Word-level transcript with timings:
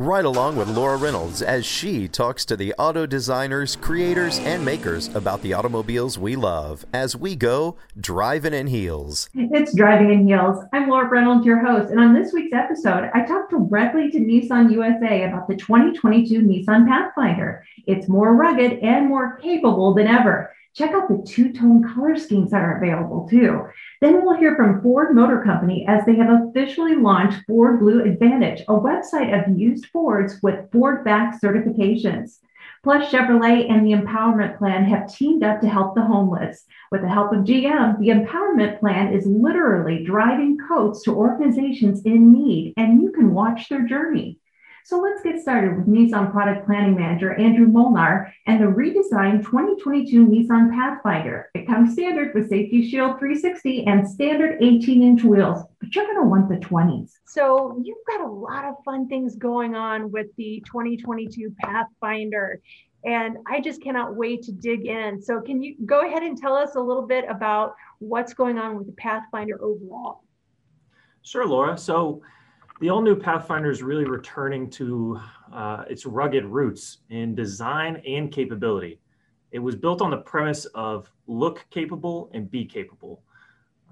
Right 0.00 0.24
along 0.24 0.56
with 0.56 0.70
Laura 0.70 0.96
Reynolds 0.96 1.42
as 1.42 1.66
she 1.66 2.08
talks 2.08 2.46
to 2.46 2.56
the 2.56 2.72
auto 2.78 3.04
designers, 3.04 3.76
creators, 3.76 4.38
and 4.38 4.64
makers 4.64 5.14
about 5.14 5.42
the 5.42 5.52
automobiles 5.52 6.16
we 6.16 6.36
love 6.36 6.86
as 6.90 7.14
we 7.14 7.36
go 7.36 7.76
driving 8.00 8.54
in 8.54 8.68
heels. 8.68 9.28
It's 9.34 9.74
Driving 9.74 10.10
in 10.10 10.26
Heels. 10.26 10.64
I'm 10.72 10.88
Laura 10.88 11.06
Reynolds, 11.06 11.44
your 11.44 11.58
host. 11.58 11.90
And 11.90 12.00
on 12.00 12.14
this 12.14 12.32
week's 12.32 12.54
episode, 12.54 13.10
I 13.12 13.26
talked 13.26 13.50
directly 13.50 14.10
to 14.12 14.18
Nissan 14.18 14.72
USA 14.72 15.24
about 15.24 15.48
the 15.48 15.56
2022 15.56 16.44
Nissan 16.44 16.88
Pathfinder. 16.88 17.62
It's 17.86 18.08
more 18.08 18.34
rugged 18.34 18.78
and 18.78 19.06
more 19.06 19.36
capable 19.36 19.92
than 19.92 20.06
ever. 20.06 20.50
Check 20.74 20.92
out 20.92 21.08
the 21.08 21.24
two 21.26 21.52
tone 21.52 21.82
color 21.82 22.16
schemes 22.16 22.52
that 22.52 22.62
are 22.62 22.76
available 22.76 23.28
too. 23.28 23.64
Then 24.00 24.24
we'll 24.24 24.36
hear 24.36 24.54
from 24.54 24.80
Ford 24.80 25.14
Motor 25.14 25.42
Company 25.42 25.84
as 25.88 26.04
they 26.06 26.14
have 26.14 26.30
officially 26.30 26.94
launched 26.94 27.42
Ford 27.46 27.80
Blue 27.80 28.04
Advantage, 28.04 28.60
a 28.62 28.74
website 28.74 29.36
of 29.36 29.58
used 29.58 29.86
Fords 29.86 30.38
with 30.42 30.70
Ford 30.70 31.04
back 31.04 31.40
certifications. 31.42 32.38
Plus, 32.82 33.12
Chevrolet 33.12 33.70
and 33.70 33.84
the 33.84 33.92
Empowerment 33.92 34.56
Plan 34.56 34.84
have 34.84 35.12
teamed 35.12 35.42
up 35.42 35.60
to 35.60 35.68
help 35.68 35.94
the 35.94 36.02
homeless. 36.02 36.64
With 36.90 37.02
the 37.02 37.08
help 37.08 37.32
of 37.32 37.44
GM, 37.44 37.98
the 37.98 38.08
Empowerment 38.08 38.80
Plan 38.80 39.12
is 39.12 39.26
literally 39.26 40.02
driving 40.04 40.56
coats 40.66 41.02
to 41.02 41.14
organizations 41.14 42.02
in 42.04 42.32
need, 42.32 42.72
and 42.76 43.02
you 43.02 43.12
can 43.12 43.34
watch 43.34 43.68
their 43.68 43.86
journey. 43.86 44.38
So 44.90 44.98
let's 44.98 45.22
get 45.22 45.40
started 45.40 45.76
with 45.76 45.86
Nissan 45.86 46.32
Product 46.32 46.66
Planning 46.66 46.96
Manager 46.96 47.34
Andrew 47.34 47.68
Molnar 47.68 48.34
and 48.48 48.60
the 48.60 48.66
redesigned 48.66 49.44
2022 49.44 50.26
Nissan 50.26 50.72
Pathfinder. 50.72 51.48
It 51.54 51.68
comes 51.68 51.92
standard 51.92 52.34
with 52.34 52.48
Safety 52.48 52.90
Shield 52.90 53.20
360 53.20 53.86
and 53.86 54.08
standard 54.08 54.60
18 54.60 55.00
inch 55.00 55.22
wheels, 55.22 55.62
but 55.78 55.94
you're 55.94 56.06
going 56.06 56.16
to 56.16 56.24
want 56.24 56.48
the 56.48 56.56
20s. 56.56 57.12
So 57.24 57.80
you've 57.80 58.04
got 58.08 58.22
a 58.22 58.28
lot 58.28 58.64
of 58.64 58.74
fun 58.84 59.06
things 59.06 59.36
going 59.36 59.76
on 59.76 60.10
with 60.10 60.26
the 60.36 60.60
2022 60.66 61.54
Pathfinder. 61.60 62.60
And 63.04 63.36
I 63.46 63.60
just 63.60 63.80
cannot 63.80 64.16
wait 64.16 64.42
to 64.42 64.52
dig 64.52 64.86
in. 64.86 65.22
So, 65.22 65.40
can 65.40 65.62
you 65.62 65.76
go 65.86 66.04
ahead 66.04 66.24
and 66.24 66.36
tell 66.36 66.56
us 66.56 66.74
a 66.74 66.80
little 66.80 67.06
bit 67.06 67.26
about 67.30 67.76
what's 68.00 68.34
going 68.34 68.58
on 68.58 68.76
with 68.76 68.88
the 68.88 68.92
Pathfinder 68.94 69.62
overall? 69.62 70.24
Sure, 71.22 71.46
Laura. 71.46 71.78
So, 71.78 72.22
the 72.80 72.88
all 72.88 73.02
new 73.02 73.14
Pathfinder 73.14 73.70
is 73.70 73.82
really 73.82 74.06
returning 74.06 74.68
to 74.70 75.20
uh, 75.52 75.84
its 75.88 76.06
rugged 76.06 76.46
roots 76.46 76.98
in 77.10 77.34
design 77.34 78.02
and 78.06 78.32
capability. 78.32 78.98
It 79.52 79.58
was 79.58 79.76
built 79.76 80.00
on 80.00 80.10
the 80.10 80.16
premise 80.16 80.64
of 80.74 81.12
look 81.26 81.66
capable 81.70 82.30
and 82.32 82.50
be 82.50 82.64
capable. 82.64 83.22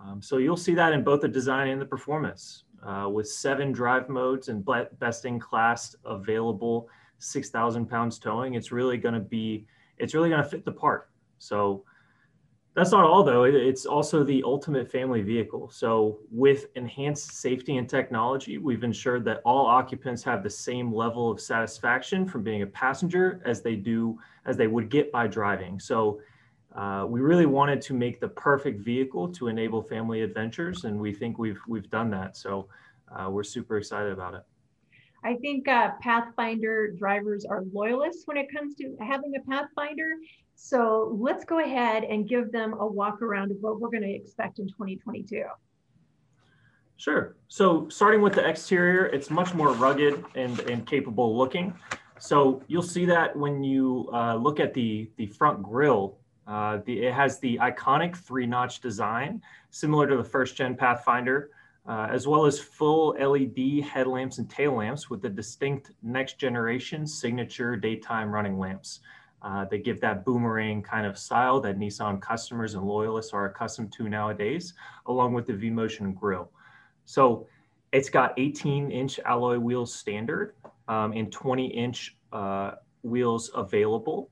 Um, 0.02 0.22
so 0.22 0.38
you'll 0.38 0.56
see 0.56 0.74
that 0.74 0.94
in 0.94 1.04
both 1.04 1.20
the 1.20 1.28
design 1.28 1.68
and 1.68 1.80
the 1.80 1.86
performance. 1.86 2.64
Uh, 2.82 3.08
with 3.12 3.28
seven 3.28 3.72
drive 3.72 4.08
modes 4.08 4.48
and 4.48 4.66
best 4.98 5.24
in 5.24 5.38
class 5.38 5.94
available 6.04 6.88
6,000 7.18 7.86
pounds 7.86 8.18
towing, 8.18 8.54
it's 8.54 8.72
really 8.72 8.96
going 8.96 9.14
to 9.14 9.20
be, 9.20 9.66
it's 9.98 10.14
really 10.14 10.30
going 10.30 10.42
to 10.42 10.48
fit 10.48 10.64
the 10.64 10.72
part. 10.72 11.10
So 11.38 11.84
that's 12.78 12.92
not 12.92 13.04
all, 13.04 13.24
though. 13.24 13.44
It's 13.44 13.86
also 13.86 14.22
the 14.22 14.42
ultimate 14.44 14.90
family 14.90 15.20
vehicle. 15.20 15.68
So, 15.70 16.20
with 16.30 16.66
enhanced 16.76 17.32
safety 17.32 17.76
and 17.76 17.88
technology, 17.88 18.58
we've 18.58 18.84
ensured 18.84 19.24
that 19.24 19.42
all 19.44 19.66
occupants 19.66 20.22
have 20.22 20.42
the 20.42 20.50
same 20.50 20.94
level 20.94 21.30
of 21.30 21.40
satisfaction 21.40 22.26
from 22.26 22.44
being 22.44 22.62
a 22.62 22.66
passenger 22.66 23.42
as 23.44 23.62
they 23.62 23.74
do 23.74 24.18
as 24.46 24.56
they 24.56 24.68
would 24.68 24.90
get 24.90 25.10
by 25.10 25.26
driving. 25.26 25.80
So, 25.80 26.20
uh, 26.76 27.04
we 27.08 27.20
really 27.20 27.46
wanted 27.46 27.80
to 27.82 27.94
make 27.94 28.20
the 28.20 28.28
perfect 28.28 28.80
vehicle 28.80 29.28
to 29.32 29.48
enable 29.48 29.82
family 29.82 30.22
adventures, 30.22 30.84
and 30.84 30.98
we 30.98 31.12
think 31.12 31.38
we've 31.38 31.60
we've 31.66 31.90
done 31.90 32.10
that. 32.10 32.36
So, 32.36 32.68
uh, 33.10 33.28
we're 33.28 33.42
super 33.42 33.78
excited 33.78 34.12
about 34.12 34.34
it. 34.34 34.42
I 35.24 35.34
think 35.34 35.66
uh, 35.66 35.90
Pathfinder 36.00 36.92
drivers 36.92 37.44
are 37.44 37.64
loyalists 37.72 38.22
when 38.26 38.36
it 38.36 38.46
comes 38.54 38.76
to 38.76 38.96
having 39.00 39.34
a 39.34 39.50
Pathfinder. 39.50 40.12
So 40.60 41.16
let's 41.20 41.44
go 41.44 41.60
ahead 41.60 42.02
and 42.02 42.28
give 42.28 42.50
them 42.50 42.74
a 42.80 42.86
walk 42.86 43.22
around 43.22 43.52
of 43.52 43.58
what 43.60 43.80
we're 43.80 43.90
going 43.90 44.02
to 44.02 44.12
expect 44.12 44.58
in 44.58 44.66
2022. 44.66 45.44
Sure. 46.96 47.36
So 47.46 47.88
starting 47.88 48.20
with 48.22 48.32
the 48.32 48.46
exterior, 48.46 49.06
it's 49.06 49.30
much 49.30 49.54
more 49.54 49.72
rugged 49.74 50.24
and, 50.34 50.58
and 50.60 50.84
capable 50.84 51.38
looking. 51.38 51.72
So 52.18 52.60
you'll 52.66 52.82
see 52.82 53.04
that 53.06 53.36
when 53.36 53.62
you 53.62 54.10
uh, 54.12 54.34
look 54.34 54.58
at 54.58 54.74
the, 54.74 55.08
the 55.16 55.26
front 55.26 55.62
grille, 55.62 56.18
uh, 56.48 56.80
the, 56.84 57.06
it 57.06 57.14
has 57.14 57.38
the 57.38 57.56
iconic 57.58 58.16
three-notch 58.16 58.80
design, 58.80 59.40
similar 59.70 60.08
to 60.08 60.16
the 60.16 60.24
first-gen 60.24 60.74
Pathfinder, 60.74 61.50
uh, 61.86 62.08
as 62.10 62.26
well 62.26 62.46
as 62.46 62.58
full 62.58 63.10
LED 63.10 63.84
headlamps 63.84 64.38
and 64.38 64.50
tail 64.50 64.74
lamps 64.74 65.08
with 65.08 65.22
the 65.22 65.30
distinct 65.30 65.92
next-generation 66.02 67.06
signature 67.06 67.76
daytime 67.76 68.28
running 68.28 68.58
lamps. 68.58 68.98
Uh, 69.42 69.64
they 69.64 69.78
give 69.78 70.00
that 70.00 70.24
boomerang 70.24 70.82
kind 70.82 71.06
of 71.06 71.16
style 71.16 71.60
that 71.60 71.78
Nissan 71.78 72.20
customers 72.20 72.74
and 72.74 72.84
loyalists 72.84 73.32
are 73.32 73.46
accustomed 73.46 73.92
to 73.92 74.08
nowadays, 74.08 74.74
along 75.06 75.32
with 75.32 75.46
the 75.46 75.52
V-Motion 75.52 76.12
grille. 76.12 76.50
So 77.04 77.46
it's 77.92 78.10
got 78.10 78.34
18 78.36 78.90
inch 78.90 79.18
alloy 79.24 79.58
wheels 79.58 79.94
standard 79.94 80.54
um, 80.88 81.12
and 81.12 81.30
20 81.30 81.66
inch 81.66 82.16
uh, 82.32 82.72
wheels 83.02 83.50
available 83.54 84.30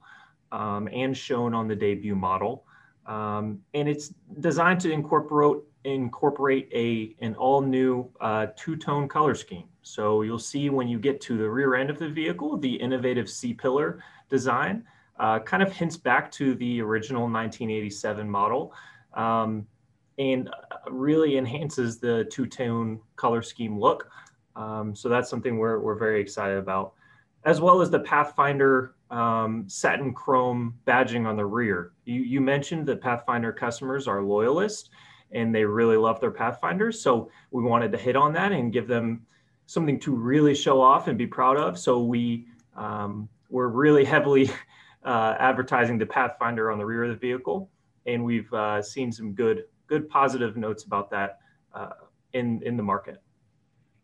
um, 0.52 0.88
and 0.92 1.16
shown 1.16 1.54
on 1.54 1.68
the 1.68 1.76
debut 1.76 2.14
model. 2.14 2.64
Um, 3.06 3.60
and 3.74 3.88
it's 3.88 4.12
designed 4.40 4.80
to 4.80 4.90
incorporate 4.90 5.62
incorporate 5.84 6.68
a 6.74 7.14
an 7.24 7.36
all 7.36 7.60
new 7.60 8.10
uh, 8.20 8.48
two 8.56 8.76
tone 8.76 9.06
color 9.06 9.36
scheme. 9.36 9.68
So 9.82 10.22
you'll 10.22 10.38
see 10.40 10.68
when 10.68 10.88
you 10.88 10.98
get 10.98 11.20
to 11.22 11.38
the 11.38 11.48
rear 11.48 11.76
end 11.76 11.90
of 11.90 11.98
the 11.98 12.08
vehicle, 12.08 12.56
the 12.56 12.74
innovative 12.74 13.30
C 13.30 13.54
pillar 13.54 14.02
design 14.28 14.82
uh, 15.18 15.38
kind 15.40 15.62
of 15.62 15.72
hints 15.72 15.96
back 15.96 16.30
to 16.32 16.54
the 16.56 16.80
original 16.80 17.22
1987 17.22 18.28
model 18.28 18.72
um, 19.14 19.66
and 20.18 20.48
uh, 20.48 20.90
really 20.90 21.36
enhances 21.36 21.98
the 21.98 22.24
two-tone 22.30 23.00
color 23.16 23.42
scheme 23.42 23.78
look. 23.78 24.10
Um, 24.54 24.94
so 24.94 25.08
that's 25.08 25.28
something 25.28 25.58
we're, 25.58 25.80
we're 25.80 25.98
very 25.98 26.20
excited 26.20 26.58
about, 26.58 26.94
as 27.44 27.60
well 27.60 27.80
as 27.80 27.90
the 27.90 28.00
Pathfinder 28.00 28.94
um, 29.10 29.64
satin 29.68 30.12
chrome 30.12 30.74
badging 30.86 31.26
on 31.26 31.36
the 31.36 31.44
rear. 31.44 31.92
You, 32.04 32.22
you 32.22 32.40
mentioned 32.40 32.86
that 32.86 33.00
Pathfinder 33.00 33.52
customers 33.52 34.08
are 34.08 34.22
loyalists 34.22 34.90
and 35.32 35.54
they 35.54 35.64
really 35.64 35.96
love 35.96 36.20
their 36.20 36.30
Pathfinders. 36.30 37.00
So 37.00 37.30
we 37.50 37.62
wanted 37.62 37.92
to 37.92 37.98
hit 37.98 38.16
on 38.16 38.32
that 38.34 38.52
and 38.52 38.72
give 38.72 38.86
them 38.86 39.26
something 39.66 39.98
to 40.00 40.14
really 40.14 40.54
show 40.54 40.80
off 40.80 41.08
and 41.08 41.18
be 41.18 41.26
proud 41.26 41.56
of. 41.56 41.78
So 41.78 42.02
we 42.02 42.46
um, 42.76 43.28
we're 43.50 43.68
really 43.68 44.04
heavily 44.14 44.50
uh, 45.06 45.36
advertising 45.38 45.98
the 45.98 46.06
Pathfinder 46.06 46.70
on 46.70 46.78
the 46.78 46.84
rear 46.84 47.04
of 47.04 47.10
the 47.10 47.16
vehicle, 47.16 47.70
and 48.06 48.22
we've 48.22 48.52
uh, 48.52 48.82
seen 48.82 49.10
some 49.10 49.32
good 49.32 49.64
good 49.86 50.08
positive 50.08 50.56
notes 50.56 50.84
about 50.84 51.10
that 51.10 51.38
uh, 51.74 51.90
in 52.32 52.60
in 52.62 52.76
the 52.76 52.82
market. 52.82 53.22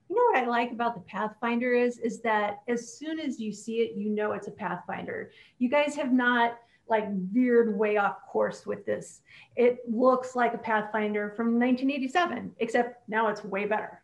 You 0.08 0.16
know 0.16 0.22
what 0.38 0.44
I 0.44 0.46
like 0.46 0.70
about 0.70 0.94
the 0.94 1.00
Pathfinder 1.00 1.72
is 1.74 1.98
is 1.98 2.20
that 2.22 2.60
as 2.68 2.96
soon 2.96 3.18
as 3.18 3.40
you 3.40 3.52
see 3.52 3.80
it, 3.80 3.96
you 3.96 4.10
know 4.10 4.32
it's 4.32 4.46
a 4.46 4.52
Pathfinder. 4.52 5.32
You 5.58 5.68
guys 5.68 5.96
have 5.96 6.12
not 6.12 6.58
like 6.88 7.10
veered 7.10 7.76
way 7.76 7.96
off 7.96 8.18
course 8.28 8.66
with 8.66 8.84
this. 8.86 9.22
It 9.56 9.78
looks 9.88 10.36
like 10.36 10.54
a 10.54 10.58
Pathfinder 10.58 11.30
from 11.30 11.58
1987, 11.58 12.52
except 12.58 13.08
now 13.08 13.28
it's 13.28 13.44
way 13.44 13.64
better. 13.64 14.02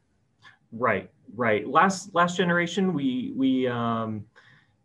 Right, 0.73 1.11
right. 1.35 1.67
Last 1.69 2.15
last 2.15 2.37
generation, 2.37 2.93
we 2.93 3.33
we 3.37 3.69
um, 3.69 4.25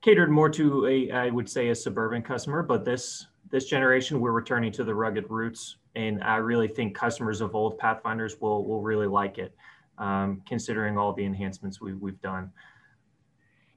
catered 0.03 0.30
more 0.30 0.50
to 0.50 0.86
a, 0.86 1.12
I 1.12 1.30
would 1.30 1.50
say, 1.50 1.69
a 1.69 1.75
suburban 1.75 2.22
customer. 2.22 2.62
But 2.62 2.86
this 2.86 3.25
this 3.50 3.66
generation, 3.66 4.19
we're 4.19 4.31
returning 4.31 4.72
to 4.74 4.84
the 4.84 4.94
rugged 4.94 5.30
roots, 5.30 5.78
and 5.96 6.24
I 6.24 6.38
really 6.38 6.68
think 6.68 6.96
customers 6.96 7.41
of 7.41 7.56
old 7.56 7.80
Pathfinders 7.80 8.40
will 8.40 8.66
will 8.66 8.81
really 8.81 9.08
like 9.08 9.40
it, 9.40 9.56
um, 9.97 10.41
considering 10.47 10.97
all 10.97 11.14
the 11.14 11.25
enhancements 11.25 11.81
we, 11.81 11.94
we've 11.94 12.22
done. 12.22 12.52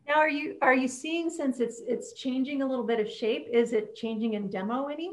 Now, 0.09 0.15
are 0.17 0.29
you 0.29 0.57
are 0.61 0.75
you 0.75 0.89
seeing 0.89 1.31
since 1.31 1.61
it's 1.61 1.81
it's 1.87 2.13
changing 2.13 2.63
a 2.63 2.67
little 2.67 2.85
bit 2.85 3.01
of 3.01 3.09
shape? 3.09 3.49
Is 3.51 3.73
it 3.73 3.95
changing 3.95 4.35
in 4.35 4.51
demo 4.51 4.89
any? 4.89 5.13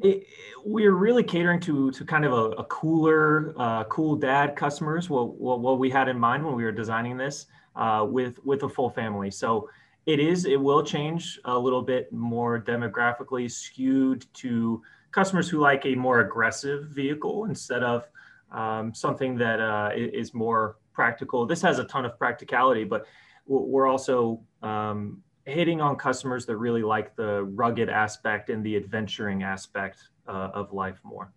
It, 0.00 0.28
we're 0.64 0.94
really 0.94 1.24
catering 1.24 1.58
to 1.60 1.90
to 1.90 2.04
kind 2.04 2.24
of 2.24 2.32
a, 2.32 2.50
a 2.52 2.64
cooler, 2.64 3.52
uh, 3.58 3.82
cool 3.84 4.14
dad 4.14 4.54
customers. 4.54 5.10
What, 5.10 5.34
what 5.34 5.60
what 5.60 5.80
we 5.80 5.90
had 5.90 6.08
in 6.08 6.18
mind 6.18 6.44
when 6.44 6.54
we 6.54 6.62
were 6.62 6.72
designing 6.72 7.16
this 7.16 7.46
uh, 7.78 8.04
with 8.04 8.44
with 8.44 8.64
a 8.64 8.68
full 8.68 8.90
family. 8.90 9.30
So 9.30 9.70
it 10.04 10.18
is 10.18 10.44
it 10.44 10.60
will 10.60 10.82
change 10.82 11.38
a 11.44 11.58
little 11.58 11.82
bit 11.82 12.12
more 12.12 12.60
demographically 12.60 13.50
skewed 13.50 14.26
to 14.34 14.82
customers 15.12 15.48
who 15.48 15.58
like 15.60 15.86
a 15.86 15.94
more 15.94 16.20
aggressive 16.20 16.88
vehicle 16.88 17.46
instead 17.46 17.82
of 17.82 18.08
um, 18.50 18.92
something 18.94 19.36
that 19.38 19.60
uh, 19.60 19.90
is 19.94 20.34
more 20.34 20.76
practical. 20.92 21.46
This 21.46 21.62
has 21.62 21.78
a 21.78 21.84
ton 21.84 22.04
of 22.04 22.18
practicality, 22.18 22.84
but 22.84 23.06
we're 23.46 23.86
also 23.86 24.42
um, 24.62 25.22
hitting 25.44 25.80
on 25.80 25.96
customers 25.96 26.44
that 26.46 26.56
really 26.56 26.82
like 26.82 27.16
the 27.16 27.44
rugged 27.44 27.88
aspect 27.88 28.50
and 28.50 28.64
the 28.64 28.76
adventuring 28.76 29.42
aspect 29.42 30.08
uh, 30.26 30.50
of 30.52 30.72
life 30.72 31.00
more. 31.04 31.32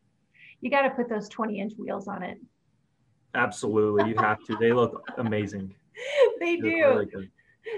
You 0.60 0.70
got 0.70 0.82
to 0.84 0.90
put 0.90 1.10
those 1.10 1.30
20 1.30 1.60
inch 1.60 1.74
wheels 1.78 2.08
on 2.08 2.24
it. 2.24 2.38
Absolutely, 3.34 4.10
you 4.10 4.16
have 4.18 4.44
to. 4.46 4.58
They 4.58 4.74
look 4.74 5.04
amazing. 5.18 5.74
They 6.42 6.58
do. 6.58 6.68
Really 6.68 7.30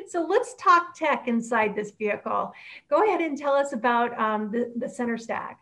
so 0.08 0.26
let's 0.28 0.56
talk 0.56 0.96
tech 0.96 1.28
inside 1.28 1.76
this 1.76 1.92
vehicle. 1.92 2.54
Go 2.90 3.04
ahead 3.06 3.22
and 3.22 3.38
tell 3.38 3.54
us 3.54 3.74
about 3.74 4.18
um, 4.20 4.52
the, 4.52 4.72
the 4.78 4.90
center 4.90 5.18
stack. 5.18 5.60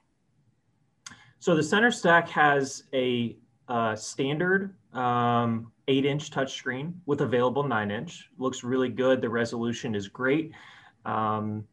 So 1.40 1.56
the 1.56 1.64
center 1.64 1.92
stack 1.92 2.30
has 2.30 2.84
a 2.94 3.36
uh, 3.68 3.96
standard 3.96 4.76
um, 4.94 5.72
eight 5.88 6.06
inch 6.06 6.30
touchscreen 6.30 6.94
with 7.06 7.22
available 7.22 7.64
nine 7.64 7.90
inch. 7.90 8.30
Looks 8.38 8.64
really 8.64 8.90
good. 8.90 9.22
The 9.22 9.30
resolution 9.30 9.96
is 9.96 10.08
great. 10.08 10.52
Um, 11.06 11.66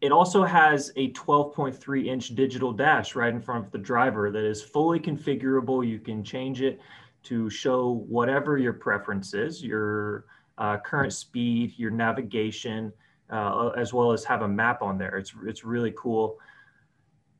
it 0.00 0.10
also 0.10 0.42
has 0.42 0.90
a 0.96 1.12
12.3 1.12 2.06
inch 2.06 2.34
digital 2.34 2.72
dash 2.72 3.14
right 3.14 3.32
in 3.32 3.40
front 3.40 3.66
of 3.66 3.72
the 3.72 3.78
driver 3.78 4.30
that 4.32 4.44
is 4.44 4.60
fully 4.62 4.98
configurable. 4.98 5.86
You 5.86 6.00
can 6.00 6.24
change 6.24 6.60
it 6.60 6.80
to 7.24 7.48
show 7.50 8.04
whatever 8.08 8.58
your 8.58 8.72
preference 8.72 9.34
is, 9.34 9.62
your 9.62 10.26
uh, 10.58 10.78
current 10.78 11.12
speed, 11.12 11.74
your 11.76 11.90
navigation, 11.90 12.92
uh, 13.30 13.68
as 13.76 13.92
well 13.92 14.12
as 14.12 14.24
have 14.24 14.42
a 14.42 14.48
map 14.48 14.82
on 14.82 14.98
there. 14.98 15.16
It's, 15.16 15.32
it's 15.44 15.64
really 15.64 15.94
cool. 15.96 16.38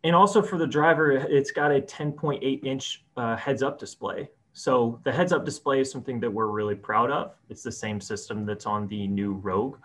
And 0.04 0.16
also 0.16 0.42
for 0.42 0.58
the 0.58 0.66
driver, 0.66 1.12
it's 1.12 1.50
got 1.50 1.70
a 1.70 1.80
10.8 1.80 2.64
inch 2.64 3.04
uh, 3.16 3.36
heads 3.36 3.62
up 3.62 3.78
display. 3.78 4.28
So 4.52 5.00
the 5.04 5.12
heads 5.12 5.32
up 5.32 5.44
display 5.44 5.80
is 5.80 5.90
something 5.90 6.20
that 6.20 6.30
we're 6.30 6.48
really 6.48 6.74
proud 6.74 7.10
of. 7.10 7.34
It's 7.48 7.62
the 7.62 7.72
same 7.72 8.00
system 8.00 8.44
that's 8.44 8.66
on 8.66 8.86
the 8.88 9.06
new 9.06 9.34
Rogue. 9.34 9.78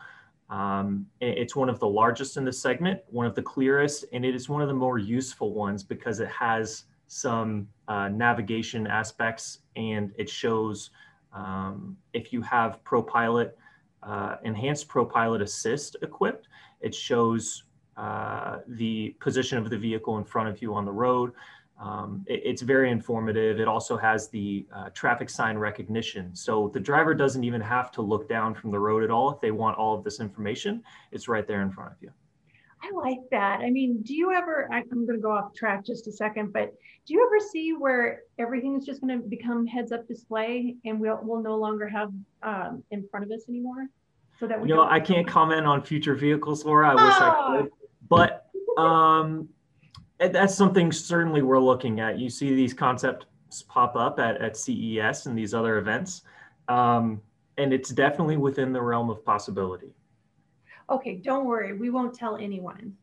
Um, 0.49 1.05
it's 1.19 1.55
one 1.55 1.69
of 1.69 1.79
the 1.79 1.87
largest 1.87 2.37
in 2.37 2.45
the 2.45 2.53
segment, 2.53 3.01
one 3.09 3.25
of 3.25 3.35
the 3.35 3.41
clearest, 3.41 4.05
and 4.13 4.25
it 4.25 4.33
is 4.33 4.47
one 4.47 4.61
of 4.61 4.69
the 4.69 4.73
more 4.73 4.97
useful 4.97 5.53
ones 5.53 5.83
because 5.83 6.19
it 6.19 6.29
has 6.29 6.85
some 7.07 7.67
uh, 7.87 8.09
navigation 8.09 8.85
aspects 8.87 9.59
and 9.75 10.11
it 10.17 10.29
shows 10.29 10.91
um, 11.33 11.97
if 12.13 12.33
you 12.33 12.41
have 12.41 12.83
ProPilot, 12.83 13.51
uh, 14.03 14.35
enhanced 14.43 14.87
ProPilot 14.87 15.41
Assist 15.41 15.97
equipped, 16.01 16.47
it 16.81 16.93
shows 16.93 17.63
uh, 17.95 18.59
the 18.67 19.15
position 19.19 19.57
of 19.57 19.69
the 19.69 19.77
vehicle 19.77 20.17
in 20.17 20.23
front 20.23 20.49
of 20.49 20.61
you 20.61 20.73
on 20.73 20.85
the 20.85 20.91
road. 20.91 21.31
Um, 21.79 22.23
it, 22.27 22.41
it's 22.43 22.61
very 22.61 22.91
informative. 22.91 23.59
It 23.59 23.67
also 23.67 23.97
has 23.97 24.29
the 24.29 24.65
uh, 24.73 24.89
traffic 24.89 25.29
sign 25.29 25.57
recognition. 25.57 26.35
So 26.35 26.69
the 26.73 26.79
driver 26.79 27.13
doesn't 27.13 27.43
even 27.43 27.61
have 27.61 27.91
to 27.93 28.01
look 28.01 28.27
down 28.27 28.55
from 28.55 28.71
the 28.71 28.79
road 28.79 29.03
at 29.03 29.11
all. 29.11 29.31
If 29.31 29.41
they 29.41 29.51
want 29.51 29.77
all 29.77 29.95
of 29.95 30.03
this 30.03 30.19
information, 30.19 30.83
it's 31.11 31.27
right 31.27 31.47
there 31.47 31.61
in 31.61 31.71
front 31.71 31.91
of 31.91 31.97
you. 32.01 32.11
I 32.81 32.91
like 32.93 33.19
that. 33.31 33.61
I 33.61 33.69
mean, 33.69 34.01
do 34.03 34.13
you 34.13 34.31
ever, 34.31 34.69
I'm 34.71 34.87
going 34.89 35.07
to 35.07 35.17
go 35.17 35.31
off 35.31 35.53
track 35.53 35.85
just 35.85 36.07
a 36.07 36.11
second, 36.11 36.53
but 36.53 36.73
do 37.05 37.13
you 37.13 37.25
ever 37.25 37.39
see 37.51 37.73
where 37.73 38.21
everything 38.37 38.77
is 38.77 38.85
just 38.85 39.01
going 39.01 39.19
to 39.19 39.27
become 39.27 39.65
heads 39.65 39.91
up 39.91 40.07
display 40.07 40.75
and 40.85 40.99
we'll, 40.99 41.19
we'll 41.23 41.41
no 41.41 41.55
longer 41.55 41.87
have 41.87 42.11
um, 42.43 42.83
in 42.91 43.07
front 43.09 43.25
of 43.25 43.31
us 43.31 43.45
anymore? 43.49 43.87
So 44.39 44.47
that 44.47 44.61
we 44.61 44.69
you 44.69 44.75
know, 44.75 44.83
I 44.83 44.99
can't 44.99 45.27
comment 45.27 45.65
on 45.65 45.81
future 45.81 46.13
vehicles, 46.13 46.63
Laura. 46.63 46.89
I 46.89 46.93
wish 46.93 47.13
I 47.15 47.35
ah! 47.35 47.57
could, 47.57 47.71
but 48.07 48.45
um, 48.77 49.49
that's 50.19 50.53
something 50.53 50.91
certainly 50.91 51.41
we're 51.41 51.59
looking 51.59 51.99
at. 51.99 52.19
You 52.19 52.29
see 52.29 52.53
these 52.53 52.73
concepts 52.73 53.25
pop 53.67 53.95
up 53.95 54.19
at, 54.19 54.39
at 54.39 54.55
CES 54.55 55.25
and 55.25 55.35
these 55.35 55.55
other 55.55 55.79
events. 55.79 56.21
Um, 56.67 57.21
and 57.57 57.73
it's 57.73 57.89
definitely 57.89 58.37
within 58.37 58.71
the 58.71 58.81
realm 58.81 59.09
of 59.09 59.25
possibility 59.25 59.95
okay, 60.89 61.15
don't 61.15 61.45
worry, 61.45 61.73
we 61.73 61.89
won't 61.89 62.13
tell 62.13 62.37
anyone. 62.37 62.95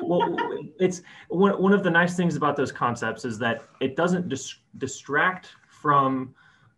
well, 0.00 0.36
it's 0.78 1.02
one, 1.28 1.60
one 1.60 1.72
of 1.72 1.82
the 1.82 1.90
nice 1.90 2.16
things 2.16 2.36
about 2.36 2.56
those 2.56 2.70
concepts 2.70 3.24
is 3.24 3.38
that 3.38 3.62
it 3.80 3.96
doesn't 3.96 4.28
dis- 4.28 4.60
distract 4.78 5.50
from, 5.68 6.34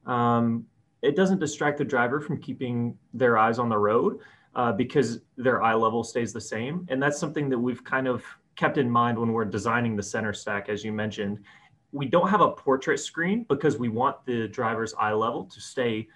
um, 0.06 0.66
it 1.02 1.14
doesn't 1.14 1.38
distract 1.38 1.78
the 1.78 1.84
driver 1.84 2.20
from 2.20 2.40
keeping 2.40 2.96
their 3.12 3.36
eyes 3.36 3.58
on 3.58 3.68
the 3.68 3.76
road 3.76 4.20
uh, 4.54 4.72
because 4.72 5.20
their 5.36 5.62
eye 5.62 5.74
level 5.74 6.02
stays 6.02 6.32
the 6.32 6.40
same. 6.40 6.86
And 6.88 7.02
that's 7.02 7.18
something 7.18 7.48
that 7.50 7.58
we've 7.58 7.84
kind 7.84 8.08
of 8.08 8.24
kept 8.56 8.78
in 8.78 8.88
mind 8.88 9.18
when 9.18 9.32
we're 9.32 9.44
designing 9.44 9.96
the 9.96 10.02
center 10.02 10.32
stack, 10.32 10.68
as 10.68 10.84
you 10.84 10.92
mentioned. 10.92 11.40
We 11.92 12.06
don't 12.06 12.28
have 12.28 12.40
a 12.40 12.50
portrait 12.50 12.98
screen 12.98 13.44
because 13.48 13.78
we 13.78 13.88
want 13.88 14.24
the 14.24 14.48
driver's 14.48 14.94
eye 14.94 15.12
level 15.12 15.44
to 15.44 15.60
stay 15.60 16.08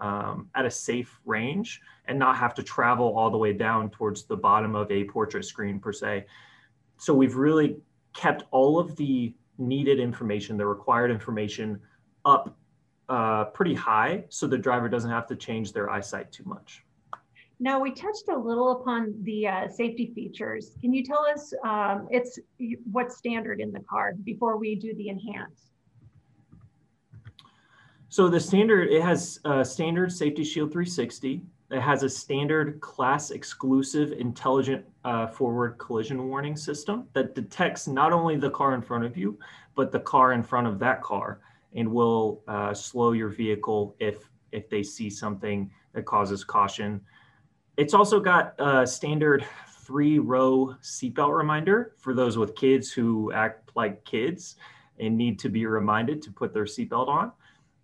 um, 0.00 0.48
at 0.54 0.66
a 0.66 0.70
safe 0.70 1.20
range 1.24 1.80
and 2.06 2.18
not 2.18 2.36
have 2.36 2.54
to 2.54 2.62
travel 2.62 3.16
all 3.16 3.30
the 3.30 3.38
way 3.38 3.52
down 3.52 3.90
towards 3.90 4.24
the 4.24 4.36
bottom 4.36 4.74
of 4.74 4.90
a 4.90 5.04
portrait 5.04 5.44
screen 5.44 5.78
per 5.80 5.92
se. 5.92 6.26
So 6.98 7.14
we've 7.14 7.36
really 7.36 7.76
kept 8.14 8.44
all 8.50 8.78
of 8.78 8.96
the 8.96 9.34
needed 9.58 9.98
information, 10.00 10.56
the 10.56 10.66
required 10.66 11.10
information 11.10 11.80
up 12.24 12.56
uh, 13.08 13.44
pretty 13.46 13.74
high 13.74 14.24
so 14.28 14.46
the 14.46 14.58
driver 14.58 14.88
doesn't 14.88 15.10
have 15.10 15.26
to 15.28 15.36
change 15.36 15.72
their 15.72 15.90
eyesight 15.90 16.32
too 16.32 16.44
much. 16.44 16.82
Now 17.58 17.80
we 17.80 17.92
touched 17.92 18.28
a 18.28 18.36
little 18.36 18.80
upon 18.80 19.14
the 19.22 19.48
uh, 19.48 19.68
safety 19.68 20.12
features. 20.14 20.72
Can 20.80 20.92
you 20.92 21.02
tell 21.02 21.24
us 21.24 21.54
um, 21.64 22.06
it's 22.10 22.38
what's 22.90 23.16
standard 23.16 23.60
in 23.60 23.72
the 23.72 23.80
car 23.80 24.14
before 24.24 24.58
we 24.58 24.74
do 24.74 24.94
the 24.94 25.08
enhance? 25.08 25.65
So 28.08 28.28
the 28.28 28.40
standard, 28.40 28.90
it 28.90 29.02
has 29.02 29.40
a 29.44 29.64
standard 29.64 30.12
Safety 30.12 30.44
Shield 30.44 30.70
360. 30.70 31.42
It 31.70 31.80
has 31.80 32.04
a 32.04 32.08
standard 32.08 32.80
class 32.80 33.32
exclusive 33.32 34.12
intelligent 34.12 34.84
uh, 35.04 35.26
forward 35.26 35.78
collision 35.78 36.28
warning 36.28 36.56
system 36.56 37.08
that 37.14 37.34
detects 37.34 37.88
not 37.88 38.12
only 38.12 38.36
the 38.36 38.50
car 38.50 38.74
in 38.74 38.82
front 38.82 39.04
of 39.04 39.16
you, 39.16 39.38
but 39.74 39.90
the 39.90 39.98
car 39.98 40.32
in 40.32 40.42
front 40.42 40.68
of 40.68 40.78
that 40.78 41.02
car 41.02 41.40
and 41.74 41.90
will 41.90 42.42
uh, 42.46 42.72
slow 42.72 43.12
your 43.12 43.28
vehicle 43.28 43.96
if, 43.98 44.30
if 44.52 44.70
they 44.70 44.82
see 44.82 45.10
something 45.10 45.70
that 45.92 46.04
causes 46.04 46.44
caution. 46.44 47.00
It's 47.76 47.92
also 47.92 48.20
got 48.20 48.54
a 48.58 48.86
standard 48.86 49.44
three 49.68 50.20
row 50.20 50.76
seatbelt 50.80 51.36
reminder 51.36 51.92
for 51.98 52.14
those 52.14 52.38
with 52.38 52.54
kids 52.54 52.92
who 52.92 53.32
act 53.32 53.70
like 53.74 54.04
kids 54.04 54.56
and 54.98 55.16
need 55.16 55.38
to 55.40 55.48
be 55.48 55.66
reminded 55.66 56.22
to 56.22 56.30
put 56.30 56.54
their 56.54 56.64
seatbelt 56.64 57.08
on. 57.08 57.32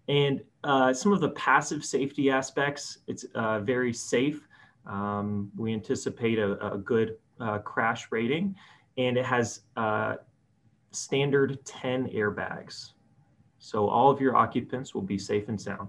And 0.08 0.42
uh, 0.64 0.92
some 0.92 1.12
of 1.12 1.20
the 1.20 1.30
passive 1.30 1.84
safety 1.84 2.30
aspects, 2.30 2.98
it's 3.06 3.24
uh, 3.34 3.60
very 3.60 3.92
safe. 3.92 4.46
Um, 4.86 5.50
we 5.56 5.72
anticipate 5.72 6.38
a, 6.38 6.74
a 6.74 6.78
good 6.78 7.16
uh, 7.40 7.58
crash 7.58 8.08
rating, 8.10 8.54
and 8.98 9.16
it 9.16 9.24
has 9.24 9.60
uh, 9.76 10.16
standard 10.90 11.64
10 11.64 12.08
airbags. 12.08 12.92
So 13.58 13.88
all 13.88 14.10
of 14.10 14.20
your 14.20 14.36
occupants 14.36 14.94
will 14.94 15.02
be 15.02 15.18
safe 15.18 15.48
and 15.48 15.60
sound. 15.60 15.88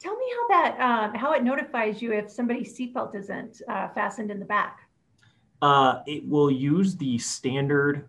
Tell 0.00 0.16
me 0.16 0.24
how 0.34 0.48
that 0.48 0.80
um, 0.80 1.14
how 1.14 1.34
it 1.34 1.44
notifies 1.44 2.00
you 2.00 2.12
if 2.12 2.30
somebody's 2.30 2.76
seatbelt 2.76 3.14
isn't 3.14 3.60
uh, 3.68 3.88
fastened 3.88 4.30
in 4.30 4.38
the 4.38 4.46
back. 4.46 4.80
Uh, 5.60 6.00
it 6.06 6.26
will 6.26 6.50
use 6.50 6.96
the 6.96 7.18
standard 7.18 8.08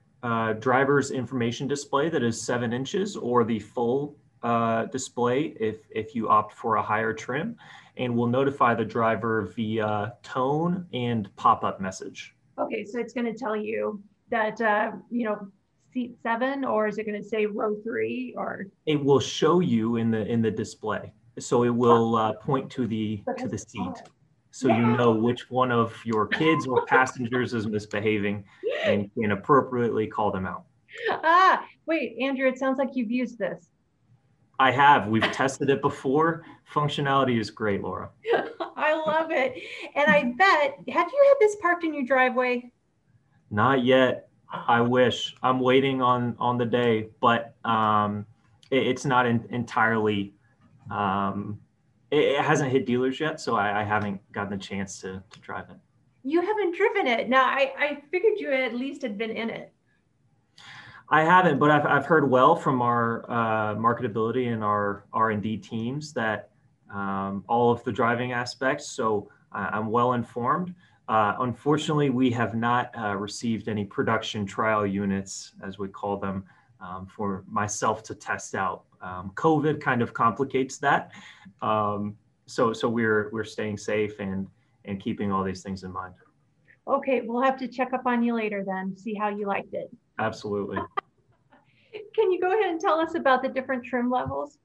driver's 0.60 1.12
information 1.12 1.68
display 1.68 2.08
that 2.08 2.24
is 2.24 2.42
seven 2.42 2.72
inches 2.72 3.18
or 3.18 3.44
the 3.44 3.60
full 3.60 4.16
uh, 4.43 4.86
display 4.86 5.53
if, 5.60 5.77
if 5.89 6.15
you 6.15 6.29
opt 6.29 6.53
for 6.53 6.75
a 6.75 6.81
higher 6.81 7.13
trim, 7.13 7.55
and 7.98 8.15
will 8.15 8.27
notify 8.27 8.74
the 8.74 8.86
driver 8.86 9.51
via 9.55 10.13
tone 10.24 10.86
and 10.93 11.33
pop-up 11.36 11.79
message. 11.79 12.36
Okay, 12.57 12.86
so 12.86 13.00
it's 13.00 13.13
going 13.13 13.25
to 13.25 13.38
tell 13.38 13.55
you 13.55 14.01
that, 14.29 14.60
uh, 14.62 14.91
you 15.10 15.25
know, 15.25 15.48
seat 15.93 16.15
seven, 16.24 16.63
or 16.63 16.88
is 16.88 16.98
it 16.98 17.05
going 17.05 17.21
to 17.21 17.27
say 17.27 17.45
row 17.45 17.75
three, 17.83 18.33
or? 18.38 18.67
It 18.86 19.03
will 19.03 19.19
show 19.19 19.60
you 19.60 19.98
in 19.98 20.10
the 20.10 20.25
in 20.25 20.41
the 20.41 20.51
display, 20.51 21.12
so 21.38 21.63
it 21.63 21.69
will 21.69 22.15
uh, 22.15 22.33
point 22.33 22.69
to 22.71 22.88
the 22.88 23.21
to 23.38 23.48
the 23.48 23.57
seat, 23.57 23.98
so 24.51 24.69
yeah. 24.69 24.79
you 24.79 24.98
know 24.98 25.12
which 25.12 25.50
one 25.50 25.71
of 25.71 25.93
your 26.05 26.27
kids 26.27 26.65
or 26.65 26.86
passengers 26.86 27.53
is 27.53 27.67
misbehaving, 27.67 28.45
and 28.86 29.12
can 29.15 29.31
appropriately 29.31 30.07
call 30.07 30.31
them 30.31 30.45
out. 30.45 30.63
Ah, 31.10 31.65
wait, 31.86 32.17
Andrew, 32.21 32.48
it 32.48 32.57
sounds 32.57 32.77
like 32.77 32.89
you've 32.93 33.12
used 33.12 33.38
this. 33.38 33.67
I 34.62 34.70
have. 34.70 35.08
We've 35.08 35.24
tested 35.32 35.72
it 35.72 35.82
before. 35.82 36.46
Functionality 36.72 37.39
is 37.39 37.50
great, 37.50 37.82
Laura. 37.82 38.12
I 38.77 38.94
love 38.94 39.32
it. 39.32 39.60
And 39.96 40.06
I 40.08 40.34
bet, 40.38 40.75
have 40.94 41.08
you 41.12 41.25
had 41.27 41.36
this 41.39 41.56
parked 41.63 41.84
in 41.84 41.96
your 41.96 42.03
driveway? 42.03 42.72
Not 43.50 43.84
yet. 43.84 44.30
I 44.51 44.82
wish. 44.82 45.36
I'm 45.41 45.62
waiting 45.62 46.03
on 46.03 46.36
on 46.38 46.60
the 46.60 46.65
day, 46.65 47.08
but 47.22 47.56
um, 47.65 48.27
it, 48.70 48.86
it's 48.86 49.03
not 49.03 49.25
in, 49.25 49.44
entirely. 49.50 50.36
Um, 50.91 51.60
it, 52.12 52.20
it, 52.20 52.41
hasn't 52.41 52.72
hit 52.72 52.86
dealers 52.86 53.20
yet, 53.20 53.41
so 53.41 53.56
I, 53.56 53.82
I 53.82 53.84
haven't 53.84 54.22
gotten 54.32 54.51
the 54.51 54.63
chance 54.63 55.01
to 55.01 55.24
to 55.27 55.39
drive 55.39 55.72
it. 55.72 55.77
You 56.24 56.39
haven't 56.41 56.75
driven 56.75 57.08
it. 57.08 57.30
Now, 57.30 57.46
I, 57.46 57.74
I 57.80 58.03
figured 58.12 58.34
you 58.38 58.51
at 58.51 58.75
least 58.75 59.01
had 59.01 59.18
been 59.18 59.32
in 59.32 59.50
it. 59.50 59.74
I 61.12 61.24
haven't, 61.24 61.60
but 61.60 61.70
I've, 61.70 61.86
I've 61.86 62.06
heard 62.06 62.30
well 62.30 62.56
from 62.56 62.82
our 62.82 63.30
uh, 63.30 63.75
marketability 63.75 64.51
and 64.53 64.63
our 64.63 65.03
R&D 65.12 65.58
teams 65.58 66.13
that 66.13 66.51
um, 66.89 67.44
all 67.50 67.70
of 67.70 67.84
the 67.84 67.91
driving 67.91 68.32
aspects. 68.32 68.88
So 68.88 69.30
I'm 69.51 69.88
well 69.91 70.13
informed. 70.13 70.74
Uh, 71.10 71.36
unfortunately, 71.39 72.10
we 72.10 72.32
have 72.32 72.56
not 72.56 72.91
uh, 72.98 73.18
received 73.18 73.68
any 73.68 73.84
production 73.84 74.46
trial 74.46 74.88
units, 74.88 75.51
as 75.62 75.77
we 75.77 75.89
call 75.89 76.15
them, 76.15 76.46
um, 76.80 77.06
for 77.06 77.44
myself 77.50 78.01
to 78.03 78.15
test 78.15 78.56
out. 78.56 78.84
Um, 79.01 79.34
COVID 79.36 79.82
kind 79.82 80.01
of 80.01 80.13
complicates 80.13 80.77
that. 80.77 81.12
Um, 81.62 82.15
so 82.46 82.72
so 82.72 82.88
we're 82.88 83.30
we're 83.32 83.44
staying 83.44 83.77
safe 83.77 84.20
and 84.20 84.48
and 84.86 85.01
keeping 85.01 85.32
all 85.32 85.44
these 85.44 85.62
things 85.62 85.84
in 85.84 85.91
mind. 85.91 86.13
Okay, 86.88 87.22
we'll 87.22 87.41
have 87.41 87.58
to 87.58 87.68
check 87.68 87.94
up 87.94 88.06
on 88.06 88.24
you 88.24 88.34
later 88.34 88.63
then, 88.65 88.96
see 88.96 89.13
how 89.13 89.30
you 89.30 89.46
liked 89.46 89.74
it. 89.74 89.91
Absolutely. 90.20 90.77
Can 92.15 92.32
you 92.32 92.39
go 92.39 92.51
ahead 92.51 92.72
and 92.72 92.80
tell 92.80 93.00
us 93.00 93.15
about 93.15 93.41
the 93.41 93.50
different 93.50 93.84
trim 93.84 94.10
levels? 94.10 94.58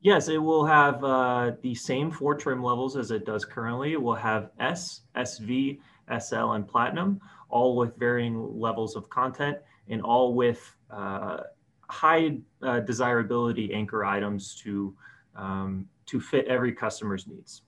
Yes, 0.00 0.28
it 0.28 0.38
will 0.38 0.66
have 0.66 1.04
uh, 1.04 1.52
the 1.62 1.74
same 1.74 2.10
four 2.10 2.34
trim 2.34 2.62
levels 2.62 2.96
as 2.96 3.12
it 3.12 3.24
does 3.24 3.44
currently. 3.44 3.92
It 3.92 4.02
will 4.02 4.16
have 4.16 4.50
S, 4.58 5.02
SV, 5.16 5.78
SL, 6.18 6.52
and 6.52 6.66
Platinum, 6.66 7.20
all 7.48 7.76
with 7.76 7.96
varying 7.96 8.58
levels 8.58 8.96
of 8.96 9.08
content 9.10 9.58
and 9.88 10.02
all 10.02 10.34
with 10.34 10.74
uh, 10.90 11.42
high 11.88 12.38
uh, 12.62 12.80
desirability 12.80 13.72
anchor 13.72 14.04
items 14.04 14.56
to, 14.56 14.92
um, 15.36 15.86
to 16.06 16.20
fit 16.20 16.46
every 16.46 16.72
customer's 16.72 17.28
needs. 17.28 17.62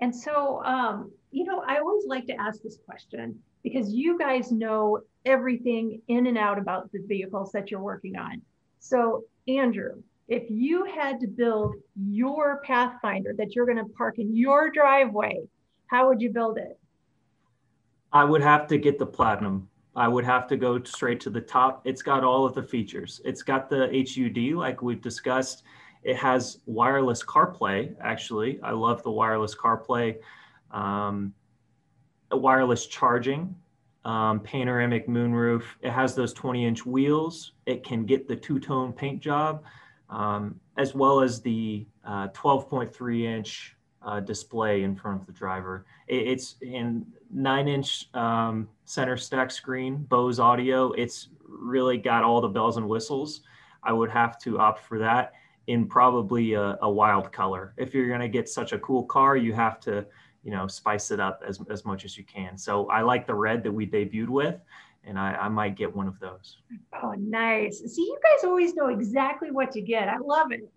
And 0.00 0.14
so, 0.14 0.62
um, 0.64 1.12
you 1.30 1.44
know, 1.44 1.62
I 1.66 1.78
always 1.78 2.06
like 2.06 2.26
to 2.26 2.40
ask 2.40 2.60
this 2.62 2.78
question 2.84 3.38
because 3.62 3.92
you 3.92 4.18
guys 4.18 4.50
know 4.50 5.00
everything 5.26 6.00
in 6.08 6.26
and 6.26 6.38
out 6.38 6.58
about 6.58 6.90
the 6.92 7.00
vehicles 7.06 7.52
that 7.52 7.70
you're 7.70 7.80
working 7.80 8.16
on. 8.16 8.40
So, 8.78 9.24
Andrew, 9.48 10.02
if 10.28 10.44
you 10.48 10.84
had 10.84 11.20
to 11.20 11.26
build 11.26 11.74
your 11.94 12.62
Pathfinder 12.64 13.34
that 13.36 13.54
you're 13.54 13.66
going 13.66 13.78
to 13.78 13.92
park 13.92 14.18
in 14.18 14.34
your 14.34 14.70
driveway, 14.70 15.40
how 15.88 16.08
would 16.08 16.20
you 16.20 16.30
build 16.30 16.58
it? 16.58 16.78
I 18.12 18.24
would 18.24 18.42
have 18.42 18.66
to 18.68 18.78
get 18.78 18.98
the 18.98 19.06
platinum. 19.06 19.68
I 19.94 20.08
would 20.08 20.24
have 20.24 20.46
to 20.48 20.56
go 20.56 20.82
straight 20.84 21.20
to 21.20 21.30
the 21.30 21.40
top. 21.40 21.82
It's 21.84 22.02
got 22.02 22.22
all 22.22 22.44
of 22.44 22.54
the 22.54 22.62
features. 22.62 23.20
It's 23.24 23.42
got 23.42 23.68
the 23.68 23.86
HUD, 23.86 24.56
like 24.56 24.82
we've 24.82 25.00
discussed. 25.00 25.64
It 26.02 26.16
has 26.16 26.58
wireless 26.66 27.24
CarPlay, 27.24 27.94
actually. 28.00 28.60
I 28.62 28.72
love 28.72 29.02
the 29.02 29.10
wireless 29.10 29.54
CarPlay. 29.54 30.18
Um, 30.70 31.32
wireless 32.30 32.86
charging, 32.86 33.54
um, 34.06 34.38
panoramic 34.38 35.08
moonroof. 35.08 35.64
It 35.82 35.90
has 35.90 36.14
those 36.14 36.32
20 36.32 36.64
inch 36.64 36.86
wheels. 36.86 37.52
It 37.66 37.82
can 37.84 38.06
get 38.06 38.28
the 38.28 38.36
two 38.36 38.60
tone 38.60 38.92
paint 38.92 39.20
job, 39.20 39.64
um, 40.08 40.60
as 40.78 40.94
well 40.94 41.20
as 41.20 41.42
the 41.42 41.86
12.3 42.06 42.94
uh, 42.94 43.36
inch 43.36 43.76
uh, 44.02 44.20
display 44.20 44.84
in 44.84 44.94
front 44.94 45.20
of 45.20 45.26
the 45.26 45.32
driver. 45.32 45.86
It, 46.06 46.28
it's 46.28 46.54
in 46.62 47.04
nine 47.32 47.66
inch 47.66 48.08
um, 48.14 48.68
center 48.84 49.16
stack 49.16 49.50
screen, 49.50 49.96
Bose 49.96 50.38
audio. 50.38 50.92
It's 50.92 51.28
really 51.42 51.98
got 51.98 52.22
all 52.22 52.40
the 52.40 52.48
bells 52.48 52.76
and 52.76 52.88
whistles. 52.88 53.40
I 53.82 53.92
would 53.92 54.10
have 54.10 54.38
to 54.42 54.60
opt 54.60 54.84
for 54.84 55.00
that 55.00 55.32
in 55.66 55.88
probably 55.88 56.54
a, 56.54 56.78
a 56.80 56.88
wild 56.88 57.32
color. 57.32 57.74
If 57.76 57.92
you're 57.92 58.06
going 58.06 58.20
to 58.20 58.28
get 58.28 58.48
such 58.48 58.72
a 58.72 58.78
cool 58.78 59.02
car, 59.02 59.36
you 59.36 59.52
have 59.52 59.80
to 59.80 60.06
you 60.46 60.52
know, 60.52 60.68
spice 60.68 61.10
it 61.10 61.18
up 61.18 61.42
as, 61.44 61.60
as 61.68 61.84
much 61.84 62.04
as 62.04 62.16
you 62.16 62.22
can. 62.22 62.56
So 62.56 62.86
I 62.86 63.02
like 63.02 63.26
the 63.26 63.34
red 63.34 63.64
that 63.64 63.72
we 63.72 63.84
debuted 63.84 64.28
with, 64.28 64.54
and 65.02 65.18
I, 65.18 65.32
I 65.32 65.48
might 65.48 65.74
get 65.74 65.94
one 65.94 66.06
of 66.06 66.20
those. 66.20 66.58
Oh, 67.02 67.14
nice. 67.18 67.80
See, 67.80 68.02
you 68.02 68.16
guys 68.22 68.44
always 68.44 68.72
know 68.76 68.86
exactly 68.86 69.50
what 69.50 69.72
to 69.72 69.80
get. 69.80 70.08
I 70.08 70.18
love 70.18 70.52
it 70.52 70.70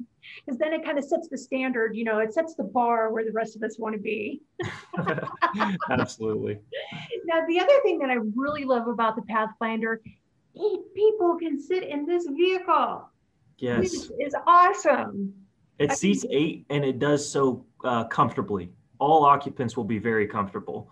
because 0.44 0.58
then 0.58 0.74
it 0.74 0.84
kind 0.84 0.98
of 0.98 1.04
sets 1.04 1.28
the 1.28 1.38
standard, 1.38 1.96
you 1.96 2.04
know, 2.04 2.18
it 2.18 2.34
sets 2.34 2.56
the 2.56 2.64
bar 2.64 3.14
where 3.14 3.24
the 3.24 3.32
rest 3.32 3.56
of 3.56 3.62
us 3.62 3.78
want 3.78 3.94
to 3.94 4.02
be. 4.02 4.42
Absolutely. 5.92 6.58
Now, 7.26 7.46
the 7.48 7.60
other 7.60 7.80
thing 7.84 8.00
that 8.00 8.10
I 8.10 8.18
really 8.36 8.66
love 8.66 8.88
about 8.88 9.16
the 9.16 9.22
Pathfinder, 9.22 10.02
eight 10.56 10.96
people 10.96 11.38
can 11.38 11.62
sit 11.62 11.84
in 11.84 12.08
this 12.08 12.26
vehicle. 12.26 13.08
Yes. 13.60 13.82
This 13.82 14.12
is 14.20 14.36
awesome. 14.48 15.32
It 15.78 15.92
seats 15.92 16.26
eight 16.32 16.66
and 16.72 16.84
it 16.84 16.98
does 16.98 17.30
so 17.30 17.66
uh, 17.84 18.06
comfortably 18.06 18.72
all 19.00 19.26
occupants 19.26 19.76
will 19.76 19.84
be 19.84 20.00
very 20.00 20.28
comfortable. 20.28 20.92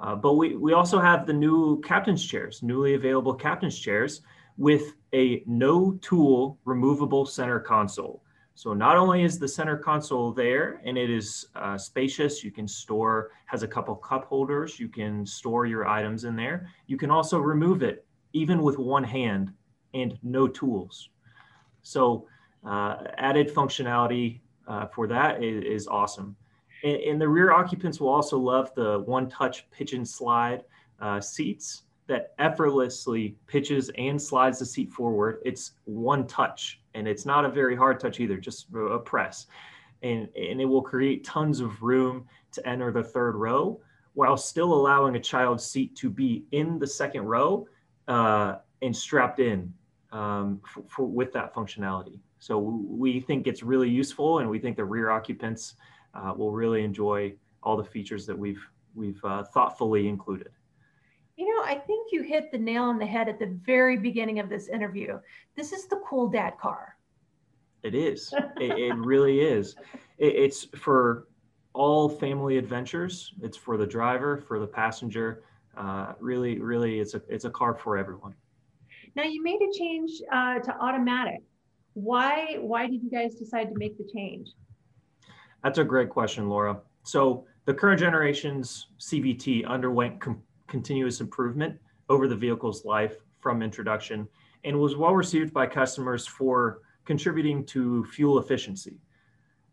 Uh, 0.00 0.14
but 0.14 0.34
we, 0.34 0.56
we 0.56 0.72
also 0.72 1.00
have 1.00 1.26
the 1.26 1.32
new 1.32 1.80
captain's 1.80 2.24
chairs, 2.24 2.62
newly 2.62 2.94
available 2.94 3.34
captain's 3.34 3.78
chairs 3.78 4.22
with 4.56 4.94
a 5.14 5.42
no 5.46 5.92
tool 6.00 6.58
removable 6.64 7.26
center 7.26 7.60
console. 7.60 8.22
So 8.54 8.74
not 8.74 8.96
only 8.96 9.22
is 9.22 9.38
the 9.38 9.46
center 9.46 9.76
console 9.76 10.32
there 10.32 10.80
and 10.84 10.98
it 10.98 11.10
is 11.10 11.46
uh, 11.54 11.78
spacious, 11.78 12.42
you 12.42 12.50
can 12.50 12.66
store, 12.66 13.30
has 13.46 13.62
a 13.62 13.68
couple 13.68 13.94
cup 13.94 14.24
holders, 14.24 14.80
you 14.80 14.88
can 14.88 15.24
store 15.24 15.66
your 15.66 15.86
items 15.86 16.24
in 16.24 16.34
there. 16.34 16.68
You 16.86 16.96
can 16.96 17.10
also 17.10 17.38
remove 17.38 17.82
it 17.82 18.04
even 18.32 18.62
with 18.62 18.76
one 18.78 19.04
hand 19.04 19.52
and 19.94 20.18
no 20.22 20.48
tools. 20.48 21.10
So 21.82 22.26
uh, 22.66 22.96
added 23.16 23.54
functionality 23.54 24.40
uh, 24.66 24.86
for 24.86 25.06
that 25.06 25.42
is, 25.42 25.64
is 25.64 25.88
awesome. 25.88 26.36
And, 26.84 26.96
and, 26.96 27.20
the 27.20 27.28
rear 27.28 27.52
occupants 27.52 28.00
will 28.00 28.08
also 28.08 28.38
love 28.38 28.72
the 28.74 29.00
one-touch 29.00 29.70
pitch 29.70 29.92
and 29.92 30.06
slide 30.06 30.64
uh, 31.00 31.20
seats 31.20 31.82
that 32.06 32.34
effortlessly 32.38 33.36
pitches 33.46 33.90
and 33.98 34.20
slides 34.20 34.58
the 34.58 34.66
seat 34.66 34.90
forward. 34.90 35.40
It's 35.44 35.72
one 35.84 36.26
touch, 36.26 36.80
and 36.94 37.06
it's 37.06 37.26
not 37.26 37.44
a 37.44 37.48
very 37.48 37.76
hard 37.76 38.00
touch 38.00 38.18
either, 38.18 38.38
just 38.38 38.66
a 38.74 38.98
press. 38.98 39.46
And, 40.02 40.28
and 40.36 40.60
it 40.60 40.64
will 40.64 40.82
create 40.82 41.24
tons 41.24 41.60
of 41.60 41.82
room 41.82 42.26
to 42.52 42.66
enter 42.66 42.90
the 42.90 43.02
third 43.02 43.34
row 43.34 43.80
while 44.14 44.36
still 44.36 44.72
allowing 44.72 45.16
a 45.16 45.20
child's 45.20 45.64
seat 45.64 45.94
to 45.96 46.10
be 46.10 46.44
in 46.52 46.78
the 46.78 46.86
second 46.86 47.22
row 47.22 47.68
uh, 48.08 48.56
and 48.82 48.96
strapped 48.96 49.38
in 49.38 49.72
um, 50.12 50.60
for, 50.66 50.82
for, 50.88 51.06
with 51.06 51.32
that 51.32 51.54
functionality. 51.54 52.18
So 52.38 52.58
we 52.58 53.20
think 53.20 53.46
it's 53.46 53.62
really 53.62 53.88
useful, 53.88 54.38
and 54.38 54.48
we 54.48 54.58
think 54.58 54.76
the 54.76 54.84
rear 54.84 55.10
occupants 55.10 55.74
uh, 56.14 56.32
will 56.36 56.52
really 56.52 56.84
enjoy 56.84 57.34
all 57.62 57.76
the 57.76 57.84
features 57.84 58.26
that 58.26 58.38
we've 58.38 58.64
we've 58.94 59.20
uh, 59.24 59.44
thoughtfully 59.44 60.08
included. 60.08 60.50
You 61.36 61.46
know, 61.46 61.62
I 61.62 61.76
think 61.76 62.08
you 62.10 62.22
hit 62.22 62.50
the 62.50 62.58
nail 62.58 62.84
on 62.84 62.98
the 62.98 63.06
head 63.06 63.28
at 63.28 63.38
the 63.38 63.56
very 63.64 63.96
beginning 63.96 64.40
of 64.40 64.48
this 64.48 64.68
interview. 64.68 65.20
This 65.56 65.72
is 65.72 65.86
the 65.86 66.00
cool 66.04 66.28
dad 66.28 66.54
car. 66.60 66.96
It 67.84 67.94
is. 67.94 68.34
it, 68.60 68.78
it, 68.78 68.94
really 68.96 69.40
is. 69.40 69.76
It, 70.18 70.34
it's 70.34 70.64
for 70.76 71.28
all 71.74 72.08
family 72.08 72.58
adventures. 72.58 73.34
It's 73.40 73.56
for 73.56 73.76
the 73.76 73.86
driver, 73.86 74.36
for 74.36 74.58
the 74.58 74.66
passenger. 74.66 75.44
Uh, 75.76 76.14
really, 76.18 76.58
really, 76.58 76.98
it's 76.98 77.14
a 77.14 77.22
it's 77.28 77.44
a 77.44 77.50
car 77.50 77.74
for 77.74 77.96
everyone. 77.96 78.34
Now 79.14 79.22
you 79.22 79.42
made 79.42 79.60
a 79.62 79.78
change 79.78 80.10
uh, 80.32 80.58
to 80.58 80.76
automatic. 80.80 81.40
Why 81.94 82.56
why 82.60 82.88
did 82.88 83.02
you 83.02 83.10
guys 83.10 83.36
decide 83.36 83.68
to 83.68 83.74
make 83.76 83.96
the 83.96 84.08
change? 84.12 84.48
That's 85.62 85.78
a 85.78 85.84
great 85.84 86.08
question, 86.08 86.48
Laura. 86.48 86.80
So 87.02 87.46
the 87.64 87.74
current 87.74 88.00
generation's 88.00 88.88
CVT 89.00 89.66
underwent 89.66 90.22
continuous 90.68 91.20
improvement 91.20 91.78
over 92.08 92.28
the 92.28 92.36
vehicle's 92.36 92.84
life 92.84 93.16
from 93.40 93.62
introduction 93.62 94.28
and 94.64 94.78
was 94.78 94.96
well 94.96 95.14
received 95.14 95.52
by 95.52 95.66
customers 95.66 96.26
for 96.26 96.82
contributing 97.04 97.64
to 97.66 98.04
fuel 98.04 98.38
efficiency. 98.38 99.00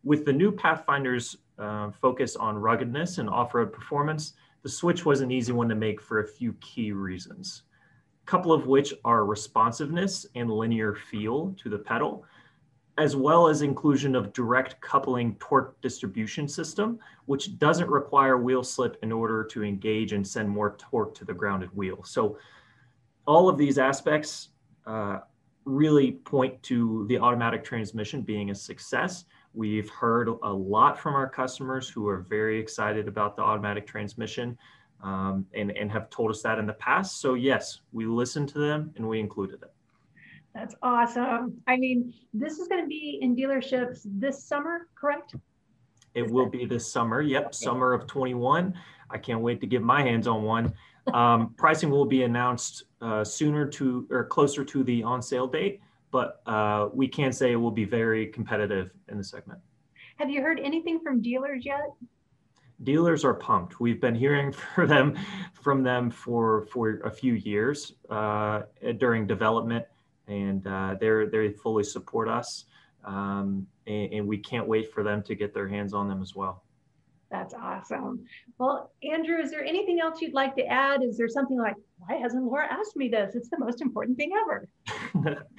With 0.04 0.26
the 0.26 0.34
new 0.34 0.52
Pathfinder's 0.52 1.38
uh, 1.58 1.92
focus 1.92 2.36
on 2.36 2.58
ruggedness 2.58 3.18
and 3.18 3.30
off-road 3.30 3.74
performance, 3.74 4.34
the 4.62 4.70
switch 4.70 5.06
was 5.06 5.22
an 5.22 5.32
easy 5.32 5.52
one 5.52 5.70
to 5.70 5.76
make 5.76 6.02
for 6.02 6.20
a 6.20 6.28
few 6.28 6.54
key 6.62 6.92
reasons. 6.92 7.64
A 8.24 8.26
couple 8.26 8.52
of 8.52 8.68
which 8.68 8.94
are 9.04 9.26
responsiveness 9.26 10.26
and 10.36 10.50
linear 10.50 10.96
feel 10.96 11.54
to 11.58 11.70
the 11.70 11.78
pedal, 11.78 12.26
as 12.98 13.16
well 13.16 13.48
as 13.48 13.62
inclusion 13.62 14.16
of 14.16 14.32
direct 14.32 14.80
coupling 14.80 15.36
torque 15.36 15.80
distribution 15.82 16.48
system, 16.48 16.98
which 17.26 17.60
doesn't 17.60 17.90
require 17.90 18.38
wheel 18.38 18.64
slip 18.64 18.98
in 19.04 19.12
order 19.12 19.44
to 19.44 19.64
engage 19.64 20.14
and 20.14 20.26
send 20.26 20.50
more 20.50 20.78
torque 20.78 21.14
to 21.16 21.26
the 21.26 21.34
grounded 21.34 21.70
wheel. 21.76 22.04
So 22.04 22.38
all 23.28 23.50
of 23.50 23.58
these 23.58 23.78
aspects 23.78 24.50
uh, 24.86 25.20
really 25.66 26.14
point 26.14 26.62
to 26.64 27.06
the 27.10 27.18
automatic 27.18 27.64
transmission 27.64 28.22
being 28.22 28.52
a 28.52 28.56
success. 28.56 29.26
We've 29.54 29.90
heard 29.90 30.30
a 30.30 30.54
lot 30.54 30.98
from 30.98 31.16
our 31.16 31.28
customers 31.28 31.90
who 31.90 32.08
are 32.08 32.20
very 32.20 32.60
excited 32.60 33.08
about 33.08 33.36
the 33.36 33.42
automatic 33.42 33.88
transmission 33.88 34.58
um, 35.04 35.46
and, 35.54 35.72
and 35.72 35.92
have 35.92 36.10
told 36.10 36.32
us 36.32 36.42
that 36.44 36.60
in 36.60 36.66
the 36.66 36.74
past. 36.74 37.20
So 37.20 37.34
yes, 37.34 37.82
we 37.92 38.06
listened 38.06 38.48
to 38.50 38.60
them 38.60 38.94
and 38.96 39.08
we 39.08 39.20
included 39.20 39.62
it. 39.64 39.75
That's 40.56 40.74
awesome. 40.82 41.62
I 41.68 41.76
mean, 41.76 42.14
this 42.34 42.60
is 42.60 42.70
going 42.70 42.82
to 42.82 42.88
be 42.88 43.20
in 43.22 43.36
dealerships 43.36 44.00
this 44.06 44.42
summer, 44.42 44.88
correct? 44.96 45.36
It 46.14 46.32
will 46.32 46.46
be 46.46 46.66
this 46.66 46.90
summer. 46.90 47.22
Yep, 47.22 47.54
summer 47.54 47.92
of 47.92 48.08
21. 48.08 48.74
I 49.10 49.18
can't 49.18 49.42
wait 49.42 49.60
to 49.60 49.68
get 49.68 49.82
my 49.82 50.02
hands 50.02 50.28
on 50.28 50.44
one. 50.44 50.74
Um, 51.14 51.54
pricing 51.58 51.90
will 51.90 52.06
be 52.06 52.24
announced 52.24 52.86
uh, 53.02 53.26
sooner 53.26 53.68
to 53.68 54.08
or 54.10 54.24
closer 54.24 54.64
to 54.64 54.84
the 54.86 55.04
on 55.04 55.22
sale 55.22 55.46
date, 55.46 55.82
but 56.10 56.42
uh, 56.46 56.88
we 56.94 57.10
can 57.10 57.34
say 57.34 57.52
it 57.52 57.58
will 57.58 57.70
be 57.70 57.84
very 57.84 58.28
competitive 58.28 58.92
in 59.10 59.18
the 59.18 59.24
segment. 59.26 59.60
Have 60.16 60.30
you 60.30 60.42
heard 60.42 60.62
anything 60.64 61.02
from 61.02 61.22
dealers 61.22 61.66
yet? 61.66 61.92
Dealers 62.84 63.26
are 63.26 63.34
pumped. 63.34 63.82
We've 63.82 64.00
been 64.00 64.16
hearing 64.16 64.54
for 64.76 64.88
them 64.88 65.18
from 65.52 65.84
them 65.84 66.10
for 66.10 66.66
for 66.68 67.02
a 67.04 67.12
few 67.12 67.34
years 67.34 67.92
uh, 68.10 68.62
during 68.98 69.28
development 69.28 69.86
and 70.28 70.66
uh, 70.66 70.96
they 71.00 71.26
they 71.32 71.50
fully 71.50 71.84
support 71.84 72.28
us. 72.28 72.66
Um, 73.04 73.68
and, 73.86 74.14
and 74.14 74.28
we 74.28 74.38
can't 74.38 74.68
wait 74.68 74.92
for 74.92 75.04
them 75.04 75.22
to 75.24 75.36
get 75.36 75.54
their 75.54 75.68
hands 75.68 75.94
on 75.94 76.08
them 76.08 76.22
as 76.22 76.36
well. 76.36 76.64
That's 77.32 77.54
awesome. 77.54 78.26
Well, 78.60 78.92
Andrew, 79.04 79.40
is 79.42 79.52
there 79.52 79.64
anything 79.64 80.00
else 80.00 80.22
you'd 80.22 80.34
like 80.34 80.56
to 80.56 80.66
add? 80.66 81.04
Is 81.04 81.18
there 81.18 81.28
something 81.28 81.58
like, 81.58 81.76
why 81.98 82.16
hasn't 82.16 82.46
Laura 82.46 82.72
asked 82.72 82.96
me 82.96 83.10
this? 83.10 83.36
It's 83.36 83.50
the 83.50 83.60
most 83.60 83.82
important 83.82 84.18
thing 84.18 84.32
ever. 84.42 84.70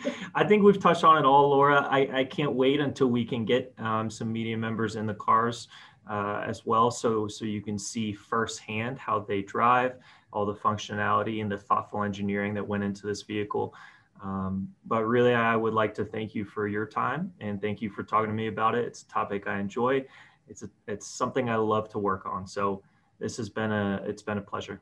I 0.35 0.45
think 0.45 0.63
we've 0.63 0.81
touched 0.81 1.05
on 1.05 1.19
it 1.19 1.27
all, 1.27 1.51
Laura. 1.51 1.87
I, 1.91 2.21
I 2.21 2.25
can't 2.25 2.55
wait 2.55 2.81
until 2.81 3.09
we 3.09 3.25
can 3.25 3.45
get 3.45 3.75
um, 3.79 4.09
some 4.09 4.33
media 4.33 4.57
members 4.57 4.97
in 4.97 5.07
the 5.07 5.15
cars 5.15 5.69
uh, 6.09 6.45
as 6.47 6.65
well, 6.65 6.91
so 6.91 7.27
so 7.27 7.45
you 7.45 7.61
can 7.61 7.79
see 7.79 8.13
firsthand 8.13 8.97
how 8.97 9.19
they 9.19 9.43
drive, 9.43 9.97
all 10.33 10.47
the 10.47 10.55
functionality 10.55 11.43
and 11.43 11.51
the 11.51 11.59
thoughtful 11.59 12.05
engineering 12.05 12.55
that 12.55 12.67
went 12.67 12.85
into 12.85 13.07
this 13.07 13.23
vehicle. 13.23 13.75
Um, 14.23 14.69
but 14.87 15.05
really, 15.05 15.35
I 15.35 15.57
would 15.57 15.75
like 15.75 15.95
to 15.95 16.05
thank 16.05 16.35
you 16.35 16.45
for 16.45 16.69
your 16.69 16.87
time 16.87 17.33
and 17.41 17.61
thank 17.61 17.83
you 17.83 17.91
for 17.91 18.03
talking 18.03 18.29
to 18.29 18.35
me 18.35 18.47
about 18.47 18.75
it. 18.75 18.85
It's 18.87 19.03
a 19.03 19.09
topic 19.09 19.47
I 19.47 19.59
enjoy. 19.59 20.05
It's 20.49 20.63
a, 20.63 20.71
it's 20.89 21.07
something 21.07 21.51
I 21.51 21.57
love 21.57 21.89
to 21.91 21.99
work 21.99 22.27
on. 22.27 22.47
So 22.47 22.83
this 23.19 23.37
has 23.37 23.49
been 23.49 23.73
a 23.73 24.03
it's 24.05 24.23
been 24.23 24.39
a 24.39 24.43
pleasure. 24.43 24.81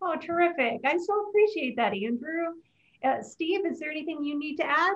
Oh, 0.00 0.16
terrific! 0.16 0.80
I 0.84 0.96
so 0.96 1.28
appreciate 1.28 1.76
that, 1.76 1.92
Andrew. 1.92 2.54
Uh, 3.04 3.22
Steve, 3.22 3.60
is 3.66 3.78
there 3.78 3.90
anything 3.90 4.24
you 4.24 4.38
need 4.38 4.56
to 4.56 4.64
add? 4.64 4.94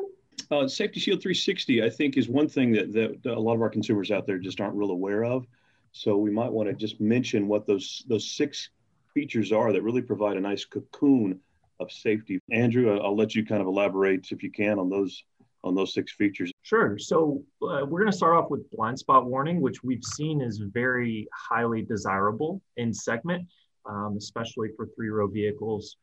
Uh, 0.51 0.67
Safety 0.67 0.99
Shield 0.99 1.21
360, 1.21 1.83
I 1.83 1.91
think, 1.91 2.17
is 2.17 2.29
one 2.29 2.49
thing 2.49 2.73
that, 2.73 2.93
that 2.93 3.33
a 3.33 3.39
lot 3.39 3.55
of 3.55 3.62
our 3.62 3.71
consumers 3.71 4.11
out 4.11 4.27
there 4.27 4.39
just 4.39 4.61
aren't 4.61 4.75
real 4.75 4.91
aware 4.91 5.25
of. 5.25 5.47
So 5.93 6.17
we 6.17 6.31
might 6.31 6.51
want 6.51 6.69
to 6.69 6.75
just 6.75 7.01
mention 7.01 7.49
what 7.49 7.67
those 7.67 8.05
those 8.09 8.31
six 8.31 8.71
features 9.15 9.53
are 9.53 9.73
that 9.73 9.83
really 9.83 10.03
provide 10.03 10.37
a 10.37 10.41
nice 10.41 10.65
cocoon 10.65 11.39
of 11.83 11.93
safety. 11.93 12.41
Andrew, 12.51 12.99
I'll 12.99 13.17
let 13.17 13.35
you 13.35 13.45
kind 13.45 13.61
of 13.61 13.67
elaborate 13.67 14.31
if 14.31 14.43
you 14.43 14.51
can 14.51 14.79
on 14.79 14.89
those 14.89 15.25
on 15.65 15.75
those 15.77 15.95
six 15.95 16.12
features. 16.12 16.51
Sure. 16.62 16.99
So 16.99 17.43
uh, 17.62 17.87
we're 17.87 18.01
going 18.01 18.11
to 18.11 18.17
start 18.17 18.35
off 18.35 18.51
with 18.51 18.69
blind 18.71 18.99
spot 18.99 19.27
warning, 19.27 19.61
which 19.61 19.85
we've 19.85 20.03
seen 20.03 20.41
is 20.41 20.59
very 20.59 21.29
highly 21.33 21.83
desirable 21.83 22.61
in 22.77 22.93
segment, 22.93 23.47
um, 23.87 24.17
especially 24.19 24.71
for 24.77 24.89
three-row 24.97 25.29
vehicles. 25.29 25.97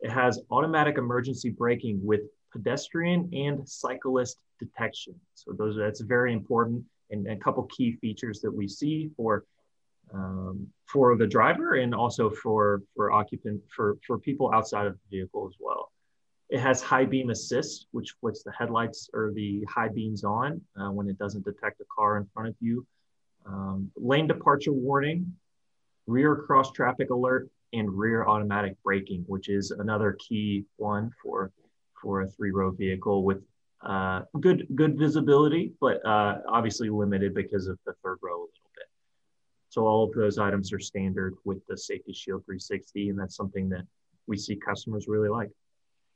It 0.00 0.10
has 0.10 0.40
automatic 0.50 0.98
emergency 0.98 1.50
braking 1.50 2.00
with 2.04 2.22
pedestrian 2.52 3.30
and 3.32 3.68
cyclist 3.68 4.38
detection. 4.58 5.14
So 5.34 5.52
those 5.52 5.76
that's 5.76 6.00
very 6.00 6.32
important 6.32 6.84
and, 7.10 7.26
and 7.26 7.40
a 7.40 7.44
couple 7.44 7.62
key 7.64 7.92
features 8.00 8.40
that 8.40 8.50
we 8.50 8.66
see 8.66 9.10
for 9.16 9.44
um, 10.12 10.66
for 10.86 11.16
the 11.16 11.26
driver 11.26 11.74
and 11.74 11.94
also 11.94 12.30
for 12.30 12.82
for 12.94 13.12
occupant 13.12 13.60
for 13.74 13.96
for 14.06 14.18
people 14.18 14.50
outside 14.52 14.86
of 14.86 14.94
the 14.94 15.18
vehicle 15.18 15.48
as 15.48 15.56
well. 15.58 15.90
It 16.50 16.60
has 16.60 16.82
high 16.82 17.06
beam 17.06 17.30
assist, 17.30 17.86
which 17.92 18.14
flicks 18.20 18.42
the 18.42 18.52
headlights 18.52 19.08
or 19.14 19.32
the 19.34 19.64
high 19.68 19.88
beams 19.88 20.24
on 20.24 20.60
uh, 20.78 20.90
when 20.90 21.08
it 21.08 21.18
doesn't 21.18 21.44
detect 21.44 21.80
a 21.80 21.84
car 21.94 22.18
in 22.18 22.26
front 22.34 22.48
of 22.48 22.54
you. 22.60 22.86
Um, 23.46 23.90
lane 23.96 24.26
departure 24.26 24.72
warning, 24.72 25.34
rear 26.06 26.36
cross 26.36 26.70
traffic 26.70 27.10
alert, 27.10 27.48
and 27.72 27.92
rear 27.92 28.26
automatic 28.26 28.76
braking, 28.84 29.24
which 29.26 29.48
is 29.48 29.70
another 29.70 30.16
key 30.20 30.64
one 30.76 31.10
for 31.22 31.50
for 32.00 32.22
a 32.22 32.28
three 32.28 32.50
row 32.50 32.70
vehicle 32.70 33.24
with 33.24 33.42
uh, 33.82 34.22
good 34.40 34.66
good 34.74 34.98
visibility, 34.98 35.72
but 35.80 36.04
uh, 36.06 36.38
obviously 36.48 36.88
limited 36.88 37.34
because 37.34 37.66
of 37.66 37.78
the 37.86 37.94
third 38.02 38.18
row. 38.22 38.46
So 39.74 39.88
all 39.88 40.04
of 40.04 40.12
those 40.12 40.38
items 40.38 40.72
are 40.72 40.78
standard 40.78 41.34
with 41.44 41.58
the 41.66 41.76
Safety 41.76 42.12
Shield 42.12 42.44
360, 42.44 43.08
and 43.08 43.18
that's 43.18 43.34
something 43.34 43.68
that 43.70 43.84
we 44.28 44.36
see 44.36 44.54
customers 44.54 45.08
really 45.08 45.28
like. 45.28 45.50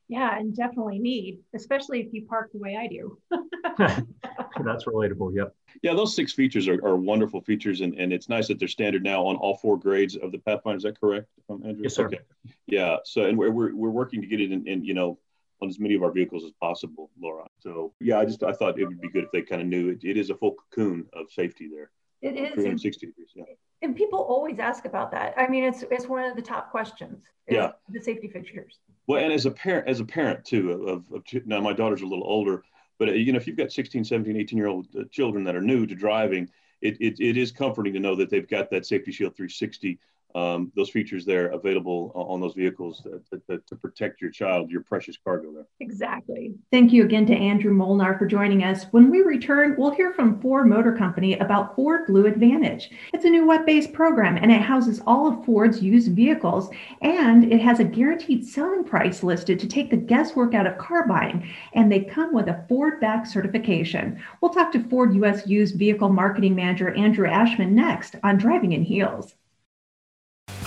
Yeah, 0.06 0.38
and 0.38 0.54
definitely 0.54 1.00
need, 1.00 1.40
especially 1.56 2.00
if 2.00 2.12
you 2.12 2.24
park 2.24 2.52
the 2.52 2.58
way 2.60 2.76
I 2.76 2.86
do. 2.86 3.18
That's 4.64 4.84
relatable. 4.84 5.34
Yep. 5.34 5.56
Yeah, 5.82 5.94
those 5.94 6.14
six 6.14 6.32
features 6.32 6.68
are, 6.68 6.78
are 6.86 6.96
wonderful 6.96 7.40
features, 7.40 7.80
and, 7.80 7.94
and 7.94 8.12
it's 8.12 8.28
nice 8.28 8.46
that 8.46 8.60
they're 8.60 8.68
standard 8.68 9.02
now 9.02 9.26
on 9.26 9.34
all 9.34 9.56
four 9.56 9.76
grades 9.76 10.14
of 10.16 10.30
the 10.30 10.38
Pathfinder. 10.38 10.76
Is 10.76 10.84
that 10.84 11.00
correct, 11.00 11.26
um, 11.50 11.60
Andrew? 11.66 11.82
Yes, 11.82 11.96
sir. 11.96 12.06
Okay. 12.06 12.20
Yeah. 12.68 12.98
So, 13.04 13.24
and 13.24 13.36
we're, 13.36 13.50
we're, 13.50 13.74
we're 13.74 13.90
working 13.90 14.20
to 14.20 14.28
get 14.28 14.40
it 14.40 14.52
in, 14.52 14.68
in, 14.68 14.84
you 14.84 14.94
know, 14.94 15.18
on 15.60 15.68
as 15.68 15.80
many 15.80 15.96
of 15.96 16.04
our 16.04 16.12
vehicles 16.12 16.44
as 16.44 16.52
possible, 16.60 17.10
Laura. 17.20 17.48
So, 17.58 17.92
yeah, 18.00 18.20
I 18.20 18.24
just 18.24 18.44
I 18.44 18.52
thought 18.52 18.78
it 18.78 18.86
would 18.86 19.00
be 19.00 19.10
good 19.10 19.24
if 19.24 19.32
they 19.32 19.42
kind 19.42 19.60
of 19.60 19.66
knew 19.66 19.88
it. 19.88 20.04
It 20.04 20.16
is 20.16 20.30
a 20.30 20.36
full 20.36 20.54
cocoon 20.54 21.06
of 21.12 21.28
safety 21.32 21.68
there. 21.68 21.90
It 22.22 22.36
is. 22.36 22.54
360 22.54 23.06
degrees. 23.06 23.28
Yeah. 23.34 23.44
And 23.82 23.94
people 23.94 24.18
always 24.18 24.58
ask 24.58 24.84
about 24.84 25.10
that. 25.12 25.34
I 25.36 25.46
mean, 25.46 25.64
it's 25.64 25.84
it's 25.90 26.06
one 26.06 26.24
of 26.24 26.34
the 26.36 26.42
top 26.42 26.70
questions. 26.70 27.24
Yeah. 27.48 27.72
The 27.88 28.00
safety 28.00 28.28
features. 28.28 28.78
Well, 29.06 29.22
and 29.22 29.32
as 29.32 29.46
a 29.46 29.50
parent, 29.50 29.88
as 29.88 30.00
a 30.00 30.04
parent 30.04 30.44
too, 30.44 30.72
of, 30.72 31.10
of 31.12 31.22
now 31.46 31.60
my 31.60 31.72
daughter's 31.72 32.02
a 32.02 32.06
little 32.06 32.26
older, 32.26 32.62
but 32.98 33.08
uh, 33.08 33.12
you 33.12 33.32
know, 33.32 33.38
if 33.38 33.46
you've 33.46 33.56
got 33.56 33.72
16, 33.72 34.04
17, 34.04 34.36
18 34.36 34.58
year 34.58 34.66
old 34.66 34.86
uh, 34.98 35.04
children 35.10 35.44
that 35.44 35.56
are 35.56 35.62
new 35.62 35.86
to 35.86 35.94
driving, 35.94 36.50
it, 36.80 36.96
it, 37.00 37.20
it 37.20 37.36
is 37.36 37.50
comforting 37.50 37.92
to 37.94 38.00
know 38.00 38.14
that 38.16 38.30
they've 38.30 38.48
got 38.48 38.70
that 38.70 38.86
Safety 38.86 39.12
Shield 39.12 39.34
360, 39.36 39.98
um, 40.34 40.70
those 40.76 40.90
features 40.90 41.24
there 41.24 41.48
available 41.48 42.12
on 42.14 42.40
those 42.40 42.54
vehicles 42.54 43.02
that, 43.30 43.46
that, 43.48 43.66
to 43.66 43.76
protect 43.76 44.20
your 44.20 44.30
child, 44.30 44.70
your 44.70 44.82
precious 44.82 45.16
cargo 45.16 45.52
there. 45.52 45.66
Exactly. 45.80 46.54
Thank 46.70 46.92
you 46.92 47.04
again 47.04 47.24
to 47.26 47.34
Andrew 47.34 47.72
Molnar 47.72 48.18
for 48.18 48.26
joining 48.26 48.62
us. 48.62 48.84
When 48.90 49.10
we 49.10 49.22
return, 49.22 49.74
we'll 49.78 49.94
hear 49.94 50.12
from 50.12 50.40
Ford 50.40 50.66
Motor 50.66 50.92
Company 50.92 51.38
about 51.38 51.74
Ford 51.74 52.06
Blue 52.06 52.26
Advantage. 52.26 52.90
It's 53.14 53.24
a 53.24 53.30
new 53.30 53.46
web 53.46 53.64
based 53.64 53.92
program 53.92 54.36
and 54.36 54.52
it 54.52 54.60
houses 54.60 55.00
all 55.06 55.26
of 55.26 55.44
Ford's 55.46 55.82
used 55.82 56.12
vehicles 56.12 56.68
and 57.00 57.50
it 57.50 57.60
has 57.60 57.80
a 57.80 57.84
guaranteed 57.84 58.46
selling 58.46 58.84
price 58.84 59.22
listed 59.22 59.58
to 59.60 59.66
take 59.66 59.90
the 59.90 59.96
guesswork 59.96 60.52
out 60.52 60.66
of 60.66 60.76
car 60.76 61.06
buying. 61.06 61.48
And 61.72 61.90
they 61.90 62.00
come 62.00 62.34
with 62.34 62.48
a 62.48 62.64
Ford 62.68 63.00
back 63.00 63.26
certification. 63.26 64.22
We'll 64.40 64.52
talk 64.52 64.72
to 64.72 64.84
Ford 64.88 65.14
U.S. 65.14 65.46
used 65.46 65.76
vehicle 65.78 66.10
marketing 66.10 66.54
manager 66.54 66.94
Andrew 66.94 67.26
Ashman 67.26 67.74
next 67.74 68.16
on 68.22 68.36
Driving 68.36 68.72
in 68.72 68.82
Heels. 68.82 69.34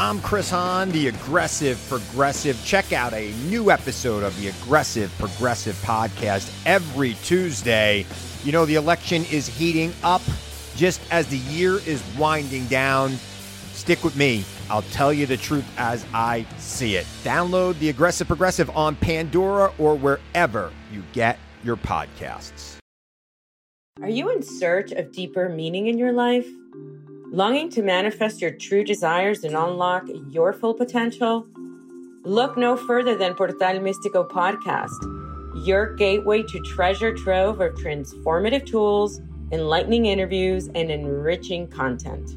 I'm 0.01 0.19
Chris 0.21 0.49
Hahn, 0.49 0.89
the 0.89 1.09
Aggressive 1.09 1.79
Progressive. 1.87 2.59
Check 2.65 2.91
out 2.91 3.13
a 3.13 3.33
new 3.47 3.69
episode 3.69 4.23
of 4.23 4.35
the 4.41 4.47
Aggressive 4.47 5.13
Progressive 5.19 5.75
podcast 5.83 6.51
every 6.65 7.13
Tuesday. 7.23 8.07
You 8.43 8.51
know, 8.51 8.65
the 8.65 8.73
election 8.73 9.25
is 9.25 9.45
heating 9.45 9.93
up 10.01 10.23
just 10.75 11.01
as 11.11 11.27
the 11.27 11.37
year 11.37 11.75
is 11.85 12.03
winding 12.17 12.65
down. 12.65 13.11
Stick 13.73 14.03
with 14.03 14.15
me. 14.15 14.43
I'll 14.71 14.81
tell 14.81 15.13
you 15.13 15.27
the 15.27 15.37
truth 15.37 15.71
as 15.77 16.03
I 16.15 16.47
see 16.57 16.95
it. 16.95 17.05
Download 17.23 17.77
the 17.77 17.89
Aggressive 17.89 18.27
Progressive 18.27 18.71
on 18.71 18.95
Pandora 18.95 19.71
or 19.77 19.95
wherever 19.95 20.71
you 20.91 21.03
get 21.13 21.37
your 21.63 21.77
podcasts. 21.77 22.77
Are 24.01 24.09
you 24.09 24.31
in 24.31 24.41
search 24.41 24.93
of 24.93 25.11
deeper 25.11 25.47
meaning 25.47 25.85
in 25.85 25.99
your 25.99 26.11
life? 26.11 26.47
Longing 27.33 27.69
to 27.69 27.81
manifest 27.81 28.41
your 28.41 28.51
true 28.51 28.83
desires 28.83 29.45
and 29.45 29.55
unlock 29.55 30.03
your 30.31 30.51
full 30.51 30.73
potential? 30.73 31.47
Look 32.25 32.57
no 32.57 32.75
further 32.75 33.15
than 33.15 33.35
Portal 33.35 33.57
Místico 33.79 34.29
podcast, 34.29 35.65
your 35.65 35.95
gateway 35.95 36.43
to 36.43 36.59
treasure 36.59 37.13
trove 37.13 37.61
of 37.61 37.73
transformative 37.75 38.65
tools, 38.65 39.21
enlightening 39.53 40.07
interviews, 40.07 40.67
and 40.75 40.91
enriching 40.91 41.69
content. 41.69 42.31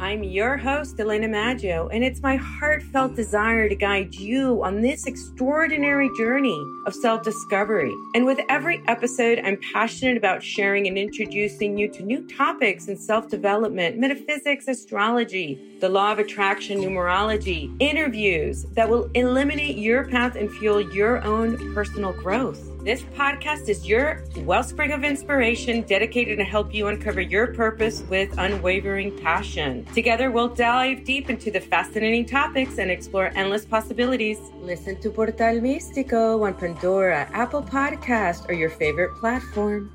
I'm 0.00 0.24
your 0.24 0.56
host, 0.56 0.98
Elena 0.98 1.28
Maggio, 1.28 1.86
and 1.86 2.02
it's 2.02 2.20
my 2.20 2.34
heartfelt 2.34 3.14
desire 3.14 3.68
to 3.68 3.76
guide 3.76 4.12
you 4.12 4.64
on 4.64 4.80
this 4.80 5.06
extraordinary 5.06 6.10
journey 6.16 6.60
of 6.86 6.94
self 6.94 7.22
discovery. 7.22 7.94
And 8.16 8.26
with 8.26 8.40
every 8.48 8.82
episode, 8.88 9.38
I'm 9.44 9.56
passionate 9.72 10.16
about 10.16 10.42
sharing 10.42 10.88
and 10.88 10.98
introducing 10.98 11.78
you 11.78 11.88
to 11.92 12.02
new 12.02 12.26
topics 12.26 12.88
in 12.88 12.96
self 12.96 13.28
development, 13.28 13.96
metaphysics, 13.96 14.66
astrology, 14.66 15.78
the 15.80 15.88
law 15.88 16.10
of 16.10 16.18
attraction, 16.18 16.80
numerology, 16.80 17.74
interviews 17.78 18.64
that 18.72 18.90
will 18.90 19.08
eliminate 19.14 19.76
your 19.76 20.08
path 20.08 20.34
and 20.34 20.50
fuel 20.50 20.80
your 20.92 21.22
own 21.22 21.72
personal 21.72 22.12
growth. 22.12 22.73
This 22.84 23.00
podcast 23.16 23.70
is 23.70 23.86
your 23.88 24.22
wellspring 24.44 24.92
of 24.92 25.04
inspiration 25.04 25.80
dedicated 25.84 26.36
to 26.36 26.44
help 26.44 26.74
you 26.74 26.88
uncover 26.88 27.22
your 27.22 27.46
purpose 27.54 28.02
with 28.10 28.36
unwavering 28.36 29.16
passion. 29.20 29.86
Together, 29.94 30.30
we'll 30.30 30.54
dive 30.54 31.02
deep 31.02 31.30
into 31.30 31.50
the 31.50 31.62
fascinating 31.62 32.26
topics 32.26 32.76
and 32.76 32.90
explore 32.90 33.32
endless 33.36 33.64
possibilities. 33.64 34.38
Listen 34.60 35.00
to 35.00 35.08
Portal 35.08 35.62
Místico 35.62 36.46
on 36.46 36.52
Pandora, 36.52 37.26
Apple 37.32 37.62
Podcast, 37.62 38.46
or 38.50 38.52
your 38.52 38.68
favorite 38.68 39.14
platform. 39.18 39.90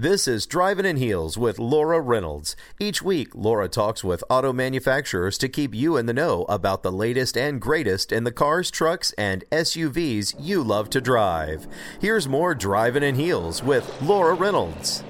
This 0.00 0.28
is 0.28 0.46
Driving 0.46 0.86
in 0.86 0.96
Heels 0.96 1.36
with 1.36 1.58
Laura 1.58 2.00
Reynolds. 2.00 2.54
Each 2.78 3.02
week, 3.02 3.34
Laura 3.34 3.68
talks 3.68 4.04
with 4.04 4.22
auto 4.30 4.52
manufacturers 4.52 5.36
to 5.38 5.48
keep 5.48 5.74
you 5.74 5.96
in 5.96 6.06
the 6.06 6.12
know 6.12 6.44
about 6.48 6.84
the 6.84 6.92
latest 6.92 7.36
and 7.36 7.60
greatest 7.60 8.12
in 8.12 8.22
the 8.22 8.30
cars, 8.30 8.70
trucks, 8.70 9.10
and 9.18 9.44
SUVs 9.50 10.36
you 10.38 10.62
love 10.62 10.88
to 10.90 11.00
drive. 11.00 11.66
Here's 12.00 12.28
more 12.28 12.54
Driving 12.54 13.02
in 13.02 13.16
Heels 13.16 13.60
with 13.60 14.00
Laura 14.00 14.34
Reynolds. 14.34 15.02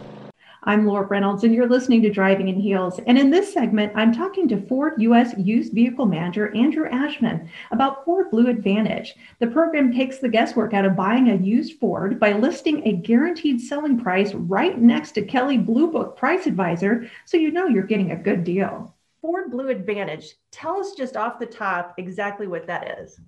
I'm 0.68 0.85
Laura 0.85 1.07
Reynolds, 1.07 1.44
and 1.44 1.54
you're 1.54 1.66
listening 1.66 2.02
to 2.02 2.11
Driving 2.11 2.48
in 2.48 2.61
Heels. 2.61 3.00
And 3.07 3.16
in 3.16 3.31
this 3.31 3.54
segment, 3.54 3.90
I'm 3.96 4.12
talking 4.12 4.46
to 4.48 4.61
Ford 4.61 5.00
U.S. 5.00 5.33
used 5.38 5.72
vehicle 5.72 6.04
manager 6.04 6.54
Andrew 6.54 6.87
Ashman 6.87 7.48
about 7.70 8.04
Ford 8.04 8.31
Blue 8.31 8.48
Advantage. 8.48 9.14
The 9.38 9.46
program 9.46 9.94
takes 9.94 10.18
the 10.18 10.28
guesswork 10.28 10.74
out 10.74 10.85
of 10.85 10.94
buying 10.94 11.31
a 11.31 11.37
used 11.37 11.81
Ford 11.81 12.20
by 12.20 12.35
listing 12.35 12.87
a 12.87 12.92
guaranteed 12.92 13.62
selling 13.62 13.98
price 13.98 14.35
right 14.35 14.78
next 14.78 15.12
to 15.12 15.22
Kelley 15.22 15.57
Blue 15.57 15.90
Book 15.90 16.18
Price 16.18 16.46
Advisor, 16.46 17.11
so 17.24 17.38
you 17.38 17.50
know 17.50 17.66
you're 17.66 17.85
getting 17.85 18.11
a 18.11 18.22
good 18.22 18.44
deal. 18.44 18.94
Ford 19.22 19.50
Blue 19.50 19.70
Advantage, 19.70 20.35
tell 20.52 20.78
us 20.78 20.92
just 20.92 21.16
off 21.16 21.38
the 21.38 21.46
top 21.46 21.94
exactly 21.96 22.46
what 22.46 22.66
that 22.66 22.98
is. 23.00 23.18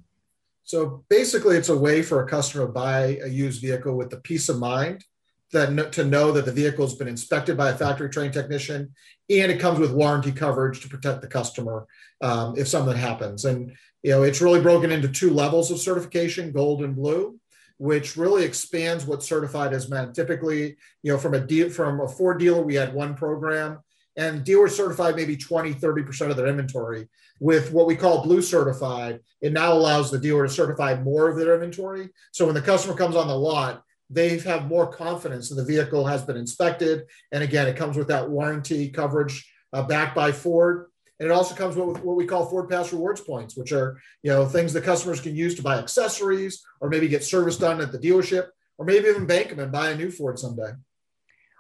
So 0.64 1.07
basically, 1.09 1.57
it's 1.57 1.70
a 1.70 1.79
way 1.79 2.03
for 2.03 2.22
a 2.22 2.29
customer 2.29 2.66
to 2.66 2.72
buy 2.72 3.18
a 3.24 3.29
used 3.29 3.62
vehicle 3.62 3.96
with 3.96 4.11
the 4.11 4.18
peace 4.18 4.50
of 4.50 4.59
mind 4.59 5.07
that 5.53 5.93
to 5.93 6.05
know 6.05 6.33
that 6.33 6.45
the 6.45 6.53
vehicle 6.53 6.87
has 6.87 6.95
been 6.95 7.09
inspected 7.09 7.57
by 7.57 7.71
a 7.71 7.77
factory 7.77 8.09
trained 8.09 8.33
technician 8.33 8.93
and 9.29 9.51
it 9.51 9.61
comes 9.61 9.79
with 9.79 9.93
warranty 9.93 10.33
coverage 10.33 10.81
to 10.81 10.89
protect 10.89 11.21
the 11.21 11.27
customer 11.29 11.87
um, 12.21 12.57
if 12.57 12.69
something 12.69 12.97
happens. 12.97 13.45
And 13.45 13.73
you 14.03 14.11
know 14.13 14.23
it's 14.23 14.41
really 14.41 14.61
broken 14.61 14.91
into 14.91 15.09
two 15.09 15.31
levels 15.31 15.71
of 15.71 15.79
certification 15.79 16.53
gold 16.53 16.83
and 16.83 16.97
blue 16.97 17.39
which 17.79 18.17
really 18.17 18.45
expands 18.45 19.07
what's 19.07 19.27
certified 19.27 19.73
as 19.73 19.89
meant 19.89 20.15
typically 20.15 20.77
you 21.03 21.13
know 21.13 21.19
from 21.19 21.35
a 21.35 21.41
deal 21.41 21.71
from 21.71 22.01
a 22.01 22.09
ford 22.09 22.39
dealer 22.39 22.63
we 22.63 22.75
had 22.75 22.95
one 22.95 23.15
program 23.15 23.79
and 24.17 24.45
dealers 24.45 24.77
certified 24.77 25.17
maybe 25.17 25.37
20 25.37 25.75
30% 25.75 26.31
of 26.31 26.37
their 26.37 26.49
inventory. 26.49 27.09
With 27.39 27.73
what 27.73 27.87
we 27.87 27.97
call 27.97 28.23
blue 28.23 28.43
certified 28.43 29.21
it 29.41 29.53
now 29.53 29.73
allows 29.73 30.11
the 30.11 30.19
dealer 30.19 30.47
to 30.47 30.53
certify 30.53 31.01
more 31.01 31.29
of 31.29 31.37
their 31.37 31.55
inventory. 31.55 32.11
So 32.33 32.45
when 32.45 32.55
the 32.55 32.61
customer 32.61 32.95
comes 32.95 33.17
on 33.17 33.29
the 33.29 33.37
lot 33.37 33.83
they 34.11 34.38
have 34.38 34.68
more 34.68 34.88
confidence 34.88 35.49
that 35.49 35.55
the 35.55 35.64
vehicle 35.64 36.05
has 36.05 36.23
been 36.23 36.37
inspected. 36.37 37.05
And 37.31 37.42
again, 37.42 37.68
it 37.68 37.77
comes 37.77 37.96
with 37.96 38.09
that 38.09 38.29
warranty 38.29 38.90
coverage 38.90 39.51
uh, 39.73 39.85
backed 39.85 40.16
by 40.16 40.33
Ford. 40.33 40.87
And 41.20 41.29
it 41.29 41.33
also 41.33 41.55
comes 41.55 41.77
with 41.77 42.03
what 42.03 42.16
we 42.16 42.27
call 42.27 42.46
Ford 42.46 42.68
Pass 42.68 42.92
Rewards 42.92 43.20
points, 43.20 43.57
which 43.57 43.73
are 43.73 44.01
you 44.23 44.31
know 44.31 44.46
things 44.46 44.73
that 44.73 44.85
customers 44.85 45.20
can 45.20 45.37
use 45.37 45.55
to 45.55 45.62
buy 45.62 45.79
accessories 45.79 46.64
or 46.81 46.88
maybe 46.88 47.09
get 47.09 47.23
service 47.23 47.57
done 47.57 47.81
at 47.81 47.92
the 47.92 47.99
dealership 47.99 48.49
or 48.79 48.87
maybe 48.87 49.09
even 49.09 49.27
bank 49.27 49.51
them 49.51 49.59
and 49.61 49.70
buy 49.70 49.90
a 49.90 49.96
new 49.96 50.11
Ford 50.11 50.38
someday. 50.38 50.73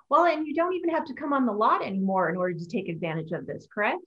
Well, 0.08 0.24
and 0.24 0.46
you 0.46 0.54
don't 0.54 0.74
even 0.74 0.90
have 0.90 1.04
to 1.04 1.14
come 1.14 1.32
on 1.32 1.46
the 1.46 1.52
lot 1.52 1.84
anymore 1.84 2.30
in 2.30 2.36
order 2.36 2.58
to 2.58 2.66
take 2.66 2.88
advantage 2.88 3.30
of 3.30 3.46
this, 3.46 3.68
correct? 3.72 4.00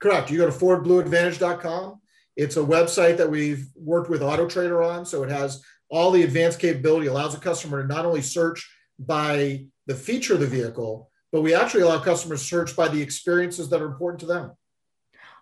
Correct. 0.00 0.30
You 0.30 0.38
go 0.38 0.50
to 0.50 0.52
FordBlueAdvantage.com. 0.52 2.00
It's 2.36 2.56
a 2.56 2.60
website 2.60 3.16
that 3.16 3.30
we've 3.30 3.68
worked 3.74 4.10
with 4.10 4.22
Auto 4.22 4.46
Trader 4.46 4.82
on, 4.82 5.06
so 5.06 5.22
it 5.22 5.30
has 5.30 5.64
all 5.94 6.10
the 6.10 6.24
advanced 6.24 6.58
capability 6.58 7.06
allows 7.06 7.36
a 7.36 7.38
customer 7.38 7.80
to 7.80 7.86
not 7.86 8.04
only 8.04 8.20
search 8.20 8.68
by 8.98 9.64
the 9.86 9.94
feature 9.94 10.34
of 10.34 10.40
the 10.40 10.46
vehicle, 10.46 11.08
but 11.30 11.42
we 11.42 11.54
actually 11.54 11.82
allow 11.82 12.00
customers 12.00 12.40
to 12.40 12.48
search 12.48 12.74
by 12.74 12.88
the 12.88 13.00
experiences 13.00 13.68
that 13.68 13.80
are 13.80 13.86
important 13.86 14.18
to 14.18 14.26
them. 14.26 14.50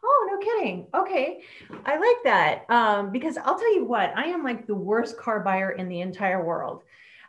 Oh, 0.05 0.29
no 0.31 0.39
kidding. 0.39 0.89
Okay. 0.95 1.41
I 1.87 1.97
like 1.97 2.25
that 2.25 2.71
um, 2.71 3.13
because 3.13 3.39
I'll 3.39 3.59
tell 3.59 3.75
you 3.75 3.87
what, 3.87 4.13
I 4.15 4.25
am 4.25 4.45
like 4.45 4.67
the 4.67 4.75
worst 4.75 5.17
car 5.17 5.41
buyer 5.41 5.71
in 5.71 5.89
the 5.89 6.03
entire 6.03 6.45
world. 6.45 6.83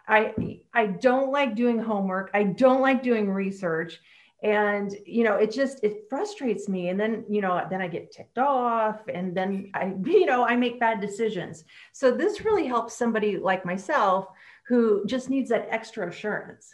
I 0.06 0.60
I 0.74 0.88
don't 0.88 1.32
like 1.32 1.56
doing 1.56 1.80
homework. 1.80 2.30
I 2.34 2.44
don't 2.44 2.82
like 2.82 3.04
doing 3.04 3.30
research 3.30 4.02
and 4.44 4.98
you 5.06 5.24
know 5.24 5.36
it 5.36 5.52
just 5.52 5.84
it 5.84 6.06
frustrates 6.10 6.68
me. 6.68 6.90
And 6.90 7.00
then 7.00 7.24
you 7.30 7.42
know 7.42 7.66
then 7.70 7.82
i 7.82 7.88
get 7.88 8.12
ticked 8.12 8.38
off 8.38 9.02
and 9.08 9.36
then 9.36 9.72
i 9.74 9.86
you 10.06 10.26
know 10.26 10.46
i 10.46 10.56
make 10.56 10.80
bad 10.80 11.02
decisions. 11.02 11.64
So 11.94 12.12
this 12.12 12.46
really 12.46 12.68
helps 12.68 12.94
somebody 12.96 13.38
like 13.38 13.66
myself 13.66 14.28
who 14.68 15.06
just 15.06 15.30
needs 15.30 15.50
that 15.50 15.68
extra 15.70 16.08
assurance. 16.10 16.74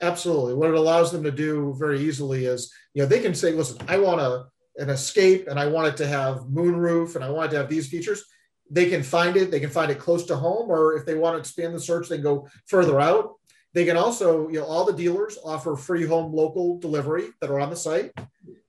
Absolutely. 0.00 0.54
What 0.54 0.70
it 0.70 0.76
allows 0.76 1.10
them 1.10 1.24
to 1.24 1.32
do 1.32 1.74
very 1.78 2.00
easily 2.00 2.46
is 2.46 2.72
you 2.94 3.02
know 3.02 3.08
they 3.08 3.20
can 3.20 3.34
say 3.34 3.52
listen 3.52 3.78
i 3.88 3.96
want 3.96 4.20
a 4.20 4.46
an 4.76 4.90
escape 4.90 5.48
and 5.48 5.58
i 5.58 5.66
want 5.66 5.88
it 5.88 5.96
to 5.96 6.06
have 6.06 6.42
moonroof 6.42 7.16
and 7.16 7.24
i 7.24 7.30
want 7.30 7.48
it 7.48 7.54
to 7.54 7.58
have 7.58 7.68
these 7.68 7.88
features. 7.88 8.24
They 8.70 8.90
can 8.90 9.02
find 9.02 9.34
it. 9.38 9.50
They 9.50 9.60
can 9.60 9.70
find 9.70 9.90
it 9.90 9.98
close 9.98 10.26
to 10.26 10.36
home 10.36 10.70
or 10.70 10.94
if 10.94 11.06
they 11.06 11.14
want 11.14 11.34
to 11.34 11.38
expand 11.38 11.74
the 11.74 11.80
search 11.80 12.08
they 12.08 12.16
can 12.16 12.24
go 12.24 12.48
further 12.66 13.00
out 13.00 13.37
they 13.78 13.84
can 13.84 13.96
also, 13.96 14.48
you 14.48 14.58
know, 14.58 14.64
all 14.64 14.84
the 14.84 14.92
dealers 14.92 15.38
offer 15.44 15.76
free 15.76 16.04
home 16.04 16.32
local 16.32 16.80
delivery 16.80 17.28
that 17.40 17.48
are 17.48 17.60
on 17.60 17.70
the 17.70 17.76
site, 17.76 18.10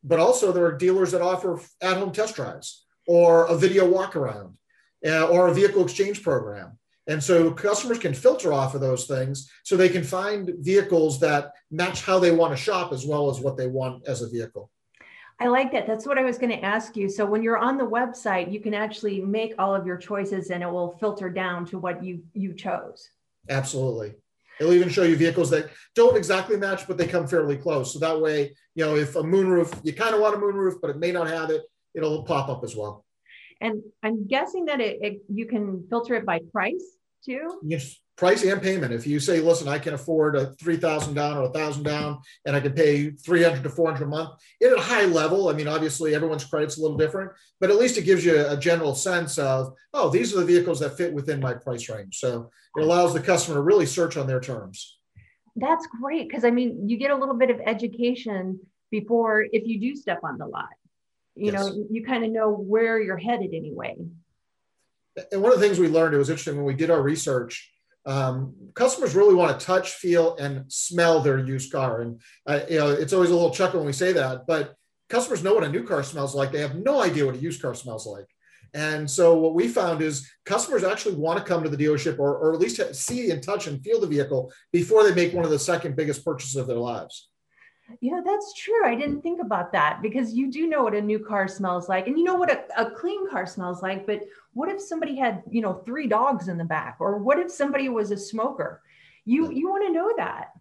but 0.03 0.19
also 0.19 0.51
there 0.51 0.65
are 0.65 0.77
dealers 0.77 1.11
that 1.13 1.21
offer 1.23 1.59
at 1.81 1.97
home 1.97 2.11
test 2.11 2.35
drives 2.35 2.85
or 3.07 3.47
a 3.47 3.57
video 3.57 3.89
walk 3.89 4.15
around 4.15 4.55
uh, 5.03 5.27
or 5.29 5.47
a 5.47 5.53
vehicle 5.55 5.83
exchange 5.83 6.21
program. 6.21 6.77
And 7.07 7.23
so 7.23 7.51
customers 7.51 7.97
can 7.97 8.13
filter 8.13 8.53
off 8.53 8.75
of 8.75 8.81
those 8.81 9.07
things 9.07 9.51
so 9.63 9.75
they 9.75 9.89
can 9.89 10.03
find 10.03 10.53
vehicles 10.59 11.19
that 11.21 11.53
match 11.71 12.03
how 12.03 12.19
they 12.19 12.29
want 12.29 12.55
to 12.55 12.63
shop 12.63 12.93
as 12.93 13.03
well 13.03 13.31
as 13.31 13.39
what 13.39 13.57
they 13.57 13.65
want 13.65 14.07
as 14.07 14.21
a 14.21 14.29
vehicle. 14.29 14.69
I 15.39 15.47
like 15.47 15.71
that. 15.71 15.87
That's 15.87 16.05
what 16.05 16.19
I 16.19 16.23
was 16.23 16.37
going 16.37 16.51
to 16.51 16.63
ask 16.63 16.95
you. 16.95 17.09
So 17.09 17.25
when 17.25 17.41
you're 17.41 17.57
on 17.57 17.79
the 17.79 17.87
website, 17.87 18.51
you 18.51 18.59
can 18.59 18.75
actually 18.75 19.21
make 19.21 19.55
all 19.57 19.73
of 19.73 19.87
your 19.87 19.97
choices 19.97 20.51
and 20.51 20.61
it 20.61 20.69
will 20.69 20.91
filter 20.99 21.31
down 21.31 21.65
to 21.65 21.79
what 21.79 22.03
you 22.03 22.21
you 22.33 22.53
chose. 22.53 23.09
Absolutely. 23.49 24.13
It'll 24.59 24.73
even 24.73 24.89
show 24.89 25.03
you 25.03 25.15
vehicles 25.15 25.49
that 25.51 25.69
don't 25.95 26.17
exactly 26.17 26.57
match, 26.57 26.87
but 26.87 26.97
they 26.97 27.07
come 27.07 27.27
fairly 27.27 27.57
close. 27.57 27.93
So 27.93 27.99
that 27.99 28.19
way, 28.19 28.55
you 28.75 28.85
know, 28.85 28.95
if 28.95 29.15
a 29.15 29.23
moonroof, 29.23 29.79
you 29.83 29.93
kind 29.93 30.13
of 30.13 30.21
want 30.21 30.35
a 30.35 30.37
moonroof, 30.37 30.75
but 30.81 30.89
it 30.89 30.97
may 30.97 31.11
not 31.11 31.29
have 31.29 31.49
it, 31.49 31.63
it'll 31.93 32.23
pop 32.23 32.49
up 32.49 32.63
as 32.63 32.75
well. 32.75 33.05
And 33.61 33.81
I'm 34.03 34.27
guessing 34.27 34.65
that 34.65 34.79
it, 34.79 34.99
it 35.01 35.21
you 35.27 35.45
can 35.45 35.85
filter 35.89 36.15
it 36.15 36.25
by 36.25 36.39
price 36.51 36.98
too. 37.23 37.59
Yes, 37.63 37.99
price 38.19 38.43
and 38.43 38.61
payment. 38.61 38.93
If 38.93 39.07
you 39.07 39.19
say, 39.19 39.39
listen, 39.39 39.69
I 39.69 39.79
can 39.79 39.93
afford 39.93 40.35
a 40.35 40.47
3000 40.55 41.13
down 41.13 41.37
or 41.37 41.43
a 41.43 41.53
thousand 41.53 41.83
down 41.83 42.19
and 42.45 42.53
I 42.53 42.59
can 42.59 42.73
pay 42.73 43.11
300 43.11 43.63
to 43.63 43.69
400 43.69 44.03
a 44.03 44.07
month 44.07 44.31
at 44.61 44.73
a 44.73 44.81
high 44.81 45.05
level. 45.05 45.47
I 45.47 45.53
mean, 45.53 45.69
obviously 45.69 46.13
everyone's 46.13 46.43
credit's 46.43 46.77
a 46.77 46.81
little 46.81 46.97
different, 46.97 47.31
but 47.61 47.69
at 47.69 47.77
least 47.77 47.97
it 47.97 48.03
gives 48.03 48.25
you 48.25 48.45
a 48.45 48.57
general 48.57 48.93
sense 48.93 49.37
of, 49.37 49.73
oh, 49.93 50.09
these 50.09 50.33
are 50.33 50.41
the 50.41 50.45
vehicles 50.45 50.81
that 50.81 50.97
fit 50.97 51.13
within 51.13 51.39
my 51.39 51.53
price 51.53 51.87
range. 51.87 52.17
So 52.17 52.51
it 52.75 52.83
allows 52.83 53.13
the 53.13 53.21
customer 53.21 53.55
to 53.55 53.61
really 53.61 53.85
search 53.85 54.17
on 54.17 54.27
their 54.27 54.41
terms. 54.41 54.97
That's 55.55 55.87
great. 56.01 56.29
Cause 56.29 56.43
I 56.43 56.51
mean, 56.51 56.89
you 56.89 56.97
get 56.97 57.11
a 57.11 57.15
little 57.15 57.37
bit 57.37 57.49
of 57.49 57.61
education 57.65 58.59
before, 58.91 59.43
if 59.43 59.65
you 59.65 59.79
do 59.79 59.95
step 59.95 60.19
on 60.23 60.37
the 60.37 60.45
lot, 60.45 60.67
you 61.35 61.53
yes. 61.53 61.53
know, 61.53 61.85
you 61.89 62.03
kind 62.03 62.25
of 62.25 62.31
know 62.31 62.51
where 62.51 62.99
you're 63.01 63.17
headed 63.17 63.53
anyway. 63.53 63.95
And 65.31 65.41
one 65.41 65.51
of 65.51 65.59
the 65.59 65.65
things 65.65 65.79
we 65.79 65.87
learned, 65.87 66.13
it 66.13 66.17
was 66.17 66.29
interesting 66.29 66.55
when 66.55 66.65
we 66.65 66.73
did 66.73 66.89
our 66.89 67.01
research, 67.01 67.71
um, 68.05 68.55
customers 68.73 69.15
really 69.15 69.35
want 69.35 69.57
to 69.57 69.65
touch, 69.65 69.91
feel, 69.91 70.35
and 70.37 70.71
smell 70.71 71.21
their 71.21 71.37
used 71.37 71.71
car. 71.71 72.01
And 72.01 72.21
uh, 72.45 72.61
you 72.69 72.79
know, 72.79 72.89
it's 72.89 73.13
always 73.13 73.29
a 73.29 73.35
little 73.35 73.51
chuckle 73.51 73.79
when 73.79 73.87
we 73.87 73.93
say 73.93 74.13
that, 74.13 74.47
but 74.47 74.75
customers 75.09 75.43
know 75.43 75.53
what 75.53 75.63
a 75.63 75.69
new 75.69 75.83
car 75.83 76.03
smells 76.03 76.35
like. 76.35 76.51
They 76.51 76.61
have 76.61 76.75
no 76.75 77.01
idea 77.01 77.25
what 77.25 77.35
a 77.35 77.39
used 77.39 77.61
car 77.61 77.75
smells 77.75 78.07
like. 78.07 78.27
And 78.73 79.09
so 79.09 79.35
what 79.35 79.55
we 79.55 79.67
found 79.67 80.01
is 80.01 80.29
customers 80.45 80.83
actually 80.83 81.15
want 81.15 81.39
to 81.39 81.45
come 81.45 81.63
to 81.63 81.69
the 81.69 81.77
dealership 81.77 82.19
or, 82.19 82.37
or 82.37 82.53
at 82.53 82.59
least 82.59 82.95
see 82.95 83.31
and 83.31 83.41
touch 83.41 83.67
and 83.67 83.83
feel 83.83 83.99
the 83.99 84.07
vehicle 84.07 84.51
before 84.71 85.03
they 85.03 85.15
make 85.15 85.33
one 85.33 85.45
of 85.45 85.51
the 85.51 85.59
second 85.59 85.95
biggest 85.95 86.23
purchases 86.23 86.55
of 86.55 86.67
their 86.67 86.77
lives. 86.77 87.28
You 88.01 88.11
know, 88.11 88.23
that's 88.23 88.53
true. 88.53 88.85
I 88.85 88.95
didn't 88.95 89.21
think 89.21 89.41
about 89.41 89.71
that 89.73 90.01
because 90.01 90.33
you 90.33 90.51
do 90.51 90.67
know 90.67 90.83
what 90.83 90.95
a 90.95 91.01
new 91.01 91.19
car 91.19 91.47
smells 91.47 91.89
like 91.89 92.07
and 92.07 92.17
you 92.17 92.23
know 92.23 92.35
what 92.35 92.51
a, 92.51 92.63
a 92.77 92.91
clean 92.91 93.29
car 93.29 93.45
smells 93.45 93.81
like. 93.81 94.05
But 94.05 94.21
what 94.53 94.69
if 94.69 94.81
somebody 94.81 95.15
had, 95.15 95.43
you 95.49 95.61
know, 95.61 95.73
three 95.85 96.07
dogs 96.07 96.47
in 96.47 96.57
the 96.57 96.63
back? 96.63 96.97
Or 96.99 97.17
what 97.17 97.39
if 97.39 97.51
somebody 97.51 97.89
was 97.89 98.11
a 98.11 98.17
smoker? 98.17 98.81
You 99.25 99.51
you 99.51 99.69
want 99.69 99.85
to 99.87 99.93
know 99.93 100.13
that. 100.17 100.51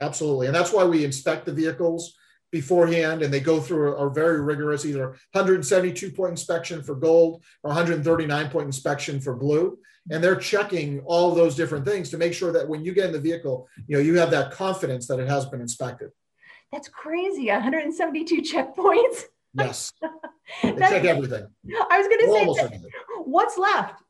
Absolutely. 0.00 0.46
And 0.46 0.54
that's 0.54 0.72
why 0.72 0.84
we 0.84 1.04
inspect 1.04 1.46
the 1.46 1.52
vehicles 1.52 2.14
beforehand 2.52 3.22
and 3.22 3.32
they 3.32 3.40
go 3.40 3.60
through 3.60 3.94
a, 3.94 4.06
a 4.06 4.12
very 4.12 4.40
rigorous 4.40 4.84
either 4.84 5.08
172 5.32 6.12
point 6.12 6.30
inspection 6.30 6.82
for 6.82 6.94
gold 6.94 7.42
or 7.62 7.68
139 7.68 8.50
point 8.50 8.66
inspection 8.66 9.20
for 9.20 9.34
blue 9.34 9.78
and 10.10 10.22
they're 10.22 10.36
checking 10.36 11.00
all 11.06 11.34
those 11.34 11.56
different 11.56 11.86
things 11.86 12.10
to 12.10 12.18
make 12.18 12.34
sure 12.34 12.52
that 12.52 12.68
when 12.68 12.84
you 12.84 12.92
get 12.92 13.06
in 13.06 13.12
the 13.12 13.20
vehicle 13.20 13.66
you 13.86 13.96
know 13.96 14.02
you 14.02 14.18
have 14.18 14.30
that 14.30 14.52
confidence 14.52 15.06
that 15.06 15.18
it 15.18 15.28
has 15.28 15.46
been 15.46 15.62
inspected 15.62 16.10
that's 16.72 16.88
crazy. 16.88 17.48
172 17.48 18.42
checkpoints. 18.42 19.24
Yes. 19.54 19.92
They 20.62 20.72
check 20.72 21.04
everything. 21.04 21.46
I 21.90 21.98
was 21.98 22.08
going 22.08 22.18
to 22.18 22.54
say, 22.56 22.80
what's 23.24 23.56
left? 23.56 24.02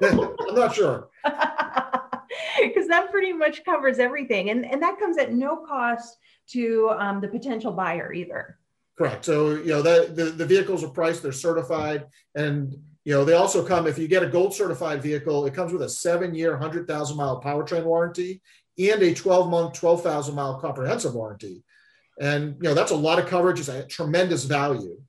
I'm 0.02 0.54
not 0.54 0.74
sure. 0.74 1.08
Because 2.62 2.86
that 2.88 3.10
pretty 3.10 3.32
much 3.32 3.64
covers 3.64 3.98
everything. 3.98 4.50
And, 4.50 4.64
and 4.64 4.82
that 4.82 4.98
comes 4.98 5.16
at 5.16 5.32
no 5.32 5.56
cost 5.56 6.18
to 6.50 6.90
um, 6.98 7.20
the 7.20 7.28
potential 7.28 7.72
buyer 7.72 8.12
either. 8.12 8.58
Correct. 8.96 9.24
So, 9.24 9.54
you 9.54 9.68
know, 9.68 9.82
the, 9.82 10.12
the, 10.14 10.24
the 10.24 10.46
vehicles 10.46 10.84
are 10.84 10.88
priced, 10.88 11.22
they're 11.22 11.32
certified. 11.32 12.06
And, 12.34 12.76
you 13.04 13.14
know, 13.14 13.24
they 13.24 13.32
also 13.32 13.64
come, 13.64 13.86
if 13.86 13.98
you 13.98 14.08
get 14.08 14.22
a 14.22 14.28
gold 14.28 14.54
certified 14.54 15.02
vehicle, 15.02 15.46
it 15.46 15.54
comes 15.54 15.72
with 15.72 15.82
a 15.82 15.88
seven 15.88 16.34
year, 16.34 16.50
100,000 16.50 17.16
mile 17.16 17.40
powertrain 17.40 17.84
warranty 17.84 18.42
and 18.78 19.02
a 19.02 19.14
12 19.14 19.50
month, 19.50 19.74
12,000 19.74 20.34
mile 20.34 20.60
comprehensive 20.60 21.14
warranty. 21.14 21.64
And 22.20 22.56
you 22.56 22.68
know 22.68 22.74
that's 22.74 22.90
a 22.90 22.96
lot 22.96 23.18
of 23.18 23.26
coverage. 23.26 23.60
It's 23.60 23.68
a 23.68 23.84
tremendous 23.86 24.44
value, 24.44 25.00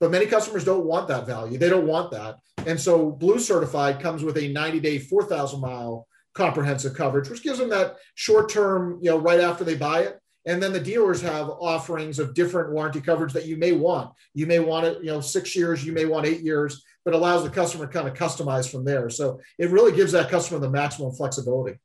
but 0.00 0.10
many 0.10 0.26
customers 0.26 0.64
don't 0.64 0.86
want 0.86 1.08
that 1.08 1.26
value. 1.26 1.58
They 1.58 1.68
don't 1.68 1.86
want 1.86 2.10
that, 2.12 2.36
and 2.66 2.80
so 2.80 3.10
Blue 3.10 3.38
Certified 3.38 4.00
comes 4.00 4.22
with 4.24 4.36
a 4.38 4.52
90-day, 4.52 4.98
4,000 5.00 5.60
mile 5.60 6.06
comprehensive 6.34 6.94
coverage, 6.94 7.28
which 7.28 7.42
gives 7.42 7.58
them 7.58 7.68
that 7.70 7.96
short 8.14 8.48
term, 8.48 8.98
you 9.02 9.10
know, 9.10 9.18
right 9.18 9.40
after 9.40 9.62
they 9.62 9.76
buy 9.76 10.00
it, 10.00 10.18
And 10.46 10.62
then 10.62 10.72
the 10.72 10.80
dealers 10.80 11.22
have 11.22 11.48
offerings 11.48 12.18
of 12.18 12.34
different 12.34 12.72
warranty 12.72 13.00
coverage 13.00 13.32
that 13.32 13.46
you 13.46 13.56
may 13.56 13.72
want. 13.72 14.12
You 14.34 14.46
may 14.46 14.58
want 14.58 14.84
it, 14.86 14.98
you 15.00 15.06
know, 15.06 15.20
six 15.20 15.56
years, 15.56 15.84
you 15.84 15.92
may 15.92 16.04
want 16.04 16.26
eight 16.26 16.42
years, 16.42 16.84
but 17.04 17.14
allows 17.14 17.44
the 17.44 17.50
customer 17.50 17.86
to 17.86 17.92
kind 17.92 18.06
of 18.08 18.14
customize 18.14 18.70
from 18.70 18.84
there. 18.84 19.08
So 19.08 19.40
it 19.58 19.70
really 19.70 19.92
gives 19.92 20.12
that 20.12 20.30
customer 20.30 20.60
the 20.60 20.70
maximum 20.70 21.12
flexibility. 21.12 21.78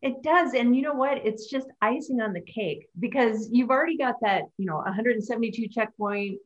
It 0.00 0.22
does. 0.22 0.54
And 0.54 0.76
you 0.76 0.82
know 0.82 0.94
what? 0.94 1.18
It's 1.18 1.46
just 1.46 1.66
icing 1.82 2.20
on 2.20 2.32
the 2.32 2.40
cake 2.40 2.88
because 2.98 3.48
you've 3.50 3.70
already 3.70 3.96
got 3.96 4.16
that, 4.22 4.44
you 4.56 4.66
know, 4.66 4.76
172 4.76 5.68
checkpoint. 5.68 6.38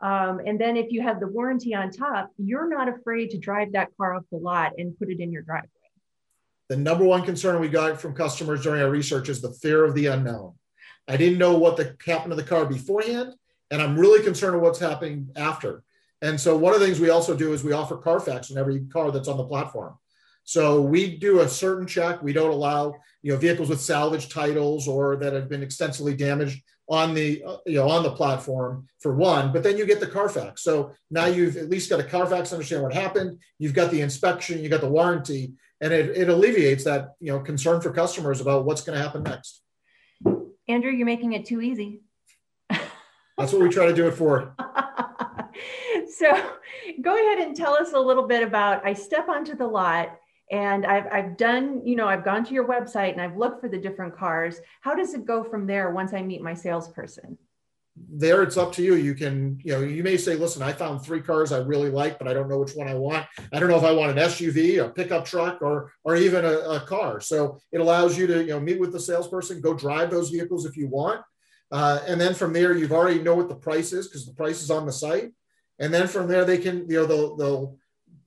Um, 0.00 0.40
and 0.46 0.58
then 0.60 0.76
if 0.76 0.92
you 0.92 1.02
have 1.02 1.20
the 1.20 1.26
warranty 1.26 1.74
on 1.74 1.90
top, 1.90 2.30
you're 2.38 2.68
not 2.68 2.88
afraid 2.88 3.30
to 3.30 3.38
drive 3.38 3.72
that 3.72 3.88
car 3.96 4.14
off 4.14 4.22
the 4.30 4.38
lot 4.38 4.72
and 4.78 4.96
put 4.98 5.10
it 5.10 5.20
in 5.20 5.32
your 5.32 5.42
driveway. 5.42 5.68
The 6.68 6.76
number 6.76 7.04
one 7.04 7.22
concern 7.22 7.60
we 7.60 7.68
got 7.68 8.00
from 8.00 8.14
customers 8.14 8.62
during 8.62 8.80
our 8.80 8.90
research 8.90 9.28
is 9.28 9.40
the 9.40 9.52
fear 9.52 9.84
of 9.84 9.94
the 9.94 10.06
unknown. 10.06 10.54
I 11.08 11.16
didn't 11.16 11.38
know 11.38 11.58
what 11.58 11.76
the, 11.76 11.96
happened 12.06 12.30
to 12.30 12.36
the 12.36 12.44
car 12.44 12.64
beforehand, 12.64 13.34
and 13.72 13.82
I'm 13.82 13.98
really 13.98 14.22
concerned 14.22 14.54
with 14.54 14.62
what's 14.62 14.78
happening 14.78 15.30
after. 15.34 15.82
And 16.22 16.40
so 16.40 16.56
one 16.56 16.72
of 16.72 16.80
the 16.80 16.86
things 16.86 17.00
we 17.00 17.10
also 17.10 17.36
do 17.36 17.52
is 17.52 17.64
we 17.64 17.72
offer 17.72 17.96
Carfax 17.96 18.50
in 18.50 18.58
every 18.58 18.80
car 18.80 19.10
that's 19.10 19.26
on 19.26 19.36
the 19.36 19.44
platform. 19.44 19.94
So 20.44 20.80
we 20.80 21.16
do 21.16 21.40
a 21.40 21.48
certain 21.48 21.86
check. 21.86 22.22
We 22.22 22.32
don't 22.32 22.50
allow 22.50 22.94
you 23.22 23.32
know 23.32 23.38
vehicles 23.38 23.68
with 23.68 23.80
salvage 23.80 24.28
titles 24.28 24.88
or 24.88 25.16
that 25.16 25.32
have 25.32 25.48
been 25.48 25.62
extensively 25.62 26.14
damaged 26.14 26.62
on 26.88 27.14
the 27.14 27.42
you 27.66 27.76
know 27.76 27.88
on 27.88 28.02
the 28.02 28.10
platform 28.10 28.86
for 28.98 29.14
one. 29.14 29.52
But 29.52 29.62
then 29.62 29.76
you 29.76 29.86
get 29.86 30.00
the 30.00 30.06
Carfax. 30.06 30.62
So 30.62 30.92
now 31.10 31.26
you've 31.26 31.56
at 31.56 31.70
least 31.70 31.88
got 31.88 32.00
a 32.00 32.04
Carfax, 32.04 32.52
understand 32.52 32.82
what 32.82 32.92
happened. 32.92 33.38
You've 33.58 33.74
got 33.74 33.90
the 33.90 34.00
inspection, 34.00 34.62
you 34.62 34.68
got 34.68 34.80
the 34.80 34.88
warranty, 34.88 35.52
and 35.80 35.92
it, 35.92 36.16
it 36.16 36.28
alleviates 36.28 36.84
that 36.84 37.14
you 37.20 37.32
know 37.32 37.40
concern 37.40 37.80
for 37.80 37.92
customers 37.92 38.40
about 38.40 38.64
what's 38.64 38.82
going 38.82 38.98
to 38.98 39.02
happen 39.02 39.22
next. 39.22 39.62
Andrew, 40.68 40.90
you're 40.90 41.06
making 41.06 41.32
it 41.32 41.46
too 41.46 41.60
easy. 41.60 42.00
That's 42.68 43.52
what 43.52 43.62
we 43.62 43.70
try 43.70 43.86
to 43.86 43.94
do 43.94 44.06
it 44.06 44.12
for. 44.12 44.54
so 46.18 46.50
go 47.00 47.14
ahead 47.14 47.38
and 47.38 47.56
tell 47.56 47.74
us 47.74 47.92
a 47.94 47.98
little 47.98 48.26
bit 48.26 48.42
about 48.42 48.84
I 48.84 48.92
step 48.92 49.28
onto 49.28 49.56
the 49.56 49.66
lot 49.66 50.18
and 50.50 50.84
I've, 50.84 51.06
I've 51.12 51.36
done, 51.36 51.82
you 51.84 51.94
know, 51.94 52.08
I've 52.08 52.24
gone 52.24 52.44
to 52.44 52.54
your 52.54 52.66
website 52.66 53.12
and 53.12 53.20
I've 53.20 53.36
looked 53.36 53.60
for 53.60 53.68
the 53.68 53.78
different 53.78 54.16
cars. 54.16 54.60
How 54.80 54.94
does 54.94 55.14
it 55.14 55.24
go 55.24 55.44
from 55.44 55.66
there 55.66 55.90
once 55.90 56.12
I 56.12 56.22
meet 56.22 56.42
my 56.42 56.54
salesperson? 56.54 57.38
There, 58.08 58.42
it's 58.42 58.56
up 58.56 58.72
to 58.74 58.82
you. 58.82 58.94
You 58.94 59.14
can, 59.14 59.60
you 59.62 59.72
know, 59.72 59.80
you 59.80 60.02
may 60.02 60.16
say, 60.16 60.34
listen, 60.34 60.62
I 60.62 60.72
found 60.72 61.02
three 61.02 61.20
cars 61.20 61.52
I 61.52 61.58
really 61.58 61.90
like, 61.90 62.18
but 62.18 62.26
I 62.26 62.32
don't 62.32 62.48
know 62.48 62.58
which 62.58 62.72
one 62.72 62.88
I 62.88 62.94
want. 62.94 63.26
I 63.52 63.60
don't 63.60 63.68
know 63.68 63.76
if 63.76 63.84
I 63.84 63.92
want 63.92 64.16
an 64.16 64.24
SUV, 64.24 64.84
a 64.84 64.88
pickup 64.88 65.24
truck, 65.24 65.60
or 65.60 65.92
or 66.02 66.16
even 66.16 66.44
a, 66.44 66.58
a 66.58 66.80
car. 66.80 67.20
So 67.20 67.58
it 67.72 67.80
allows 67.80 68.16
you 68.16 68.26
to, 68.28 68.40
you 68.40 68.50
know, 68.50 68.60
meet 68.60 68.80
with 68.80 68.92
the 68.92 69.00
salesperson, 69.00 69.60
go 69.60 69.74
drive 69.74 70.10
those 70.10 70.30
vehicles 70.30 70.66
if 70.66 70.76
you 70.76 70.88
want. 70.88 71.20
Uh, 71.70 72.00
and 72.06 72.20
then 72.20 72.34
from 72.34 72.52
there, 72.52 72.76
you've 72.76 72.92
already 72.92 73.20
know 73.20 73.34
what 73.34 73.48
the 73.48 73.54
price 73.54 73.92
is 73.92 74.08
because 74.08 74.24
the 74.24 74.34
price 74.34 74.62
is 74.62 74.70
on 74.70 74.86
the 74.86 74.92
site. 74.92 75.32
And 75.78 75.92
then 75.92 76.08
from 76.08 76.26
there, 76.26 76.44
they 76.44 76.58
can, 76.58 76.88
you 76.88 76.96
know, 76.96 77.06
they'll, 77.06 77.36
they'll 77.36 77.78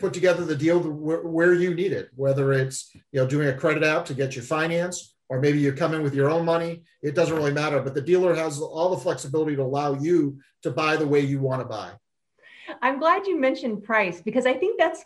put 0.04 0.14
together 0.14 0.44
the 0.44 0.56
deal 0.56 0.80
where, 0.82 1.54
you 1.54 1.74
need 1.74 1.94
it, 1.94 2.10
whether 2.14 2.52
it's, 2.52 2.94
you 2.94 3.22
know, 3.22 3.26
doing 3.26 3.48
a 3.48 3.54
credit 3.54 3.84
app 3.84 4.04
to 4.04 4.14
get 4.14 4.36
you 4.36 4.42
finance, 4.42 5.16
or 5.30 5.40
maybe 5.40 5.60
you 5.60 5.72
come 5.72 5.94
in 5.94 6.04
with 6.04 6.14
your 6.14 6.30
own 6.30 6.44
money. 6.44 6.84
It 7.02 7.16
doesn't 7.16 7.38
really 7.38 7.54
matter, 7.54 7.82
but 7.82 7.94
the 7.94 8.02
dealer 8.02 8.36
has 8.36 8.60
all 8.60 8.90
the 8.90 9.02
flexibility 9.02 9.56
to 9.56 9.62
allow 9.62 9.94
you 9.94 10.42
to 10.64 10.72
buy 10.72 10.98
the 10.98 11.08
way 11.08 11.22
you 11.22 11.40
want 11.40 11.62
to 11.62 11.66
buy. 11.66 11.92
I'm 12.82 13.00
glad 13.00 13.28
you 13.28 13.40
mentioned 13.40 13.86
price 13.86 14.20
because 14.20 14.46
I 14.46 14.56
think 14.56 14.78
that's, 14.78 15.06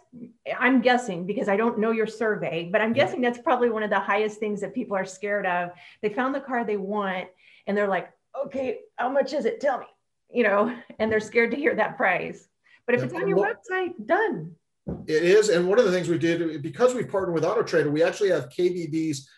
I'm 0.59 0.81
guessing 0.81 1.27
because 1.27 1.47
I 1.47 1.57
don't 1.57 1.77
know 1.77 1.91
your 1.91 2.07
survey, 2.07 2.67
but 2.71 2.81
I'm 2.81 2.93
guessing 2.93 3.21
that's 3.21 3.37
probably 3.37 3.69
one 3.69 3.83
of 3.83 3.91
the 3.91 3.99
highest 3.99 4.39
things 4.39 4.61
that 4.61 4.73
people 4.73 4.97
are 4.97 5.05
scared 5.05 5.45
of. 5.45 5.69
They 6.01 6.09
found 6.09 6.33
the 6.33 6.39
car 6.39 6.65
they 6.65 6.77
want 6.77 7.27
and 7.67 7.77
they're 7.77 7.87
like, 7.87 8.09
okay, 8.45 8.79
how 8.95 9.09
much 9.09 9.31
is 9.33 9.45
it? 9.45 9.61
Tell 9.61 9.77
me, 9.77 9.85
you 10.31 10.41
know, 10.41 10.75
and 10.97 11.11
they're 11.11 11.19
scared 11.19 11.51
to 11.51 11.57
hear 11.57 11.75
that 11.75 11.97
price. 11.97 12.47
But 12.87 12.95
if 12.95 13.03
it's 13.03 13.13
on 13.13 13.27
your 13.27 13.37
website, 13.37 13.93
done. 14.03 14.55
It 15.07 15.23
is, 15.23 15.49
and 15.49 15.67
one 15.67 15.79
of 15.79 15.85
the 15.85 15.91
things 15.91 16.07
we 16.07 16.17
did 16.17 16.61
because 16.61 16.93
we 16.93 17.03
partnered 17.03 17.33
with 17.33 17.45
Auto 17.45 17.63
Trader, 17.63 17.91
we 17.91 18.03
actually 18.03 18.29
have 18.29 18.49
KBB's 18.49 19.29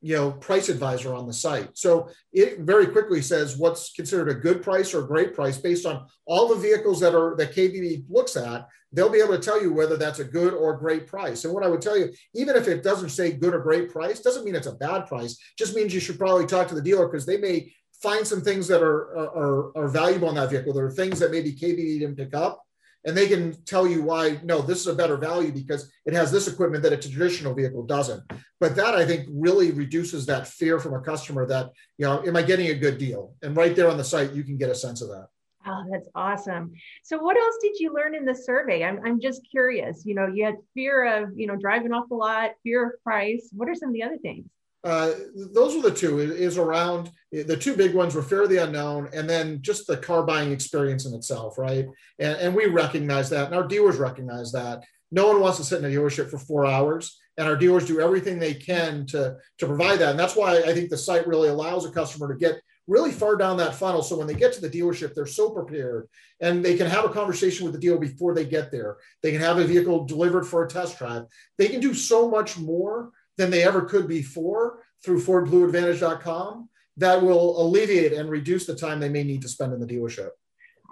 you 0.00 0.14
know 0.14 0.30
price 0.30 0.68
advisor 0.68 1.14
on 1.14 1.26
the 1.26 1.32
site. 1.32 1.76
So 1.76 2.08
it 2.32 2.60
very 2.60 2.86
quickly 2.86 3.20
says 3.22 3.56
what's 3.56 3.92
considered 3.92 4.28
a 4.28 4.34
good 4.34 4.62
price 4.62 4.94
or 4.94 5.04
a 5.04 5.06
great 5.06 5.34
price 5.34 5.58
based 5.58 5.86
on 5.86 6.06
all 6.26 6.48
the 6.48 6.60
vehicles 6.60 7.00
that 7.00 7.14
are 7.14 7.36
that 7.36 7.54
KBB 7.54 8.04
looks 8.08 8.36
at. 8.36 8.68
They'll 8.92 9.10
be 9.10 9.18
able 9.18 9.36
to 9.36 9.42
tell 9.42 9.60
you 9.60 9.72
whether 9.72 9.96
that's 9.96 10.20
a 10.20 10.24
good 10.24 10.54
or 10.54 10.76
great 10.76 11.06
price. 11.06 11.44
And 11.44 11.52
what 11.52 11.64
I 11.64 11.68
would 11.68 11.82
tell 11.82 11.98
you, 11.98 12.12
even 12.34 12.56
if 12.56 12.68
it 12.68 12.82
doesn't 12.82 13.10
say 13.10 13.32
good 13.32 13.52
or 13.52 13.58
great 13.58 13.90
price, 13.90 14.20
doesn't 14.20 14.44
mean 14.44 14.54
it's 14.54 14.68
a 14.68 14.76
bad 14.76 15.06
price. 15.06 15.36
Just 15.58 15.74
means 15.74 15.92
you 15.92 16.00
should 16.00 16.18
probably 16.18 16.46
talk 16.46 16.68
to 16.68 16.74
the 16.74 16.80
dealer 16.80 17.06
because 17.06 17.26
they 17.26 17.36
may 17.36 17.72
find 18.00 18.26
some 18.26 18.40
things 18.40 18.68
that 18.68 18.82
are, 18.82 19.18
are, 19.18 19.76
are 19.76 19.88
valuable 19.88 20.28
in 20.28 20.36
that 20.36 20.50
vehicle. 20.50 20.72
There 20.72 20.86
are 20.86 20.90
things 20.90 21.18
that 21.18 21.30
maybe 21.30 21.52
KBB 21.52 22.00
didn't 22.00 22.16
pick 22.16 22.34
up, 22.34 22.62
and 23.06 23.16
they 23.16 23.28
can 23.28 23.54
tell 23.64 23.86
you 23.86 24.02
why, 24.02 24.40
no, 24.42 24.60
this 24.60 24.80
is 24.80 24.88
a 24.88 24.94
better 24.94 25.16
value 25.16 25.52
because 25.52 25.90
it 26.04 26.12
has 26.12 26.32
this 26.32 26.48
equipment 26.48 26.82
that 26.82 26.92
a 26.92 26.96
traditional 26.96 27.54
vehicle 27.54 27.84
doesn't. 27.84 28.22
But 28.58 28.74
that 28.76 28.96
I 28.96 29.06
think 29.06 29.28
really 29.30 29.70
reduces 29.70 30.26
that 30.26 30.48
fear 30.48 30.80
from 30.80 30.94
a 30.94 31.00
customer 31.00 31.46
that, 31.46 31.70
you 31.98 32.04
know, 32.04 32.22
am 32.26 32.36
I 32.36 32.42
getting 32.42 32.68
a 32.68 32.74
good 32.74 32.98
deal? 32.98 33.34
And 33.42 33.56
right 33.56 33.76
there 33.76 33.88
on 33.88 33.96
the 33.96 34.04
site, 34.04 34.32
you 34.32 34.42
can 34.42 34.58
get 34.58 34.70
a 34.70 34.74
sense 34.74 35.02
of 35.02 35.08
that. 35.08 35.28
Oh, 35.68 35.84
that's 35.90 36.08
awesome. 36.14 36.72
So 37.04 37.18
what 37.18 37.36
else 37.36 37.56
did 37.62 37.78
you 37.78 37.94
learn 37.94 38.14
in 38.14 38.24
the 38.24 38.34
survey? 38.34 38.84
I'm, 38.84 39.00
I'm 39.04 39.20
just 39.20 39.42
curious. 39.50 40.04
You 40.04 40.14
know, 40.14 40.26
you 40.26 40.44
had 40.44 40.56
fear 40.74 41.22
of, 41.22 41.38
you 41.38 41.46
know, 41.46 41.56
driving 41.56 41.92
off 41.92 42.08
the 42.08 42.16
lot, 42.16 42.52
fear 42.62 42.86
of 42.86 43.02
price. 43.02 43.50
What 43.52 43.68
are 43.68 43.74
some 43.74 43.90
of 43.90 43.94
the 43.94 44.02
other 44.02 44.18
things? 44.18 44.46
Uh, 44.86 45.14
those 45.52 45.74
were 45.74 45.82
the 45.82 45.90
two 45.90 46.20
is 46.20 46.58
around 46.58 47.10
the 47.32 47.56
two 47.56 47.74
big 47.74 47.92
ones 47.92 48.14
were 48.14 48.22
fear 48.22 48.44
of 48.44 48.50
the 48.50 48.62
unknown 48.62 49.08
and 49.12 49.28
then 49.28 49.60
just 49.60 49.84
the 49.88 49.96
car 49.96 50.22
buying 50.22 50.52
experience 50.52 51.06
in 51.06 51.12
itself 51.12 51.58
right? 51.58 51.86
And, 52.20 52.38
and 52.38 52.54
we 52.54 52.66
recognize 52.66 53.28
that 53.30 53.46
and 53.46 53.54
our 53.56 53.66
dealers 53.66 53.96
recognize 53.96 54.52
that. 54.52 54.84
No 55.10 55.26
one 55.26 55.40
wants 55.40 55.58
to 55.58 55.64
sit 55.64 55.80
in 55.80 55.84
a 55.86 55.88
dealership 55.88 56.30
for 56.30 56.38
four 56.38 56.66
hours 56.66 57.18
and 57.36 57.48
our 57.48 57.56
dealers 57.56 57.84
do 57.84 58.00
everything 58.00 58.38
they 58.38 58.54
can 58.54 59.06
to 59.06 59.36
to 59.58 59.66
provide 59.66 59.98
that. 59.98 60.10
And 60.10 60.18
that's 60.20 60.36
why 60.36 60.58
i 60.58 60.72
think 60.72 60.88
the 60.88 60.96
site 60.96 61.26
really 61.26 61.48
allows 61.48 61.84
a 61.84 61.90
customer 61.90 62.32
to 62.32 62.38
get 62.38 62.60
really 62.86 63.10
far 63.10 63.34
down 63.34 63.56
that 63.56 63.74
funnel. 63.74 64.04
So 64.04 64.16
when 64.16 64.28
they 64.28 64.34
get 64.34 64.52
to 64.52 64.60
the 64.60 64.70
dealership 64.70 65.14
they're 65.14 65.26
so 65.26 65.50
prepared 65.50 66.08
and 66.40 66.64
they 66.64 66.76
can 66.76 66.86
have 66.86 67.04
a 67.04 67.08
conversation 67.08 67.64
with 67.64 67.74
the 67.74 67.80
dealer 67.80 67.98
before 67.98 68.36
they 68.36 68.44
get 68.44 68.70
there. 68.70 68.98
They 69.24 69.32
can 69.32 69.40
have 69.40 69.58
a 69.58 69.64
vehicle 69.64 70.04
delivered 70.04 70.44
for 70.44 70.64
a 70.64 70.68
test 70.68 70.96
drive. 70.96 71.24
They 71.58 71.66
can 71.66 71.80
do 71.80 71.92
so 71.92 72.30
much 72.30 72.56
more 72.56 73.10
than 73.36 73.50
they 73.50 73.62
ever 73.62 73.82
could 73.82 74.08
before 74.08 74.82
through 75.04 75.22
FordBlueAdvantage.com 75.22 76.68
that 76.98 77.22
will 77.22 77.60
alleviate 77.60 78.12
and 78.12 78.30
reduce 78.30 78.66
the 78.66 78.74
time 78.74 79.00
they 79.00 79.08
may 79.08 79.22
need 79.22 79.42
to 79.42 79.48
spend 79.48 79.72
in 79.72 79.80
the 79.80 79.86
dealership. 79.86 80.30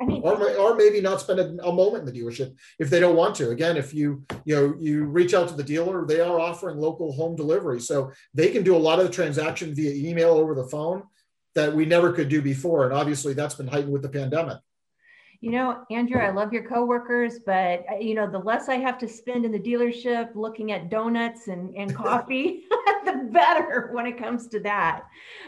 I 0.01 0.05
mean, 0.05 0.23
or, 0.25 0.51
or 0.57 0.75
maybe 0.75 1.01
not 1.01 1.21
spend 1.21 1.39
a, 1.39 1.65
a, 1.65 1.73
moment 1.73 2.07
in 2.07 2.13
the 2.13 2.21
dealership 2.21 2.57
if 2.81 2.91
they 2.91 2.99
don't 2.99 3.15
want 3.15 3.37
to. 3.37 3.51
Again, 3.51 3.77
if 3.77 3.95
you 3.95 4.25
you 4.45 4.57
know 4.57 4.75
you 4.81 5.05
reach 5.05 5.35
out 5.35 5.47
to 5.49 5.55
the 5.55 5.63
dealer, 5.63 6.05
they 6.05 6.21
are 6.21 6.41
offering 6.41 6.79
local 6.79 7.13
home 7.13 7.37
delivery, 7.37 7.81
so 7.81 8.11
they 8.35 8.51
can 8.51 8.65
do 8.65 8.75
a 8.75 8.79
lot 8.79 8.99
of 8.99 9.07
the 9.07 9.13
transaction 9.13 9.73
via 9.73 9.93
email 10.11 10.31
over 10.31 10.55
the 10.57 10.67
phone 10.67 11.05
that 11.55 11.73
we 11.73 11.85
never 11.85 12.13
could 12.13 12.29
do 12.29 12.43
before. 12.43 12.85
And 12.85 12.93
obviously, 12.93 13.35
that's 13.35 13.55
been 13.55 13.69
heightened 13.69 13.93
with 13.93 14.03
the 14.03 14.09
pandemic 14.09 14.59
you 15.45 15.51
know, 15.51 15.85
Andrew, 15.91 16.19
I 16.19 16.31
love 16.31 16.55
your 16.55 16.63
coworkers, 16.63 17.39
but 17.45 17.85
uh, 17.93 17.99
you 18.01 18.15
know, 18.15 18.27
the 18.31 18.39
less 18.39 18.71
I 18.71 18.77
have 18.77 18.97
to 18.97 19.07
spend 19.07 19.45
in 19.45 19.53
the 19.53 19.59
dealership 19.59 20.35
looking 20.35 20.73
at 20.73 20.89
donuts 20.89 21.49
and, 21.49 21.77
and 21.77 21.95
coffee, 22.05 22.63
the 23.05 23.29
better 23.31 23.91
when 23.93 24.07
it 24.07 24.17
comes 24.17 24.47
to 24.49 24.61
that. 24.61 25.03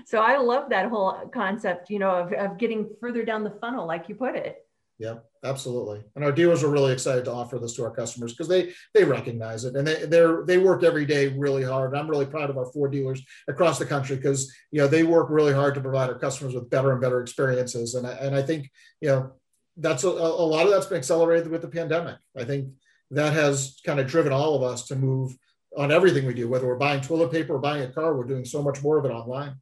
So 0.05 0.19
I 0.19 0.37
love 0.37 0.69
that 0.69 0.91
whole 0.91 1.31
concept, 1.33 1.89
you 1.89 1.99
know, 1.99 2.11
of, 2.11 2.33
of 2.35 2.59
getting 2.59 2.91
further 3.01 3.25
down 3.25 3.43
the 3.43 3.57
funnel, 3.59 3.87
like 3.87 4.07
you 4.11 4.17
put 4.17 4.37
it. 4.37 4.67
Yeah, 4.99 5.15
absolutely. 5.43 6.03
And 6.15 6.23
our 6.23 6.33
dealers 6.33 6.63
are 6.63 6.71
really 6.71 6.93
excited 6.93 7.25
to 7.25 7.33
offer 7.33 7.59
this 7.59 7.75
to 7.77 7.85
our 7.85 7.91
customers 7.91 8.33
because 8.33 8.49
they 8.49 8.75
they 8.93 9.05
recognize 9.05 9.65
it 9.65 9.77
and 9.77 9.87
they 9.87 10.05
they're 10.05 10.45
they 10.45 10.59
work 10.59 10.83
every 10.85 11.07
day 11.07 11.29
really 11.29 11.65
hard. 11.65 11.95
I'm 11.95 12.09
really 12.09 12.27
proud 12.27 12.51
of 12.51 12.59
our 12.59 12.67
Ford 12.67 12.93
dealers 12.93 13.23
across 13.49 13.79
the 13.79 13.87
country 13.87 14.17
because 14.17 14.53
you 14.71 14.81
know 14.81 14.89
they 14.89 15.05
work 15.05 15.29
really 15.31 15.55
hard 15.55 15.75
to 15.75 15.81
provide 15.81 16.11
our 16.11 16.19
customers 16.19 16.55
with 16.55 16.69
better 16.69 16.93
and 16.93 17.01
better 17.01 17.23
experiences. 17.23 17.95
And 17.95 18.07
I, 18.07 18.13
and 18.13 18.35
I 18.35 18.43
think 18.43 18.71
you 19.01 19.09
know 19.09 19.33
that's 19.77 20.05
a, 20.05 20.09
a 20.09 20.11
lot 20.11 20.65
of 20.65 20.73
that's 20.73 20.87
been 20.87 20.99
accelerated 20.99 21.49
with 21.49 21.63
the 21.63 21.69
pandemic. 21.69 22.17
I 22.37 22.45
think 22.45 22.71
that 23.11 23.33
has 23.33 23.81
kind 23.85 24.01
of 24.01 24.07
driven 24.07 24.33
all 24.33 24.55
of 24.57 24.63
us 24.63 24.87
to 24.89 24.97
move 24.97 25.37
on 25.77 25.93
everything 25.93 26.27
we 26.27 26.35
do, 26.35 26.49
whether 26.49 26.67
we're 26.67 26.77
buying 26.77 27.01
toilet 27.01 27.31
paper 27.31 27.55
or 27.55 27.59
buying 27.59 27.83
a 27.83 27.93
car, 27.93 28.17
we're 28.17 28.25
doing 28.25 28.45
so 28.45 28.63
much 28.63 28.83
more 28.83 28.99
of 28.99 29.05
it 29.05 29.11
online. 29.11 29.55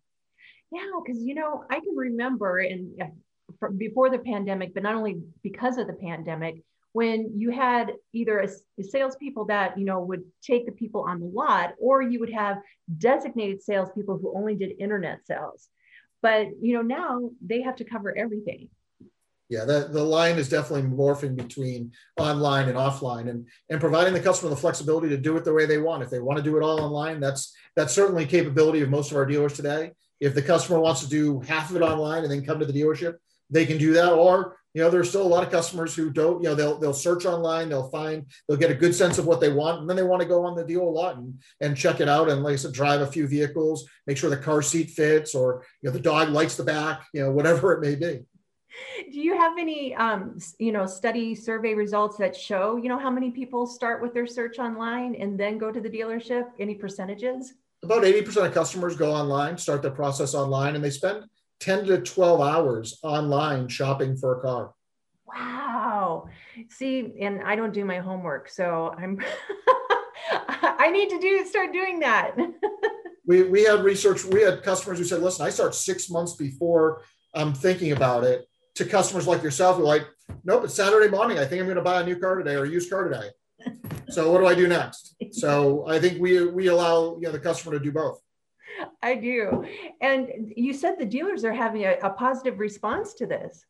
Yeah, 0.70 0.90
because 1.04 1.22
you 1.22 1.34
know, 1.34 1.64
I 1.70 1.80
can 1.80 1.94
remember 1.96 2.60
in 2.60 2.96
before 3.76 4.10
the 4.10 4.18
pandemic, 4.18 4.74
but 4.74 4.82
not 4.82 4.94
only 4.94 5.20
because 5.42 5.76
of 5.78 5.86
the 5.86 5.92
pandemic, 5.92 6.62
when 6.92 7.32
you 7.36 7.50
had 7.50 7.92
either 8.12 8.38
a, 8.40 8.48
a 8.78 8.84
salespeople 8.84 9.46
that 9.46 9.76
you 9.78 9.84
know 9.84 10.00
would 10.00 10.22
take 10.42 10.66
the 10.66 10.72
people 10.72 11.02
on 11.02 11.20
the 11.20 11.26
lot, 11.26 11.74
or 11.78 12.02
you 12.02 12.20
would 12.20 12.32
have 12.32 12.58
designated 12.98 13.62
salespeople 13.62 14.18
who 14.18 14.36
only 14.36 14.54
did 14.54 14.72
internet 14.78 15.26
sales. 15.26 15.68
But 16.22 16.48
you 16.60 16.74
know, 16.74 16.82
now 16.82 17.30
they 17.44 17.62
have 17.62 17.76
to 17.76 17.84
cover 17.84 18.16
everything 18.16 18.68
yeah, 19.50 19.64
the, 19.64 19.88
the 19.92 20.02
line 20.02 20.36
is 20.36 20.48
definitely 20.48 20.88
morphing 20.88 21.36
between 21.36 21.92
online 22.18 22.68
and 22.68 22.78
offline 22.78 23.28
and, 23.28 23.46
and 23.68 23.80
providing 23.80 24.14
the 24.14 24.20
customer 24.20 24.48
the 24.48 24.56
flexibility 24.56 25.08
to 25.10 25.18
do 25.18 25.36
it 25.36 25.44
the 25.44 25.52
way 25.52 25.66
they 25.66 25.78
want. 25.78 26.02
If 26.02 26.10
they 26.10 26.18
want 26.18 26.38
to 26.38 26.42
do 26.42 26.56
it 26.56 26.62
all 26.62 26.80
online, 26.80 27.20
that's 27.20 27.54
that's 27.76 27.94
certainly 27.94 28.24
capability 28.24 28.80
of 28.80 28.88
most 28.88 29.10
of 29.10 29.16
our 29.16 29.26
dealers 29.26 29.52
today. 29.52 29.92
If 30.20 30.34
the 30.34 30.42
customer 30.42 30.78
wants 30.78 31.02
to 31.02 31.08
do 31.08 31.40
half 31.40 31.70
of 31.70 31.76
it 31.76 31.82
online 31.82 32.22
and 32.22 32.32
then 32.32 32.44
come 32.44 32.58
to 32.58 32.66
the 32.66 32.72
dealership, 32.72 33.16
they 33.50 33.66
can 33.66 33.76
do 33.76 33.92
that. 33.94 34.12
Or 34.12 34.56
you 34.72 34.82
know, 34.82 34.90
there's 34.90 35.10
still 35.10 35.22
a 35.22 35.28
lot 35.28 35.44
of 35.44 35.52
customers 35.52 35.94
who 35.94 36.10
don't. 36.10 36.42
You 36.42 36.48
know, 36.48 36.54
they'll 36.54 36.78
they'll 36.78 36.94
search 36.94 37.26
online, 37.26 37.68
they'll 37.68 37.90
find, 37.90 38.24
they'll 38.48 38.56
get 38.56 38.70
a 38.70 38.74
good 38.74 38.94
sense 38.94 39.18
of 39.18 39.26
what 39.26 39.40
they 39.40 39.52
want, 39.52 39.80
and 39.80 39.88
then 39.88 39.96
they 39.96 40.02
want 40.02 40.22
to 40.22 40.28
go 40.28 40.44
on 40.46 40.56
the 40.56 40.64
deal 40.64 40.82
a 40.82 40.88
lot 40.88 41.16
and 41.16 41.38
and 41.60 41.76
check 41.76 42.00
it 42.00 42.08
out 42.08 42.30
and 42.30 42.42
like 42.42 42.54
I 42.54 42.56
said, 42.56 42.72
drive 42.72 43.02
a 43.02 43.06
few 43.06 43.28
vehicles, 43.28 43.86
make 44.06 44.16
sure 44.16 44.30
the 44.30 44.36
car 44.38 44.62
seat 44.62 44.90
fits, 44.90 45.34
or 45.34 45.64
you 45.82 45.90
know, 45.90 45.92
the 45.92 46.00
dog 46.00 46.30
likes 46.30 46.56
the 46.56 46.64
back, 46.64 47.06
you 47.12 47.22
know, 47.22 47.30
whatever 47.30 47.72
it 47.72 47.80
may 47.80 47.94
be. 47.94 48.24
Do 49.12 49.20
you 49.20 49.36
have 49.36 49.58
any, 49.58 49.94
um, 49.94 50.38
you 50.58 50.72
know, 50.72 50.86
study 50.86 51.34
survey 51.34 51.74
results 51.74 52.16
that 52.18 52.36
show, 52.36 52.76
you 52.76 52.88
know, 52.88 52.98
how 52.98 53.10
many 53.10 53.30
people 53.30 53.66
start 53.66 54.02
with 54.02 54.14
their 54.14 54.26
search 54.26 54.58
online 54.58 55.14
and 55.16 55.38
then 55.38 55.58
go 55.58 55.70
to 55.70 55.80
the 55.80 55.88
dealership? 55.88 56.44
Any 56.58 56.74
percentages? 56.74 57.54
About 57.82 58.02
80% 58.02 58.46
of 58.46 58.54
customers 58.54 58.96
go 58.96 59.12
online, 59.12 59.58
start 59.58 59.82
the 59.82 59.90
process 59.90 60.34
online, 60.34 60.74
and 60.74 60.82
they 60.82 60.90
spend 60.90 61.24
10 61.60 61.84
to 61.86 62.00
12 62.00 62.40
hours 62.40 62.98
online 63.02 63.68
shopping 63.68 64.16
for 64.16 64.38
a 64.38 64.40
car. 64.40 64.72
Wow. 65.26 66.28
See, 66.70 67.14
and 67.20 67.42
I 67.42 67.56
don't 67.56 67.72
do 67.72 67.84
my 67.84 67.98
homework, 67.98 68.48
so 68.48 68.94
I'm 68.96 69.18
I 70.30 70.90
need 70.90 71.10
to 71.10 71.18
do 71.18 71.44
start 71.46 71.72
doing 71.72 72.00
that. 72.00 72.36
we 73.26 73.42
we 73.42 73.64
had 73.64 73.82
research, 73.84 74.24
we 74.24 74.42
had 74.42 74.62
customers 74.62 74.98
who 74.98 75.04
said, 75.04 75.22
listen, 75.22 75.44
I 75.44 75.50
start 75.50 75.74
six 75.74 76.08
months 76.08 76.34
before 76.34 77.02
I'm 77.34 77.52
thinking 77.52 77.92
about 77.92 78.24
it 78.24 78.46
to 78.74 78.84
customers 78.84 79.26
like 79.26 79.42
yourself 79.42 79.76
who 79.76 79.82
are 79.82 79.86
like, 79.86 80.06
nope, 80.44 80.64
it's 80.64 80.74
Saturday 80.74 81.08
morning. 81.08 81.38
I 81.38 81.44
think 81.44 81.60
I'm 81.60 81.66
going 81.66 81.76
to 81.76 81.82
buy 81.82 82.00
a 82.00 82.04
new 82.04 82.16
car 82.16 82.36
today 82.36 82.54
or 82.54 82.64
a 82.64 82.68
used 82.68 82.90
car 82.90 83.08
today. 83.08 83.28
so 84.10 84.30
what 84.32 84.40
do 84.40 84.46
I 84.46 84.54
do 84.54 84.66
next? 84.66 85.14
So 85.32 85.86
I 85.88 85.98
think 85.98 86.20
we 86.20 86.46
we 86.46 86.66
allow 86.66 87.16
you 87.16 87.22
know 87.22 87.32
the 87.32 87.38
customer 87.38 87.78
to 87.78 87.84
do 87.84 87.92
both. 87.92 88.20
I 89.02 89.14
do. 89.14 89.64
And 90.00 90.52
you 90.56 90.72
said 90.72 90.96
the 90.98 91.04
dealers 91.04 91.44
are 91.44 91.52
having 91.52 91.84
a, 91.84 91.96
a, 92.02 92.10
positive 92.10 92.58
response 92.58 93.14
to 93.14 93.26
this. 93.26 93.64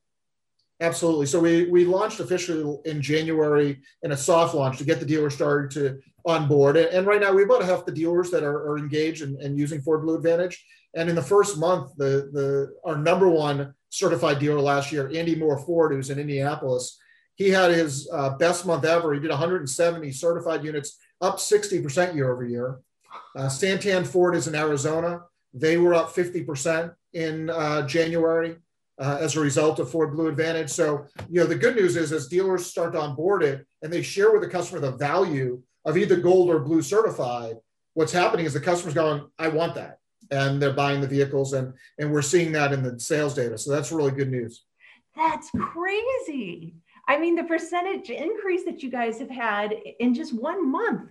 Absolutely. 0.80 1.26
So 1.26 1.38
we 1.38 1.70
we 1.70 1.84
launched 1.84 2.20
officially 2.20 2.78
in 2.84 3.02
January 3.02 3.80
in 4.02 4.12
a 4.12 4.16
soft 4.16 4.54
launch 4.54 4.78
to 4.78 4.84
get 4.84 5.00
the 5.00 5.06
dealers 5.06 5.34
started 5.34 5.70
to 5.72 6.00
on 6.26 6.48
board. 6.48 6.76
And 6.76 7.06
right 7.06 7.20
now 7.20 7.32
we 7.32 7.42
about 7.42 7.62
half 7.62 7.84
the 7.84 7.92
dealers 7.92 8.30
that 8.30 8.42
are, 8.42 8.70
are 8.70 8.78
engaged 8.78 9.22
and, 9.22 9.40
and 9.40 9.58
using 9.58 9.82
Ford 9.82 10.02
Blue 10.02 10.16
Advantage. 10.16 10.64
And 10.94 11.08
in 11.10 11.14
the 11.14 11.22
first 11.22 11.58
month, 11.58 11.92
the 11.96 12.30
the 12.32 12.74
our 12.84 12.96
number 12.96 13.28
one 13.28 13.74
certified 13.94 14.40
dealer 14.40 14.60
last 14.60 14.90
year, 14.90 15.06
Andy 15.14 15.36
Mohr 15.36 15.64
Ford, 15.64 15.92
who's 15.92 16.10
in 16.10 16.18
Indianapolis, 16.18 16.98
he 17.36 17.48
had 17.50 17.70
his 17.70 18.08
uh, 18.12 18.30
best 18.30 18.66
month 18.66 18.84
ever. 18.84 19.14
He 19.14 19.20
did 19.20 19.30
170 19.30 20.10
certified 20.12 20.64
units, 20.64 20.98
up 21.20 21.36
60% 21.36 22.14
year 22.14 22.32
over 22.32 22.44
year. 22.44 22.80
Uh, 23.36 23.42
Santan 23.46 24.06
Ford 24.06 24.34
is 24.34 24.48
in 24.48 24.54
Arizona. 24.54 25.22
They 25.52 25.76
were 25.76 25.94
up 25.94 26.08
50% 26.12 26.92
in 27.12 27.50
uh, 27.50 27.86
January 27.86 28.56
uh, 28.98 29.18
as 29.20 29.36
a 29.36 29.40
result 29.40 29.78
of 29.78 29.90
Ford 29.90 30.12
Blue 30.12 30.28
Advantage. 30.28 30.70
So, 30.70 31.06
you 31.30 31.40
know, 31.40 31.46
the 31.46 31.54
good 31.54 31.76
news 31.76 31.96
is 31.96 32.12
as 32.12 32.28
dealers 32.28 32.66
start 32.66 32.92
to 32.92 33.00
onboard 33.00 33.44
it 33.44 33.64
and 33.82 33.92
they 33.92 34.02
share 34.02 34.32
with 34.32 34.42
the 34.42 34.48
customer 34.48 34.80
the 34.80 34.92
value 34.92 35.62
of 35.84 35.96
either 35.96 36.16
gold 36.16 36.50
or 36.50 36.60
blue 36.60 36.82
certified, 36.82 37.56
what's 37.94 38.12
happening 38.12 38.46
is 38.46 38.54
the 38.54 38.60
customer's 38.60 38.94
going, 38.94 39.24
I 39.38 39.48
want 39.48 39.74
that 39.76 39.98
and 40.34 40.60
they're 40.60 40.72
buying 40.72 41.00
the 41.00 41.06
vehicles 41.06 41.52
and 41.52 41.72
and 41.98 42.12
we're 42.12 42.22
seeing 42.22 42.52
that 42.52 42.72
in 42.72 42.82
the 42.82 42.98
sales 42.98 43.34
data. 43.34 43.56
So 43.56 43.70
that's 43.70 43.92
really 43.92 44.10
good 44.10 44.30
news. 44.30 44.64
That's 45.16 45.50
crazy. 45.50 46.74
I 47.06 47.18
mean 47.18 47.36
the 47.36 47.44
percentage 47.44 48.10
increase 48.10 48.64
that 48.64 48.82
you 48.82 48.90
guys 48.90 49.18
have 49.18 49.30
had 49.30 49.74
in 50.00 50.14
just 50.14 50.34
one 50.34 50.70
month. 50.70 51.10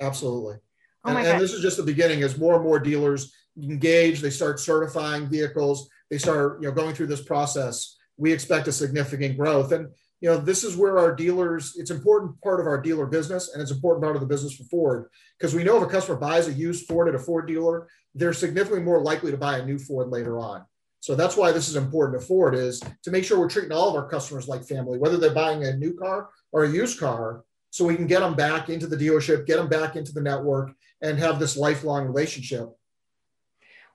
Absolutely. 0.00 0.56
Oh 1.04 1.16
and, 1.16 1.26
and 1.26 1.40
this 1.40 1.52
is 1.52 1.62
just 1.62 1.76
the 1.76 1.82
beginning. 1.82 2.22
As 2.22 2.38
more 2.38 2.56
and 2.56 2.64
more 2.64 2.78
dealers 2.78 3.34
engage 3.62 4.20
they 4.20 4.30
start 4.30 4.60
certifying 4.60 5.30
vehicles 5.30 5.88
they 6.10 6.18
start 6.18 6.60
you 6.60 6.68
know 6.68 6.74
going 6.74 6.94
through 6.94 7.06
this 7.06 7.22
process 7.22 7.96
we 8.16 8.32
expect 8.32 8.68
a 8.68 8.72
significant 8.72 9.36
growth. 9.36 9.72
And 9.72 9.88
you 10.20 10.30
know 10.30 10.38
this 10.38 10.64
is 10.64 10.76
where 10.76 10.98
our 10.98 11.14
dealers 11.14 11.76
it's 11.76 11.90
important 11.90 12.40
part 12.40 12.60
of 12.60 12.66
our 12.66 12.80
dealer 12.80 13.06
business 13.06 13.52
and 13.52 13.62
it's 13.62 13.70
important 13.70 14.02
part 14.02 14.16
of 14.16 14.20
the 14.20 14.26
business 14.26 14.54
for 14.54 14.64
ford 14.64 15.08
because 15.38 15.54
we 15.54 15.64
know 15.64 15.76
if 15.76 15.82
a 15.82 15.86
customer 15.86 16.18
buys 16.18 16.48
a 16.48 16.52
used 16.52 16.86
ford 16.86 17.08
at 17.08 17.14
a 17.14 17.18
ford 17.18 17.46
dealer 17.46 17.88
they're 18.14 18.32
significantly 18.32 18.82
more 18.82 19.02
likely 19.02 19.30
to 19.30 19.36
buy 19.36 19.58
a 19.58 19.64
new 19.64 19.78
ford 19.78 20.08
later 20.08 20.38
on. 20.38 20.64
So 21.00 21.14
that's 21.14 21.36
why 21.36 21.52
this 21.52 21.68
is 21.68 21.76
important 21.76 22.20
to 22.20 22.26
ford 22.26 22.54
is 22.54 22.80
to 23.02 23.10
make 23.10 23.24
sure 23.24 23.38
we're 23.38 23.50
treating 23.50 23.70
all 23.70 23.90
of 23.90 23.94
our 23.94 24.08
customers 24.08 24.48
like 24.48 24.64
family 24.64 24.98
whether 24.98 25.18
they're 25.18 25.34
buying 25.34 25.64
a 25.64 25.76
new 25.76 25.94
car 25.94 26.30
or 26.50 26.64
a 26.64 26.70
used 26.70 26.98
car 26.98 27.44
so 27.70 27.84
we 27.84 27.94
can 27.94 28.06
get 28.06 28.20
them 28.20 28.34
back 28.34 28.70
into 28.70 28.86
the 28.86 28.96
dealership 28.96 29.46
get 29.46 29.56
them 29.56 29.68
back 29.68 29.96
into 29.96 30.12
the 30.12 30.20
network 30.20 30.72
and 31.02 31.18
have 31.18 31.38
this 31.38 31.56
lifelong 31.56 32.06
relationship. 32.06 32.70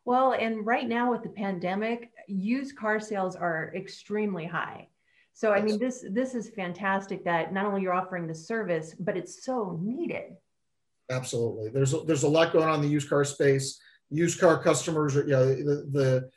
Well 0.06 0.34
and 0.34 0.66
right 0.66 0.88
now 0.88 1.12
with 1.12 1.24
the 1.24 1.30
pandemic 1.30 2.12
used 2.28 2.78
car 2.78 3.00
sales 3.00 3.36
are 3.36 3.74
extremely 3.76 4.46
high 4.46 4.88
so 5.34 5.52
I 5.52 5.62
mean, 5.62 5.80
this 5.80 6.06
this 6.12 6.36
is 6.36 6.50
fantastic 6.50 7.24
that 7.26 7.54
not 7.54 7.66
only 7.66 7.82
you're 7.82 7.94
offering 7.94 8.28
the 8.28 8.36
service, 8.36 8.96
but 9.00 9.18
it's 9.18 9.44
so 9.44 9.80
needed. 9.82 10.34
Absolutely. 11.10 11.70
There's 11.70 11.94
a, 11.94 12.00
there's 12.02 12.24
a 12.24 12.30
lot 12.30 12.54
going 12.54 12.68
on 12.68 12.76
in 12.76 12.82
the 12.82 12.88
used 12.88 13.10
car 13.10 13.26
space. 13.26 13.80
Used 14.10 14.40
car 14.40 14.62
customers, 14.62 15.16
are, 15.16 15.24
you 15.24 15.32
know, 15.32 15.46
the, 15.46 15.88
the 15.92 16.30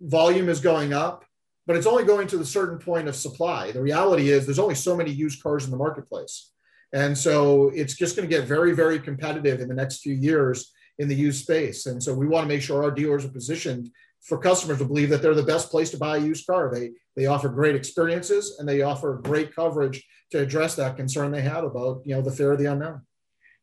volume 0.00 0.48
is 0.48 0.60
going 0.60 0.92
up, 0.92 1.24
but 1.66 1.76
it's 1.76 1.86
only 1.86 2.04
going 2.04 2.26
to 2.28 2.38
the 2.38 2.44
certain 2.44 2.78
point 2.78 3.06
of 3.06 3.14
supply. 3.14 3.70
The 3.70 3.82
reality 3.82 4.30
is 4.30 4.46
there's 4.46 4.58
only 4.58 4.74
so 4.74 4.96
many 4.96 5.10
used 5.10 5.42
cars 5.42 5.64
in 5.64 5.70
the 5.70 5.76
marketplace. 5.76 6.52
And 6.92 7.16
so 7.16 7.70
it's 7.74 7.94
just 7.94 8.16
going 8.16 8.28
to 8.28 8.34
get 8.34 8.46
very, 8.46 8.72
very 8.72 8.98
competitive 8.98 9.60
in 9.60 9.68
the 9.68 9.74
next 9.74 10.00
few 10.00 10.14
years 10.14 10.72
in 10.98 11.06
the 11.06 11.14
used 11.14 11.42
space. 11.42 11.86
And 11.86 12.02
so 12.02 12.14
we 12.14 12.26
want 12.26 12.44
to 12.44 12.48
make 12.48 12.62
sure 12.62 12.82
our 12.82 12.90
dealers 12.90 13.24
are 13.24 13.30
positioned 13.30 13.90
for 14.22 14.38
customers 14.38 14.78
to 14.78 14.84
believe 14.84 15.10
that 15.10 15.22
they're 15.22 15.34
the 15.34 15.42
best 15.42 15.70
place 15.70 15.90
to 15.90 15.96
buy 15.96 16.16
a 16.16 16.20
used 16.20 16.46
car. 16.46 16.70
They 16.72 16.92
they 17.16 17.26
offer 17.26 17.48
great 17.48 17.74
experiences 17.74 18.56
and 18.58 18.68
they 18.68 18.82
offer 18.82 19.20
great 19.22 19.54
coverage 19.54 20.04
to 20.30 20.40
address 20.40 20.74
that 20.76 20.96
concern 20.96 21.30
they 21.30 21.42
have 21.42 21.64
about 21.64 22.02
you 22.04 22.14
know 22.14 22.22
the 22.22 22.32
fear 22.32 22.52
of 22.52 22.58
the 22.58 22.66
unknown. 22.66 23.02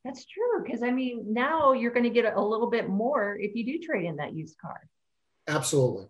That's 0.03 0.25
true 0.25 0.63
because 0.63 0.83
I 0.83 0.91
mean 0.91 1.33
now 1.33 1.73
you're 1.73 1.93
going 1.93 2.03
to 2.03 2.09
get 2.09 2.33
a 2.33 2.41
little 2.41 2.69
bit 2.69 2.89
more 2.89 3.37
if 3.39 3.55
you 3.55 3.65
do 3.65 3.85
trade 3.85 4.05
in 4.05 4.17
that 4.17 4.33
used 4.33 4.57
car. 4.57 4.79
Absolutely, 5.47 6.07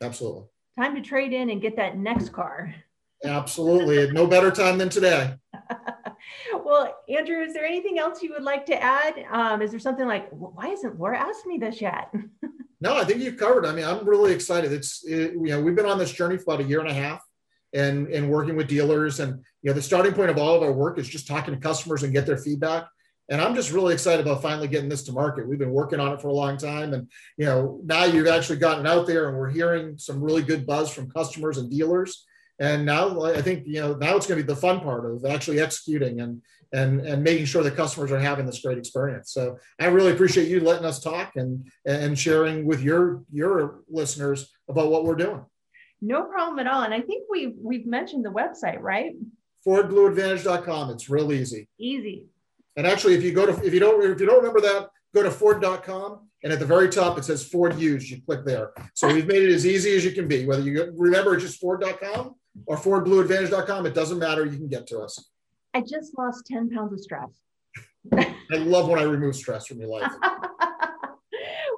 absolutely. 0.00 0.44
Time 0.78 0.94
to 0.96 1.00
trade 1.00 1.32
in 1.32 1.50
and 1.50 1.62
get 1.62 1.76
that 1.76 1.96
next 1.96 2.32
car. 2.32 2.74
Absolutely, 3.24 4.10
no 4.12 4.26
better 4.26 4.50
time 4.50 4.78
than 4.78 4.88
today. 4.88 5.34
well, 6.64 6.96
Andrew, 7.08 7.40
is 7.42 7.54
there 7.54 7.64
anything 7.64 7.98
else 7.98 8.22
you 8.22 8.32
would 8.32 8.42
like 8.42 8.66
to 8.66 8.82
add? 8.82 9.24
Um, 9.30 9.62
is 9.62 9.70
there 9.70 9.80
something 9.80 10.06
like, 10.06 10.28
why 10.30 10.68
hasn't 10.68 10.98
Laura 10.98 11.18
asked 11.18 11.46
me 11.46 11.58
this 11.58 11.80
yet? 11.80 12.12
No, 12.84 12.94
I 12.98 13.04
think 13.06 13.22
you've 13.22 13.38
covered. 13.38 13.64
I 13.64 13.72
mean, 13.72 13.86
I'm 13.86 14.06
really 14.06 14.34
excited. 14.34 14.70
It's 14.70 15.02
it, 15.06 15.32
you 15.32 15.48
know 15.48 15.60
we've 15.62 15.74
been 15.74 15.86
on 15.86 15.98
this 15.98 16.12
journey 16.12 16.36
for 16.36 16.52
about 16.52 16.66
a 16.66 16.68
year 16.68 16.80
and 16.80 16.90
a 16.90 16.92
half, 16.92 17.24
and 17.72 18.08
and 18.08 18.30
working 18.30 18.56
with 18.56 18.68
dealers, 18.68 19.20
and 19.20 19.42
you 19.62 19.70
know 19.70 19.72
the 19.72 19.80
starting 19.80 20.12
point 20.12 20.28
of 20.28 20.36
all 20.36 20.54
of 20.54 20.62
our 20.62 20.70
work 20.70 20.98
is 20.98 21.08
just 21.08 21.26
talking 21.26 21.54
to 21.54 21.60
customers 21.60 22.02
and 22.02 22.12
get 22.12 22.26
their 22.26 22.36
feedback. 22.36 22.86
And 23.30 23.40
I'm 23.40 23.54
just 23.54 23.72
really 23.72 23.94
excited 23.94 24.20
about 24.26 24.42
finally 24.42 24.68
getting 24.68 24.90
this 24.90 25.02
to 25.04 25.12
market. 25.12 25.48
We've 25.48 25.58
been 25.58 25.70
working 25.70 25.98
on 25.98 26.12
it 26.12 26.20
for 26.20 26.28
a 26.28 26.34
long 26.34 26.58
time, 26.58 26.92
and 26.92 27.10
you 27.38 27.46
know 27.46 27.80
now 27.86 28.04
you've 28.04 28.26
actually 28.26 28.58
gotten 28.58 28.86
out 28.86 29.06
there, 29.06 29.30
and 29.30 29.38
we're 29.38 29.48
hearing 29.48 29.96
some 29.96 30.22
really 30.22 30.42
good 30.42 30.66
buzz 30.66 30.92
from 30.92 31.10
customers 31.10 31.56
and 31.56 31.70
dealers. 31.70 32.26
And 32.58 32.84
now 32.84 33.22
I 33.22 33.40
think 33.40 33.62
you 33.66 33.80
know 33.80 33.94
now 33.94 34.14
it's 34.14 34.26
going 34.26 34.38
to 34.38 34.44
be 34.44 34.52
the 34.52 34.60
fun 34.60 34.80
part 34.80 35.10
of 35.10 35.24
actually 35.24 35.58
executing 35.58 36.20
and 36.20 36.42
and 36.74 37.00
and 37.00 37.22
making 37.22 37.46
sure 37.46 37.62
the 37.62 37.70
customers 37.70 38.10
are 38.10 38.18
having 38.18 38.46
this 38.46 38.60
great 38.60 38.78
experience. 38.78 39.32
So 39.32 39.58
I 39.80 39.86
really 39.86 40.12
appreciate 40.12 40.48
you 40.48 40.60
letting 40.60 40.84
us 40.84 41.00
talk 41.00 41.36
and 41.36 41.66
and 41.86 42.18
sharing 42.18 42.66
with 42.66 42.82
your 42.82 43.22
your 43.32 43.82
listeners 43.88 44.52
about 44.68 44.90
what 44.90 45.04
we're 45.04 45.14
doing. 45.14 45.44
No 46.02 46.24
problem 46.24 46.58
at 46.58 46.66
all. 46.66 46.82
And 46.82 46.92
I 46.92 47.00
think 47.00 47.24
we've 47.30 47.54
we've 47.56 47.86
mentioned 47.86 48.24
the 48.24 48.30
website, 48.30 48.80
right? 48.80 49.12
FordBlueAdvantage.com. 49.66 50.90
It's 50.90 51.08
real 51.08 51.32
easy. 51.32 51.68
Easy. 51.78 52.26
And 52.76 52.86
actually, 52.86 53.14
if 53.14 53.22
you 53.22 53.32
go 53.32 53.46
to 53.46 53.64
if 53.64 53.72
you 53.72 53.80
don't 53.80 54.02
if 54.04 54.20
you 54.20 54.26
don't 54.26 54.38
remember 54.38 54.60
that, 54.60 54.88
go 55.14 55.22
to 55.22 55.30
Ford.com 55.30 56.28
and 56.42 56.52
at 56.52 56.58
the 56.58 56.66
very 56.66 56.88
top 56.88 57.16
it 57.18 57.24
says 57.24 57.46
Ford 57.46 57.78
Used. 57.78 58.10
You 58.10 58.20
click 58.20 58.44
there. 58.44 58.72
So 58.94 59.06
we've 59.12 59.26
made 59.26 59.42
it 59.42 59.54
as 59.54 59.64
easy 59.64 59.96
as 59.96 60.04
you 60.04 60.10
can 60.10 60.26
be. 60.26 60.44
Whether 60.44 60.62
you 60.62 60.92
remember 60.96 61.34
it's 61.34 61.44
just 61.44 61.60
Ford.com 61.60 62.34
or 62.66 62.76
FordBlueAdvantage.com, 62.76 63.86
it 63.86 63.94
doesn't 63.94 64.18
matter. 64.18 64.44
You 64.44 64.58
can 64.58 64.68
get 64.68 64.86
to 64.88 65.00
us. 65.00 65.30
I 65.74 65.80
just 65.80 66.16
lost 66.16 66.46
10 66.46 66.70
pounds 66.70 66.92
of 66.92 67.00
stress. 67.00 67.30
I 68.12 68.56
love 68.56 68.88
when 68.88 69.00
I 69.00 69.02
remove 69.02 69.34
stress 69.34 69.66
from 69.66 69.80
your 69.80 69.88
life. 69.88 70.10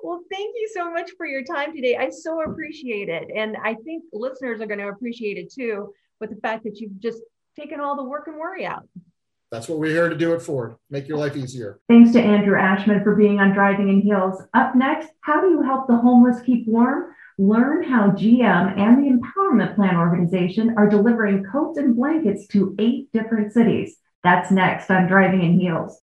well, 0.02 0.20
thank 0.30 0.54
you 0.54 0.68
so 0.74 0.90
much 0.90 1.12
for 1.16 1.26
your 1.26 1.42
time 1.42 1.74
today. 1.74 1.96
I 1.96 2.10
so 2.10 2.42
appreciate 2.42 3.08
it. 3.08 3.30
And 3.34 3.56
I 3.64 3.74
think 3.74 4.04
listeners 4.12 4.60
are 4.60 4.66
going 4.66 4.80
to 4.80 4.88
appreciate 4.88 5.38
it 5.38 5.50
too 5.52 5.94
with 6.20 6.30
the 6.30 6.36
fact 6.36 6.64
that 6.64 6.78
you've 6.78 6.98
just 7.00 7.22
taken 7.58 7.80
all 7.80 7.96
the 7.96 8.04
work 8.04 8.26
and 8.26 8.36
worry 8.36 8.66
out. 8.66 8.86
That's 9.50 9.68
what 9.68 9.78
we're 9.78 9.92
here 9.92 10.08
to 10.08 10.16
do 10.16 10.34
it 10.34 10.42
for. 10.42 10.78
Make 10.90 11.08
your 11.08 11.18
life 11.18 11.36
easier. 11.36 11.78
Thanks 11.88 12.12
to 12.12 12.20
Andrew 12.20 12.58
Ashman 12.58 13.02
for 13.02 13.14
being 13.14 13.38
on 13.38 13.52
Driving 13.52 13.88
in 13.88 14.02
Heels. 14.02 14.42
Up 14.52 14.74
next, 14.74 15.08
how 15.20 15.40
do 15.40 15.48
you 15.48 15.62
help 15.62 15.86
the 15.86 15.96
homeless 15.96 16.42
keep 16.42 16.66
warm? 16.66 17.14
Learn 17.38 17.82
how 17.82 18.12
GM 18.12 18.78
and 18.78 19.04
the 19.04 19.10
Empowerment 19.10 19.74
Plan 19.74 19.96
organization 19.96 20.74
are 20.78 20.88
delivering 20.88 21.44
coats 21.44 21.76
and 21.76 21.94
blankets 21.94 22.46
to 22.48 22.74
eight 22.78 23.12
different 23.12 23.52
cities. 23.52 23.98
That's 24.24 24.50
next 24.50 24.90
on 24.90 25.06
Driving 25.06 25.42
in 25.42 25.60
Heels. 25.60 26.00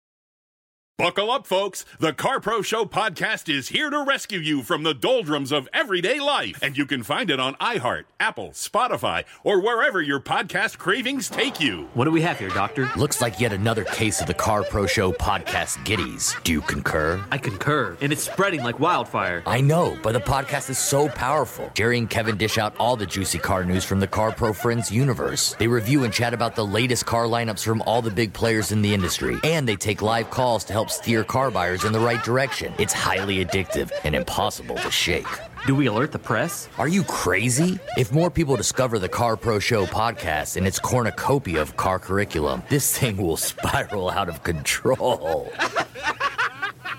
Buckle 0.97 1.31
up, 1.31 1.47
folks. 1.47 1.83
The 1.99 2.13
Car 2.13 2.39
Pro 2.39 2.61
Show 2.61 2.85
podcast 2.85 3.51
is 3.51 3.69
here 3.69 3.89
to 3.89 4.03
rescue 4.03 4.37
you 4.37 4.61
from 4.61 4.83
the 4.83 4.93
doldrums 4.93 5.51
of 5.51 5.67
everyday 5.73 6.19
life. 6.19 6.59
And 6.61 6.77
you 6.77 6.85
can 6.85 7.01
find 7.01 7.31
it 7.31 7.39
on 7.39 7.55
iHeart, 7.55 8.03
Apple, 8.19 8.49
Spotify, 8.49 9.23
or 9.43 9.59
wherever 9.61 9.99
your 9.99 10.19
podcast 10.19 10.77
cravings 10.77 11.27
take 11.27 11.59
you. 11.59 11.89
What 11.95 12.05
do 12.05 12.11
we 12.11 12.21
have 12.21 12.37
here, 12.37 12.49
Doctor? 12.49 12.87
Looks 12.95 13.19
like 13.19 13.39
yet 13.39 13.51
another 13.51 13.83
case 13.83 14.21
of 14.21 14.27
the 14.27 14.35
Car 14.35 14.61
Pro 14.63 14.85
Show 14.85 15.11
podcast 15.11 15.83
giddies. 15.85 16.35
Do 16.43 16.51
you 16.51 16.61
concur? 16.61 17.19
I 17.31 17.39
concur. 17.39 17.97
And 17.99 18.13
it's 18.13 18.21
spreading 18.23 18.61
like 18.61 18.79
wildfire. 18.79 19.41
I 19.47 19.59
know, 19.59 19.97
but 20.03 20.11
the 20.11 20.19
podcast 20.19 20.69
is 20.69 20.77
so 20.77 21.09
powerful. 21.09 21.71
Jerry 21.73 21.97
and 21.97 22.11
Kevin 22.11 22.37
dish 22.37 22.59
out 22.59 22.75
all 22.77 22.95
the 22.95 23.07
juicy 23.07 23.39
car 23.39 23.63
news 23.65 23.83
from 23.83 24.01
the 24.01 24.07
Car 24.07 24.31
Pro 24.31 24.53
Friends 24.53 24.91
universe. 24.91 25.55
They 25.57 25.67
review 25.67 26.03
and 26.03 26.13
chat 26.13 26.35
about 26.35 26.55
the 26.55 26.65
latest 26.65 27.07
car 27.07 27.23
lineups 27.23 27.63
from 27.63 27.81
all 27.83 28.03
the 28.03 28.11
big 28.11 28.33
players 28.33 28.71
in 28.71 28.83
the 28.83 28.93
industry. 28.93 29.37
And 29.43 29.67
they 29.67 29.77
take 29.77 30.03
live 30.03 30.29
calls 30.29 30.63
to 30.65 30.73
help 30.73 30.80
steer 30.89 31.23
car 31.23 31.51
buyers 31.51 31.84
in 31.84 31.91
the 31.93 31.99
right 31.99 32.23
direction. 32.23 32.73
It's 32.79 32.93
highly 32.93 33.45
addictive 33.45 33.91
and 34.03 34.15
impossible 34.15 34.75
to 34.77 34.89
shake. 34.89 35.27
Do 35.67 35.75
we 35.75 35.86
alert 35.86 36.11
the 36.11 36.19
press? 36.19 36.69
Are 36.79 36.88
you 36.88 37.03
crazy? 37.03 37.79
If 37.97 38.11
more 38.11 38.32
people 38.32 38.55
discover 38.55 38.97
the 38.97 39.09
Car 39.09 39.38
Pro 39.38 39.59
Show 39.59 39.86
podcast 39.86 40.57
and 40.57 40.65
its 40.65 40.79
cornucopia 40.79 41.61
of 41.61 41.77
car 41.77 41.99
curriculum, 41.99 42.63
this 42.69 42.97
thing 42.97 43.17
will 43.17 43.38
spiral 43.38 44.09
out 44.09 44.29
of 44.29 44.41
control. 44.43 45.51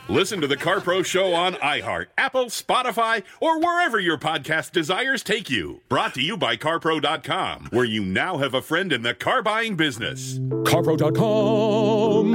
Listen 0.09 0.41
to 0.41 0.47
the 0.47 0.57
Car 0.57 0.81
Pro 0.81 1.03
Show 1.03 1.33
on 1.33 1.55
iHeart, 1.55 2.07
Apple, 2.19 2.47
Spotify, 2.47 3.23
or 3.41 3.59
wherever 3.61 3.99
your 3.99 4.19
podcast 4.19 4.73
desires 4.73 5.23
take 5.23 5.49
you. 5.49 5.81
Brought 5.89 6.15
to 6.15 6.21
you 6.21 6.37
by 6.37 6.57
CarPro.com, 6.57 7.69
where 7.71 7.85
you 7.85 8.05
now 8.05 8.37
have 8.39 8.53
a 8.53 8.63
friend 8.63 8.93
in 8.93 9.03
the 9.03 9.15
car 9.15 9.43
buying 9.43 9.75
business. 9.77 10.39
CarPro.com. 10.39 12.35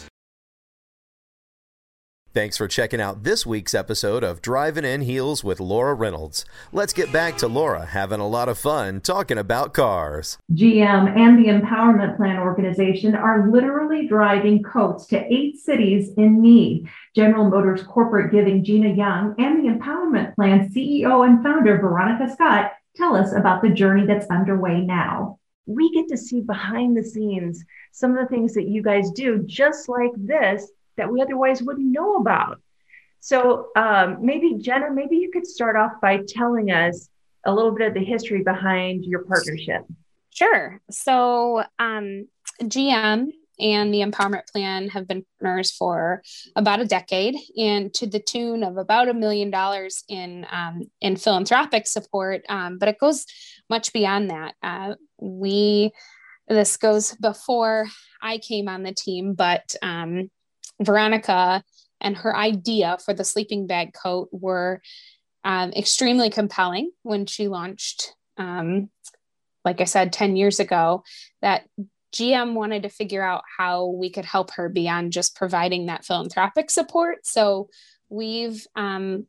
Thanks 2.33 2.55
for 2.55 2.69
checking 2.69 3.01
out 3.01 3.25
this 3.25 3.45
week's 3.45 3.73
episode 3.73 4.23
of 4.23 4.41
Driving 4.41 4.85
in 4.85 5.01
Heels 5.01 5.43
with 5.43 5.59
Laura 5.59 5.93
Reynolds. 5.93 6.45
Let's 6.71 6.93
get 6.93 7.11
back 7.11 7.35
to 7.39 7.47
Laura 7.49 7.85
having 7.85 8.21
a 8.21 8.27
lot 8.27 8.47
of 8.47 8.57
fun 8.57 9.01
talking 9.01 9.37
about 9.37 9.73
cars. 9.73 10.37
GM 10.53 11.13
and 11.17 11.37
the 11.37 11.51
Empowerment 11.51 12.15
Plan 12.15 12.39
organization 12.39 13.15
are 13.15 13.51
literally 13.51 14.07
driving 14.07 14.63
coats 14.63 15.07
to 15.07 15.25
eight 15.25 15.57
cities 15.57 16.11
in 16.15 16.41
need. 16.41 16.87
General 17.17 17.49
Motors 17.49 17.83
corporate 17.83 18.31
giving 18.31 18.63
Gina 18.63 18.93
Young 18.93 19.35
and 19.37 19.61
the 19.61 19.69
Empowerment 19.69 20.33
Plan 20.35 20.69
CEO 20.69 21.27
and 21.27 21.43
founder 21.43 21.79
Veronica 21.79 22.31
Scott 22.31 22.71
tell 22.95 23.13
us 23.13 23.33
about 23.33 23.61
the 23.61 23.71
journey 23.71 24.05
that's 24.05 24.27
underway 24.27 24.79
now. 24.79 25.37
We 25.65 25.91
get 25.91 26.07
to 26.07 26.17
see 26.17 26.39
behind 26.39 26.95
the 26.95 27.03
scenes 27.03 27.61
some 27.91 28.15
of 28.15 28.23
the 28.23 28.33
things 28.33 28.53
that 28.53 28.69
you 28.69 28.81
guys 28.81 29.11
do, 29.11 29.43
just 29.45 29.89
like 29.89 30.11
this 30.15 30.71
that 31.01 31.11
we 31.11 31.21
otherwise 31.21 31.61
wouldn't 31.61 31.91
know 31.91 32.15
about. 32.15 32.61
So 33.19 33.67
um, 33.75 34.17
maybe 34.21 34.55
Jenna, 34.59 34.91
maybe 34.91 35.17
you 35.17 35.31
could 35.31 35.45
start 35.45 35.75
off 35.75 35.93
by 36.01 36.19
telling 36.27 36.71
us 36.71 37.09
a 37.45 37.53
little 37.53 37.71
bit 37.71 37.87
of 37.87 37.93
the 37.95 38.03
history 38.03 38.43
behind 38.43 39.03
your 39.03 39.25
partnership. 39.25 39.83
Sure. 40.29 40.79
So 40.89 41.63
um, 41.79 42.27
GM 42.61 43.31
and 43.59 43.93
the 43.93 44.01
Empowerment 44.01 44.47
Plan 44.47 44.89
have 44.89 45.07
been 45.07 45.25
partners 45.39 45.71
for 45.71 46.21
about 46.55 46.81
a 46.81 46.85
decade, 46.85 47.35
and 47.57 47.93
to 47.95 48.07
the 48.07 48.19
tune 48.19 48.63
of 48.63 48.77
about 48.77 49.09
a 49.09 49.13
million 49.13 49.51
dollars 49.51 50.03
in 50.07 50.45
um, 50.51 50.89
in 50.99 51.15
philanthropic 51.15 51.87
support. 51.87 52.41
Um, 52.49 52.77
but 52.79 52.89
it 52.89 52.99
goes 52.99 53.25
much 53.69 53.93
beyond 53.93 54.31
that. 54.31 54.55
Uh, 54.63 54.95
we 55.19 55.91
this 56.47 56.77
goes 56.77 57.15
before 57.15 57.87
I 58.21 58.39
came 58.39 58.67
on 58.67 58.83
the 58.83 58.93
team, 58.93 59.33
but 59.33 59.75
um, 59.81 60.29
Veronica 60.81 61.63
and 61.99 62.17
her 62.17 62.35
idea 62.35 62.97
for 63.03 63.13
the 63.13 63.23
sleeping 63.23 63.67
bag 63.67 63.93
coat 63.93 64.29
were 64.31 64.81
um, 65.43 65.71
extremely 65.73 66.29
compelling 66.29 66.91
when 67.03 67.25
she 67.25 67.47
launched, 67.47 68.13
um, 68.37 68.89
like 69.63 69.81
I 69.81 69.85
said, 69.85 70.13
10 70.13 70.35
years 70.35 70.59
ago, 70.59 71.03
that 71.41 71.63
GM 72.13 72.53
wanted 72.53 72.83
to 72.83 72.89
figure 72.89 73.23
out 73.23 73.43
how 73.57 73.87
we 73.87 74.09
could 74.09 74.25
help 74.25 74.51
her 74.51 74.67
beyond 74.69 75.13
just 75.13 75.35
providing 75.35 75.85
that 75.85 76.05
philanthropic 76.05 76.69
support. 76.69 77.25
So 77.25 77.69
we've, 78.09 78.65
um, 78.75 79.27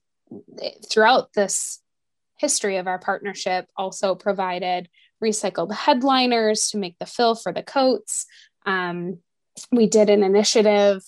throughout 0.91 1.33
this 1.35 1.81
history 2.39 2.79
of 2.79 2.89
our 2.89 2.99
partnership, 2.99 3.67
also 3.77 4.15
provided 4.15 4.89
recycled 5.23 5.73
headliners 5.73 6.71
to 6.71 6.79
make 6.79 6.99
the 6.99 7.07
fill 7.07 7.35
for 7.35 7.53
the 7.53 7.63
coats. 7.63 8.27
Um, 8.67 9.19
we 9.71 9.87
did 9.87 10.11
an 10.11 10.25
initiative 10.25 11.03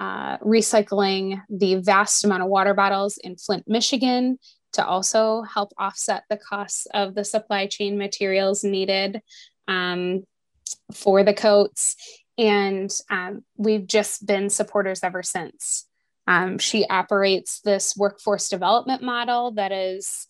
uh, 0.00 0.38
recycling 0.38 1.40
the 1.48 1.76
vast 1.76 2.24
amount 2.24 2.42
of 2.42 2.48
water 2.48 2.74
bottles 2.74 3.18
in 3.18 3.36
Flint, 3.36 3.64
Michigan, 3.66 4.38
to 4.72 4.84
also 4.84 5.42
help 5.42 5.72
offset 5.78 6.24
the 6.28 6.36
costs 6.36 6.86
of 6.92 7.14
the 7.14 7.24
supply 7.24 7.66
chain 7.66 7.96
materials 7.96 8.64
needed 8.64 9.20
um, 9.68 10.24
for 10.92 11.22
the 11.22 11.34
coats. 11.34 11.96
And 12.36 12.90
um, 13.10 13.44
we've 13.56 13.86
just 13.86 14.26
been 14.26 14.50
supporters 14.50 15.00
ever 15.04 15.22
since. 15.22 15.86
Um, 16.26 16.58
she 16.58 16.86
operates 16.88 17.60
this 17.60 17.96
workforce 17.96 18.48
development 18.48 19.02
model 19.02 19.52
that 19.52 19.72
is 19.72 20.26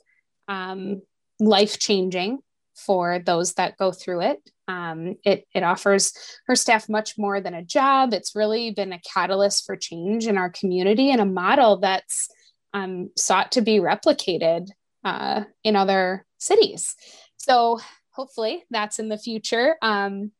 um, 0.49 1.01
life 1.41 1.79
changing 1.79 2.41
for 2.75 3.19
those 3.19 3.55
that 3.55 3.77
go 3.77 3.93
through 3.93 4.21
it. 4.23 4.51
Um, 4.67 5.17
it, 5.25 5.47
it 5.55 5.63
offers 5.63 6.13
her 6.47 6.57
staff 6.57 6.89
much 6.89 7.19
more 7.19 7.41
than 7.41 7.55
a 7.55 7.65
job. 7.65 8.13
It's 8.13 8.35
really 8.35 8.71
been 8.71 8.93
a 8.93 9.01
catalyst 9.01 9.67
for 9.67 9.77
change 9.77 10.27
in 10.27 10.39
our 10.39 10.51
community 10.51 11.11
and 11.11 11.21
a 11.21 11.27
model 11.27 11.79
that's 11.79 12.29
um, 12.73 13.11
sought 13.17 13.53
to 13.53 13.61
be 13.61 13.79
replicated 13.79 14.69
uh, 15.05 15.45
in 15.63 15.77
other 15.77 16.25
cities. 16.39 16.97
So 17.37 17.79
hopefully 18.11 18.65
that's 18.71 18.99
in 18.99 19.09
the 19.09 19.19
future. 19.19 19.77
Um, 19.83 20.33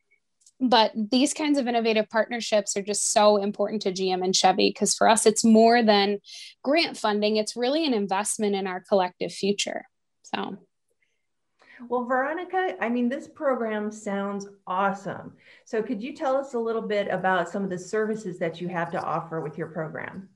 but 0.59 0.93
these 0.95 1.33
kinds 1.33 1.59
of 1.59 1.67
innovative 1.67 2.09
partnerships 2.09 2.77
are 2.77 2.81
just 2.81 3.11
so 3.11 3.37
important 3.37 3.81
to 3.83 3.91
GM 3.91 4.23
and 4.23 4.35
Chevy 4.35 4.69
because 4.69 4.95
for 4.95 5.07
us, 5.07 5.25
it's 5.25 5.43
more 5.43 5.83
than 5.83 6.19
grant 6.63 6.97
funding, 6.97 7.35
it's 7.35 7.57
really 7.57 7.85
an 7.85 7.93
investment 7.93 8.55
in 8.55 8.65
our 8.65 8.81
collective 8.81 9.33
future. 9.33 9.85
So 10.23 10.57
well, 11.87 12.05
Veronica, 12.05 12.75
I 12.79 12.89
mean, 12.89 13.09
this 13.09 13.27
program 13.27 13.91
sounds 13.91 14.47
awesome. 14.67 15.33
So, 15.65 15.81
could 15.81 16.01
you 16.01 16.13
tell 16.13 16.35
us 16.35 16.53
a 16.53 16.59
little 16.59 16.81
bit 16.81 17.07
about 17.09 17.49
some 17.49 17.63
of 17.63 17.69
the 17.69 17.77
services 17.77 18.39
that 18.39 18.61
you 18.61 18.67
have 18.69 18.91
to 18.91 19.01
offer 19.01 19.41
with 19.41 19.57
your 19.57 19.67
program? 19.67 20.29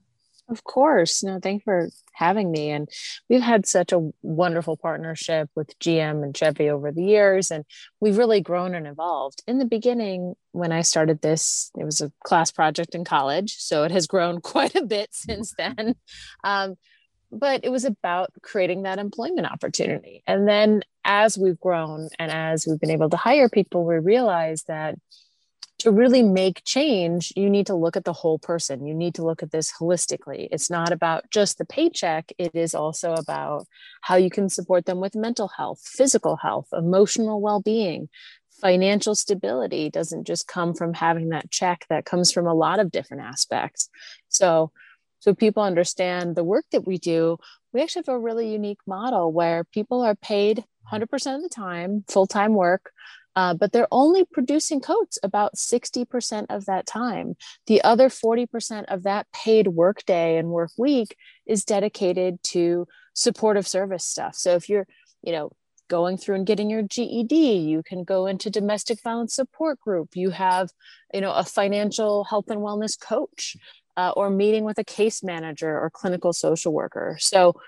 Of 0.50 0.64
course. 0.64 1.24
No, 1.24 1.40
thank 1.40 1.62
you 1.62 1.64
for 1.64 1.90
having 2.14 2.52
me. 2.52 2.72
And 2.72 2.90
we've 3.30 3.42
had 3.42 3.68
such 3.68 3.92
a 3.92 4.10
wonderful 4.24 4.78
partnership 4.78 5.50
with 5.56 5.78
GM 5.80 6.24
and 6.24 6.36
Chevy 6.36 6.70
over 6.70 6.92
the 6.92 7.04
years, 7.04 7.52
and 7.52 7.66
we've 8.00 8.18
really 8.18 8.42
grown 8.42 8.74
and 8.74 8.88
evolved. 8.88 9.44
In 9.48 9.60
the 9.60 9.66
beginning, 9.66 10.34
when 10.52 10.72
I 10.72 10.82
started 10.82 11.22
this, 11.22 11.72
it 11.78 11.86
was 11.86 12.02
a 12.02 12.12
class 12.24 12.52
project 12.52 12.96
in 12.96 13.06
college. 13.06 13.58
So 13.60 13.84
it 13.84 13.92
has 13.92 14.08
grown 14.08 14.42
quite 14.42 14.76
a 14.76 14.86
bit 14.86 15.10
since 15.12 15.54
then. 15.56 15.96
Um, 16.44 16.76
but 17.32 17.62
it 17.64 17.72
was 17.72 17.86
about 17.86 18.32
creating 18.42 18.84
that 18.84 19.00
employment 19.00 19.52
opportunity. 19.52 20.24
And 20.26 20.48
then 20.48 20.82
as 21.06 21.38
we've 21.38 21.60
grown 21.60 22.10
and 22.18 22.32
as 22.32 22.66
we've 22.68 22.80
been 22.80 22.90
able 22.92 23.10
to 23.10 23.18
hire 23.18 23.50
people, 23.50 23.86
we 23.86 23.98
realize 23.98 24.64
that 24.64 24.96
to 25.80 25.92
really 25.92 26.24
make 26.24 26.64
change, 26.66 27.32
you 27.38 27.50
need 27.50 27.68
to 27.68 27.76
look 27.76 27.96
at 27.96 28.04
the 28.04 28.14
whole 28.14 28.38
person. 28.38 28.86
You 28.86 28.94
need 28.94 29.16
to 29.16 29.24
look 29.24 29.42
at 29.42 29.52
this 29.52 29.72
holistically. 29.80 30.50
It's 30.52 30.70
not 30.70 30.92
about 30.92 31.32
just 31.32 31.58
the 31.58 31.66
paycheck, 31.66 32.32
it 32.38 32.54
is 32.54 32.76
also 32.76 33.14
about 33.14 33.66
how 34.02 34.16
you 34.18 34.30
can 34.30 34.50
support 34.50 34.86
them 34.86 35.00
with 35.00 35.16
mental 35.16 35.48
health, 35.48 35.82
physical 35.84 36.36
health, 36.36 36.68
emotional 36.74 37.40
well 37.40 37.62
being. 37.62 38.10
Financial 38.62 39.16
stability 39.16 39.90
doesn't 39.90 40.28
just 40.28 40.48
come 40.48 40.74
from 40.74 40.94
having 40.94 41.30
that 41.30 41.50
check, 41.50 41.86
that 41.90 42.04
comes 42.04 42.30
from 42.30 42.46
a 42.46 42.54
lot 42.54 42.80
of 42.80 42.92
different 42.92 43.24
aspects. 43.24 43.90
So, 44.28 44.74
so 45.20 45.34
people 45.34 45.64
understand 45.64 46.36
the 46.36 46.44
work 46.44 46.66
that 46.72 46.88
we 46.88 46.98
do 46.98 47.38
we 47.74 47.82
actually 47.82 48.04
have 48.06 48.16
a 48.16 48.20
really 48.20 48.52
unique 48.52 48.80
model 48.88 49.32
where 49.32 49.64
people 49.64 50.02
are 50.02 50.16
paid 50.16 50.64
100% 50.92 51.04
of 51.36 51.44
the 51.44 51.50
time 51.50 52.04
full-time 52.08 52.54
work 52.54 52.92
uh, 53.36 53.54
but 53.54 53.72
they're 53.72 53.88
only 53.92 54.26
producing 54.26 54.82
coats 54.82 55.20
about 55.24 55.56
60% 55.56 56.46
of 56.50 56.66
that 56.66 56.86
time 56.86 57.36
the 57.68 57.82
other 57.84 58.10
40% 58.10 58.86
of 58.88 59.04
that 59.04 59.28
paid 59.32 59.68
work 59.68 60.04
day 60.06 60.38
and 60.38 60.50
work 60.50 60.72
week 60.78 61.16
is 61.46 61.64
dedicated 61.64 62.42
to 62.44 62.88
supportive 63.20 63.68
service 63.68 64.06
stuff. 64.06 64.36
So 64.36 64.56
if 64.56 64.70
you're, 64.70 64.88
you 65.22 65.32
know, 65.32 65.52
going 65.90 66.18
through 66.18 66.36
and 66.36 66.46
getting 66.46 66.70
your 66.70 66.84
GED, 66.84 67.36
you 67.36 67.82
can 67.84 68.04
go 68.04 68.28
into 68.28 68.50
domestic 68.50 69.02
violence 69.04 69.36
support 69.36 69.80
group. 69.80 70.10
You 70.16 70.30
have, 70.30 70.70
you 71.14 71.22
know, 71.22 71.34
a 71.34 71.44
financial 71.44 72.24
health 72.24 72.46
and 72.50 72.62
wellness 72.62 73.00
coach 73.00 73.58
uh, 74.00 74.14
or 74.16 74.30
meeting 74.30 74.64
with 74.64 74.78
a 74.78 74.84
case 74.84 75.22
manager 75.22 75.78
or 75.78 75.90
clinical 75.90 76.32
social 76.32 76.72
worker. 76.72 77.18
So 77.20 77.60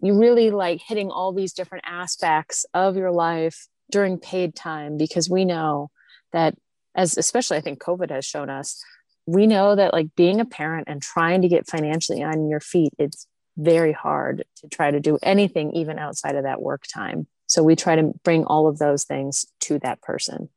you 0.00 0.16
really 0.16 0.50
like 0.50 0.80
hitting 0.80 1.10
all 1.10 1.32
these 1.32 1.52
different 1.52 1.84
aspects 1.88 2.64
of 2.72 2.96
your 2.96 3.10
life 3.10 3.66
during 3.90 4.18
paid 4.18 4.54
time 4.54 4.96
because 4.96 5.28
we 5.28 5.44
know 5.44 5.90
that 6.32 6.54
as 6.94 7.18
especially 7.18 7.56
I 7.56 7.62
think 7.62 7.82
COVID 7.82 8.10
has 8.10 8.24
shown 8.24 8.48
us, 8.48 8.80
we 9.26 9.48
know 9.48 9.74
that 9.74 9.92
like 9.92 10.14
being 10.14 10.40
a 10.40 10.44
parent 10.44 10.86
and 10.88 11.02
trying 11.02 11.42
to 11.42 11.48
get 11.48 11.68
financially 11.68 12.22
on 12.22 12.48
your 12.48 12.60
feet, 12.60 12.92
it's 12.96 13.26
very 13.56 13.92
hard 13.92 14.44
to 14.58 14.68
try 14.68 14.92
to 14.92 15.00
do 15.00 15.18
anything 15.20 15.72
even 15.72 15.98
outside 15.98 16.36
of 16.36 16.44
that 16.44 16.62
work 16.62 16.84
time. 16.86 17.26
So 17.48 17.64
we 17.64 17.74
try 17.74 17.96
to 17.96 18.12
bring 18.22 18.44
all 18.44 18.68
of 18.68 18.78
those 18.78 19.02
things 19.02 19.46
to 19.62 19.80
that 19.80 20.00
person. 20.00 20.48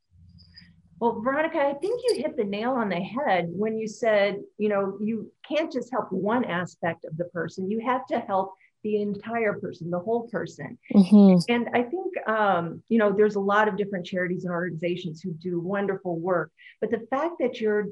Well, 1.06 1.22
Veronica, 1.22 1.60
I 1.60 1.74
think 1.74 2.02
you 2.04 2.16
hit 2.16 2.36
the 2.36 2.44
nail 2.44 2.72
on 2.72 2.90
the 2.90 2.96
head 2.96 3.46
when 3.52 3.78
you 3.78 3.88
said, 3.88 4.40
you 4.58 4.70
know, 4.70 4.98
you 5.00 5.32
can't 5.48 5.72
just 5.72 5.92
help 5.92 6.12
one 6.12 6.44
aspect 6.46 7.06
of 7.06 7.16
the 7.16 7.26
person, 7.26 7.70
you 7.70 7.80
have 7.86 8.08
to 8.08 8.18
help 8.22 8.56
the 8.82 9.00
entire 9.04 9.54
person, 9.60 9.92
the 9.92 10.00
whole 10.00 10.28
person. 10.30 10.80
Mm-hmm. 10.92 11.42
And 11.48 11.70
I 11.76 11.84
think, 11.84 12.28
um, 12.28 12.82
you 12.88 12.98
know, 12.98 13.12
there's 13.12 13.36
a 13.36 13.40
lot 13.40 13.68
of 13.68 13.78
different 13.78 14.08
charities 14.08 14.46
and 14.46 14.52
organizations 14.52 15.22
who 15.22 15.32
do 15.34 15.60
wonderful 15.60 16.20
work. 16.20 16.52
But 16.82 16.90
the 16.90 17.06
fact 17.12 17.36
that 17.40 17.62
you're 17.62 17.90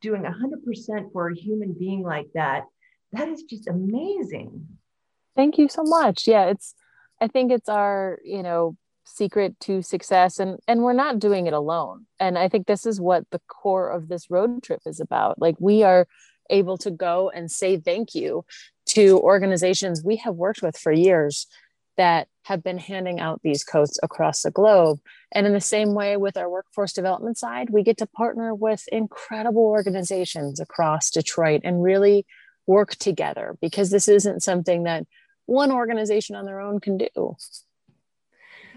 doing 0.00 0.22
100% 0.22 1.12
for 1.12 1.30
a 1.30 1.34
human 1.34 1.72
being 1.72 2.04
like 2.04 2.28
that, 2.34 2.66
that 3.10 3.26
is 3.26 3.42
just 3.42 3.66
amazing. 3.66 4.68
Thank 5.34 5.58
you 5.58 5.68
so 5.68 5.82
much. 5.82 6.28
Yeah, 6.28 6.44
it's, 6.44 6.76
I 7.20 7.26
think 7.26 7.50
it's 7.50 7.68
our, 7.68 8.20
you 8.24 8.44
know, 8.44 8.76
secret 9.04 9.58
to 9.60 9.82
success 9.82 10.38
and 10.38 10.58
and 10.68 10.82
we're 10.82 10.92
not 10.92 11.18
doing 11.18 11.46
it 11.46 11.52
alone 11.52 12.06
and 12.20 12.38
i 12.38 12.48
think 12.48 12.66
this 12.66 12.86
is 12.86 13.00
what 13.00 13.24
the 13.30 13.40
core 13.48 13.90
of 13.90 14.08
this 14.08 14.30
road 14.30 14.62
trip 14.62 14.80
is 14.86 15.00
about 15.00 15.40
like 15.40 15.56
we 15.58 15.82
are 15.82 16.06
able 16.50 16.76
to 16.76 16.90
go 16.90 17.30
and 17.30 17.50
say 17.50 17.76
thank 17.76 18.14
you 18.14 18.44
to 18.86 19.18
organizations 19.20 20.02
we 20.04 20.16
have 20.16 20.34
worked 20.34 20.62
with 20.62 20.76
for 20.76 20.92
years 20.92 21.46
that 21.96 22.28
have 22.44 22.62
been 22.62 22.78
handing 22.78 23.20
out 23.20 23.40
these 23.42 23.64
coats 23.64 23.98
across 24.02 24.42
the 24.42 24.50
globe. 24.50 25.00
And 25.30 25.46
in 25.46 25.52
the 25.52 25.60
same 25.60 25.94
way 25.94 26.16
with 26.16 26.36
our 26.36 26.50
workforce 26.50 26.92
development 26.92 27.38
side, 27.38 27.70
we 27.70 27.82
get 27.82 27.98
to 27.98 28.06
partner 28.06 28.54
with 28.54 28.88
incredible 28.90 29.62
organizations 29.62 30.58
across 30.58 31.10
Detroit 31.10 31.60
and 31.64 31.82
really 31.82 32.26
work 32.66 32.96
together 32.96 33.56
because 33.60 33.90
this 33.90 34.08
isn't 34.08 34.42
something 34.42 34.84
that 34.84 35.06
one 35.46 35.70
organization 35.70 36.36
on 36.36 36.44
their 36.44 36.60
own 36.60 36.80
can 36.80 36.96
do. 36.96 37.36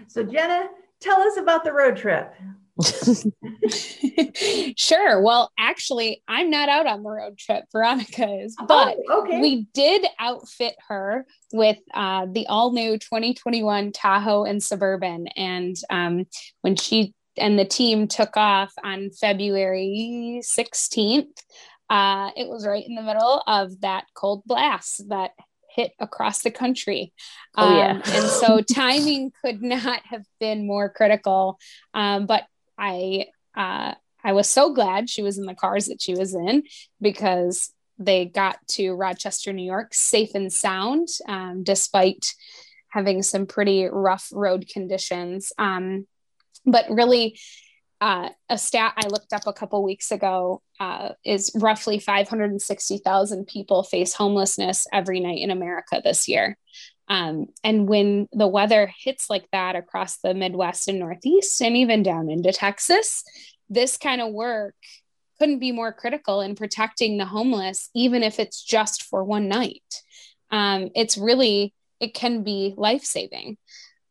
So, 0.08 0.22
Jenna, 0.22 0.68
tell 1.00 1.20
us 1.20 1.36
about 1.36 1.64
the 1.64 1.72
road 1.72 1.96
trip. 1.96 2.34
sure. 4.76 5.22
Well, 5.22 5.50
actually, 5.58 6.22
I'm 6.28 6.50
not 6.50 6.68
out 6.68 6.86
on 6.86 7.02
the 7.02 7.10
road 7.10 7.38
trip. 7.38 7.64
Veronica 7.72 8.28
is, 8.42 8.54
oh, 8.60 8.66
but 8.66 8.96
oh, 9.08 9.22
okay. 9.22 9.40
we 9.40 9.66
did 9.72 10.04
outfit 10.18 10.74
her 10.88 11.26
with 11.52 11.78
uh, 11.94 12.26
the 12.30 12.46
all 12.48 12.72
new 12.72 12.98
2021 12.98 13.92
Tahoe 13.92 14.44
and 14.44 14.62
Suburban. 14.62 15.28
And 15.28 15.76
um, 15.88 16.26
when 16.60 16.76
she 16.76 17.14
and 17.38 17.58
the 17.58 17.64
team 17.64 18.08
took 18.08 18.36
off 18.36 18.72
on 18.84 19.10
February 19.10 20.42
16th, 20.42 21.28
uh, 21.88 22.30
it 22.36 22.48
was 22.48 22.66
right 22.66 22.84
in 22.86 22.94
the 22.94 23.02
middle 23.02 23.42
of 23.46 23.80
that 23.80 24.04
cold 24.14 24.42
blast 24.44 25.08
that 25.08 25.30
hit 25.76 25.92
across 26.00 26.42
the 26.42 26.50
country. 26.50 27.12
Oh, 27.56 27.76
yeah. 27.76 27.90
Um, 27.90 28.02
and 28.06 28.26
so 28.26 28.60
timing 28.74 29.30
could 29.44 29.62
not 29.62 30.00
have 30.06 30.24
been 30.40 30.66
more 30.66 30.88
critical. 30.88 31.58
Um, 31.94 32.26
but 32.26 32.44
I 32.78 33.26
uh, 33.56 33.94
I 34.24 34.32
was 34.32 34.48
so 34.48 34.72
glad 34.72 35.08
she 35.08 35.22
was 35.22 35.38
in 35.38 35.44
the 35.44 35.54
cars 35.54 35.86
that 35.86 36.02
she 36.02 36.14
was 36.14 36.34
in 36.34 36.64
because 37.00 37.72
they 37.98 38.24
got 38.24 38.58
to 38.68 38.92
Rochester, 38.92 39.52
New 39.52 39.64
York, 39.64 39.94
safe 39.94 40.34
and 40.34 40.52
sound, 40.52 41.08
um, 41.28 41.62
despite 41.62 42.34
having 42.88 43.22
some 43.22 43.46
pretty 43.46 43.84
rough 43.84 44.28
road 44.32 44.66
conditions. 44.68 45.52
Um, 45.58 46.06
but 46.64 46.86
really, 46.90 47.38
uh, 48.06 48.28
a 48.48 48.56
stat 48.56 48.94
I 48.96 49.08
looked 49.08 49.32
up 49.32 49.48
a 49.48 49.52
couple 49.52 49.82
weeks 49.82 50.12
ago 50.12 50.62
uh, 50.78 51.14
is 51.24 51.50
roughly 51.56 51.98
560,000 51.98 53.48
people 53.48 53.82
face 53.82 54.14
homelessness 54.14 54.86
every 54.92 55.18
night 55.18 55.40
in 55.40 55.50
America 55.50 56.00
this 56.04 56.28
year. 56.28 56.56
Um, 57.08 57.46
and 57.64 57.88
when 57.88 58.28
the 58.30 58.46
weather 58.46 58.92
hits 58.96 59.28
like 59.28 59.48
that 59.50 59.74
across 59.74 60.18
the 60.18 60.34
Midwest 60.34 60.86
and 60.86 61.00
Northeast, 61.00 61.60
and 61.60 61.76
even 61.76 62.04
down 62.04 62.30
into 62.30 62.52
Texas, 62.52 63.24
this 63.68 63.96
kind 63.96 64.20
of 64.20 64.32
work 64.32 64.76
couldn't 65.40 65.58
be 65.58 65.72
more 65.72 65.92
critical 65.92 66.40
in 66.42 66.54
protecting 66.54 67.18
the 67.18 67.26
homeless, 67.26 67.90
even 67.92 68.22
if 68.22 68.38
it's 68.38 68.62
just 68.62 69.02
for 69.02 69.24
one 69.24 69.48
night. 69.48 70.02
Um, 70.52 70.90
it's 70.94 71.18
really, 71.18 71.74
it 71.98 72.14
can 72.14 72.44
be 72.44 72.72
life 72.76 73.02
saving. 73.02 73.56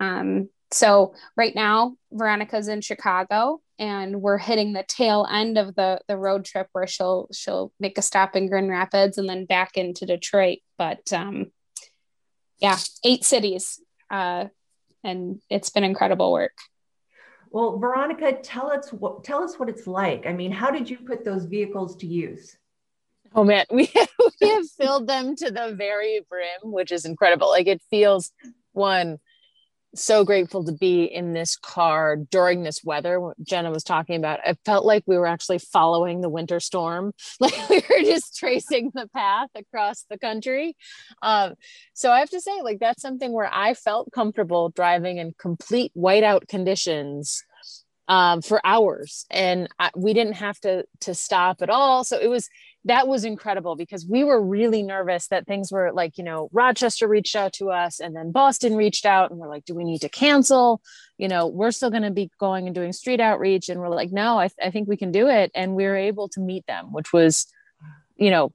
Um, 0.02 0.50
so 0.72 1.14
right 1.36 1.54
now, 1.54 1.96
Veronica's 2.12 2.68
in 2.68 2.82
Chicago, 2.82 3.62
and 3.78 4.22
we're 4.22 4.38
hitting 4.38 4.74
the 4.74 4.86
tail 4.88 5.28
end 5.30 5.58
of 5.58 5.76
the 5.76 6.00
the 6.08 6.18
road 6.18 6.46
trip 6.46 6.68
where 6.72 6.88
she'll 6.88 7.28
she'll 7.34 7.72
make 7.80 7.98
a 7.98 8.02
stop 8.02 8.36
in 8.36 8.48
Grand 8.48 8.70
Rapids 8.70 9.18
and 9.18 9.28
then 9.28 9.46
back 9.46 9.78
into 9.78 10.06
Detroit. 10.06 10.60
But 10.78 11.12
um, 11.14 11.52
yeah, 12.60 12.78
eight 13.04 13.24
cities. 13.24 13.80
Uh, 14.10 14.46
and 15.04 15.40
it's 15.50 15.70
been 15.70 15.84
incredible 15.84 16.32
work. 16.32 16.58
Well, 17.52 17.78
Veronica, 17.78 18.34
tell 18.34 18.72
us 18.72 18.92
what 18.92 19.24
tell 19.24 19.44
us 19.44 19.58
what 19.58 19.70
it's 19.70 19.88
like. 19.88 20.26
I 20.26 20.34
mean, 20.34 20.52
how 20.52 20.72
did 20.72 20.90
you 20.90 20.98
put 20.98 21.24
those 21.24 21.46
vehicles 21.46 21.96
to 21.98 22.08
use? 22.08 22.58
Oh 23.34 23.44
man, 23.44 23.66
we 23.72 23.86
have, 23.96 24.10
we 24.42 24.50
have 24.50 24.70
filled 24.72 25.08
them 25.08 25.36
to 25.38 25.52
the 25.52 25.74
very 25.78 26.22
brim, 26.30 26.72
which 26.72 26.92
is 26.92 27.06
incredible. 27.06 27.50
Like 27.50 27.68
it 27.68 27.82
feels 27.90 28.32
one 28.74 29.20
so 29.96 30.24
grateful 30.24 30.64
to 30.66 30.72
be 30.72 31.04
in 31.04 31.34
this 31.34 31.56
car 31.58 32.18
during 32.18 32.64
this 32.64 32.84
weather. 32.84 33.34
Jenna 33.42 33.72
was 33.72 33.84
talking 33.84 34.16
about 34.16 34.40
it 34.46 34.58
felt 34.66 34.86
like 34.86 35.04
we 35.06 35.18
were 35.18 35.28
actually 35.28 35.60
following 35.60 36.22
the 36.22 36.30
winter 36.30 36.60
storm. 36.60 37.14
Like 37.40 37.70
we 37.70 37.76
were 37.76 38.02
just 38.02 38.38
tracing 38.38 38.92
the 38.94 39.08
path 39.08 39.50
across 39.56 40.06
the 40.10 40.18
country. 40.18 40.76
Um, 41.22 41.56
so 41.96 42.12
i 42.12 42.20
have 42.20 42.30
to 42.30 42.42
say 42.42 42.62
like 42.62 42.80
that's 42.80 43.02
something 43.02 43.32
where 43.32 43.50
i 43.52 43.74
felt 43.74 44.12
comfortable 44.12 44.70
driving 44.70 45.18
in 45.18 45.34
complete 45.40 45.92
whiteout 45.98 46.48
conditions 46.48 47.44
um, 48.08 48.42
for 48.42 48.62
hours 48.66 49.26
and 49.32 49.68
I, 49.80 49.92
we 49.96 50.14
didn't 50.14 50.34
have 50.34 50.60
to 50.62 50.86
to 51.02 51.14
stop 51.14 51.62
at 51.62 51.70
all 51.70 52.04
so 52.04 52.20
it 52.20 52.28
was 52.28 52.50
that 52.86 53.08
was 53.08 53.26
incredible 53.26 53.76
because 53.76 54.06
we 54.08 54.24
were 54.24 54.40
really 54.40 54.84
nervous 54.84 55.28
that 55.28 55.48
things 55.48 55.72
were 55.72 55.92
like, 55.92 56.20
you 56.20 56.24
know, 56.24 56.50
Rochester 56.54 57.08
reached 57.08 57.36
out 57.36 57.52
to 57.54 57.72
us 57.72 58.00
and 58.00 58.16
then 58.16 58.32
Boston 58.32 58.76
reached 58.76 59.08
out 59.08 59.32
and 59.32 59.40
we're 59.40 59.50
like, 59.50 59.66
do 59.66 59.74
we 59.74 59.84
need 59.84 60.02
to 60.02 60.10
cancel? 60.10 60.82
You 61.18 61.28
know, 61.28 61.48
we're 61.48 61.72
still 61.72 61.90
going 61.90 62.04
to 62.04 62.12
be 62.12 62.30
going 62.40 62.68
and 62.68 62.76
doing 62.76 62.94
street 62.94 63.20
outreach. 63.20 63.70
And 63.70 63.82
we're 63.82 63.90
like, 63.90 64.12
no, 64.12 64.38
I, 64.38 64.50
th- 64.50 64.68
I 64.68 64.70
think 64.70 64.88
we 64.88 64.98
can 64.98 65.12
do 65.12 65.28
it. 65.28 65.52
And 65.56 65.76
we 65.76 65.86
were 65.86 65.96
able 65.96 66.30
to 66.30 66.40
meet 66.40 66.68
them, 66.68 66.94
which 66.94 67.12
was, 67.12 67.48
you 68.18 68.30
know, 68.30 68.54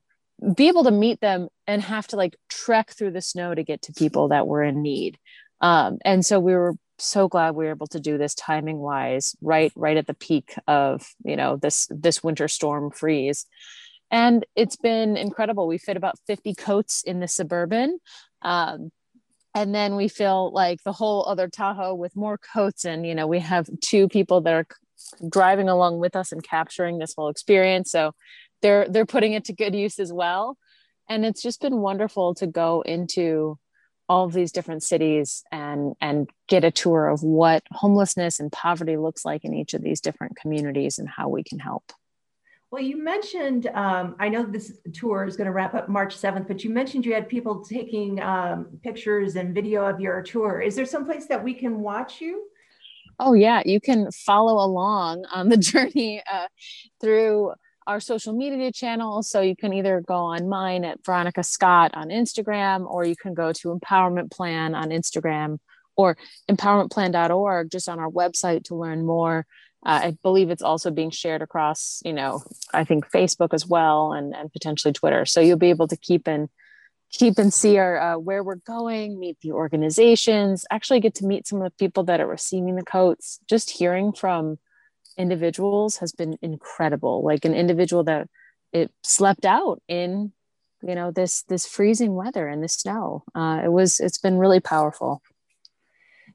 be 0.55 0.69
able 0.69 0.85
to 0.85 0.93
meet 0.93 1.21
them 1.21 1.49
and 1.67 1.83
have 1.83 2.07
to 2.09 2.17
like 2.17 2.37
trek 2.49 2.91
through 2.93 3.11
the 3.11 3.21
snow 3.21 3.53
to 3.53 3.65
get 3.65 3.83
to 3.83 3.93
people 3.93 4.29
that 4.29 4.47
were 4.47 4.63
in 4.63 4.81
need. 4.81 5.19
Um, 5.61 5.99
and 6.05 6.25
so 6.25 6.39
we 6.39 6.55
were 6.55 6.75
so 7.01 7.29
glad 7.29 7.55
we 7.55 7.65
were 7.65 7.71
able 7.71 7.87
to 7.89 8.01
do 8.01 8.19
this 8.19 8.35
timing 8.35 8.79
wise 8.79 9.35
right 9.41 9.73
right 9.75 9.97
at 9.97 10.07
the 10.07 10.15
peak 10.15 10.55
of 10.69 11.07
you 11.25 11.37
know 11.37 11.57
this 11.57 11.89
this 11.91 12.23
winter 12.23 12.49
storm 12.49 12.91
freeze 12.91 13.47
and 14.11 14.45
it's 14.57 14.77
been 14.77 15.17
incredible. 15.17 15.67
We 15.67 15.79
fit 15.79 15.97
about 15.97 16.19
50 16.27 16.55
coats 16.55 17.03
in 17.03 17.21
the 17.21 17.29
Suburban. 17.29 18.01
Um, 18.43 18.91
and 19.55 19.75
then 19.75 19.97
we 19.97 20.09
fill 20.09 20.53
like 20.53 20.83
the 20.85 20.93
whole 20.93 21.27
other 21.29 21.49
Tahoe 21.49 21.95
with 21.95 22.17
more 22.17 22.39
coats. 22.39 22.85
And, 22.85 23.07
you 23.07 23.15
know, 23.15 23.27
we 23.27 23.41
have 23.41 23.69
two 23.81 24.09
people 24.09 24.41
that 24.43 24.53
are 24.53 24.67
driving 25.29 25.69
along 25.69 25.99
with 25.99 26.17
us 26.17 26.33
and 26.33 26.43
capturing 26.43 26.99
this 26.99 27.15
whole 27.17 27.29
experience. 27.29 27.91
So 27.91 28.13
they're, 28.63 28.89
they're 28.89 29.07
putting 29.07 29.33
it 29.33 29.45
to 29.47 29.53
good 29.53 29.75
use 29.75 29.99
as 29.99 30.13
well. 30.13 30.57
And 31.09 31.25
it's 31.25 31.43
just 31.43 31.61
been 31.61 31.79
wonderful 31.79 32.35
to 32.37 32.47
go 32.47 32.83
into 32.83 33.59
all 34.11 34.25
of 34.25 34.33
these 34.33 34.51
different 34.51 34.83
cities 34.83 35.45
and 35.53 35.95
and 36.01 36.29
get 36.49 36.65
a 36.65 36.71
tour 36.73 37.07
of 37.07 37.23
what 37.23 37.63
homelessness 37.71 38.41
and 38.41 38.51
poverty 38.51 38.97
looks 38.97 39.25
like 39.25 39.45
in 39.45 39.55
each 39.55 39.73
of 39.73 39.83
these 39.83 40.01
different 40.01 40.37
communities 40.37 40.99
and 40.99 41.09
how 41.09 41.29
we 41.29 41.45
can 41.45 41.61
help. 41.61 41.93
Well, 42.73 42.83
you 42.83 43.03
mentioned, 43.03 43.69
um, 43.69 44.17
I 44.19 44.29
know 44.29 44.45
this 44.45 44.79
tour 44.93 45.25
is 45.27 45.37
going 45.37 45.47
to 45.47 45.53
wrap 45.53 45.75
up 45.75 45.89
March 45.89 46.17
7th, 46.17 46.49
but 46.49 46.65
you 46.65 46.71
mentioned 46.71 47.07
you 47.07 47.15
had 47.15 47.29
people 47.29 47.65
taking 47.65 48.21
um, 48.21 48.67
pictures 48.83 49.37
and 49.37 49.55
video 49.55 49.85
of 49.87 50.01
your 50.01 50.23
tour. 50.23 50.61
Is 50.61 50.75
there 50.75 50.87
some 50.87 51.05
place 51.05 51.27
that 51.27 51.43
we 51.43 51.55
can 51.55 51.81
watch 51.81 52.21
you? 52.21 52.47
Oh, 53.19 53.35
yeah. 53.35 53.63
You 53.65 53.81
can 53.81 54.11
follow 54.13 54.65
along 54.65 55.25
on 55.33 55.49
the 55.49 55.57
journey 55.71 56.23
uh, 56.33 56.47
through 57.01 57.53
our 57.91 57.99
social 57.99 58.33
media 58.33 58.71
channels. 58.71 59.29
So 59.29 59.41
you 59.41 59.57
can 59.57 59.73
either 59.73 60.01
go 60.01 60.15
on 60.15 60.49
mine 60.49 60.85
at 60.85 61.05
Veronica 61.05 61.43
Scott 61.43 61.91
on 61.95 62.09
Instagram, 62.09 62.89
or 62.89 63.05
you 63.05 63.17
can 63.17 63.35
go 63.35 63.53
to 63.53 63.77
Empowerment 63.77 64.31
Plan 64.31 64.77
on 64.77 64.91
Instagram 64.91 65.59
or 65.97 66.17
empowermentplan.org 66.49 67.69
just 67.69 67.89
on 67.89 67.99
our 67.99 68.09
website 68.09 68.63
to 68.65 68.77
learn 68.77 69.05
more. 69.05 69.45
Uh, 69.85 70.01
I 70.05 70.19
believe 70.23 70.51
it's 70.51 70.63
also 70.63 70.93
being 70.93 71.11
shared 71.11 71.43
across, 71.43 72.01
you 72.05 72.13
know, 72.13 72.45
I 72.73 72.85
think 72.85 73.11
Facebook 73.11 73.53
as 73.53 73.67
well, 73.67 74.13
and 74.13 74.37
and 74.37 74.53
potentially 74.53 74.93
Twitter. 74.93 75.25
So 75.27 75.41
you'll 75.41 75.59
be 75.59 75.71
able 75.71 75.89
to 75.89 75.97
keep 75.97 76.29
in 76.29 76.49
keep 77.11 77.39
and 77.39 77.53
see 77.53 77.77
our 77.79 77.99
uh, 77.99 78.19
where 78.19 78.45
we're 78.45 78.55
going, 78.77 79.19
meet 79.19 79.39
the 79.43 79.51
organizations, 79.51 80.65
actually 80.71 81.01
get 81.01 81.17
to 81.17 81.27
meet 81.27 81.49
some 81.49 81.61
of 81.61 81.65
the 81.65 81.85
people 81.85 82.05
that 82.05 82.21
are 82.21 82.27
receiving 82.29 82.77
the 82.77 82.85
coats. 82.85 83.41
Just 83.49 83.71
hearing 83.71 84.13
from 84.13 84.59
individuals 85.21 85.99
has 85.99 86.13
been 86.13 86.37
incredible. 86.43 87.23
Like 87.23 87.45
an 87.45 87.55
individual 87.55 88.05
that 88.05 88.29
it 88.73 88.91
slept 89.03 89.45
out 89.45 89.83
in, 89.89 90.33
you 90.83 90.95
know, 90.95 91.11
this 91.11 91.43
this 91.43 91.67
freezing 91.67 92.15
weather 92.15 92.49
and 92.49 92.63
the 92.63 92.69
snow. 92.69 93.25
Uh, 93.35 93.61
it 93.65 93.73
was 93.73 94.01
it's 94.01 94.19
been 94.19 94.39
really 94.39 94.61
powerful. 94.61 95.23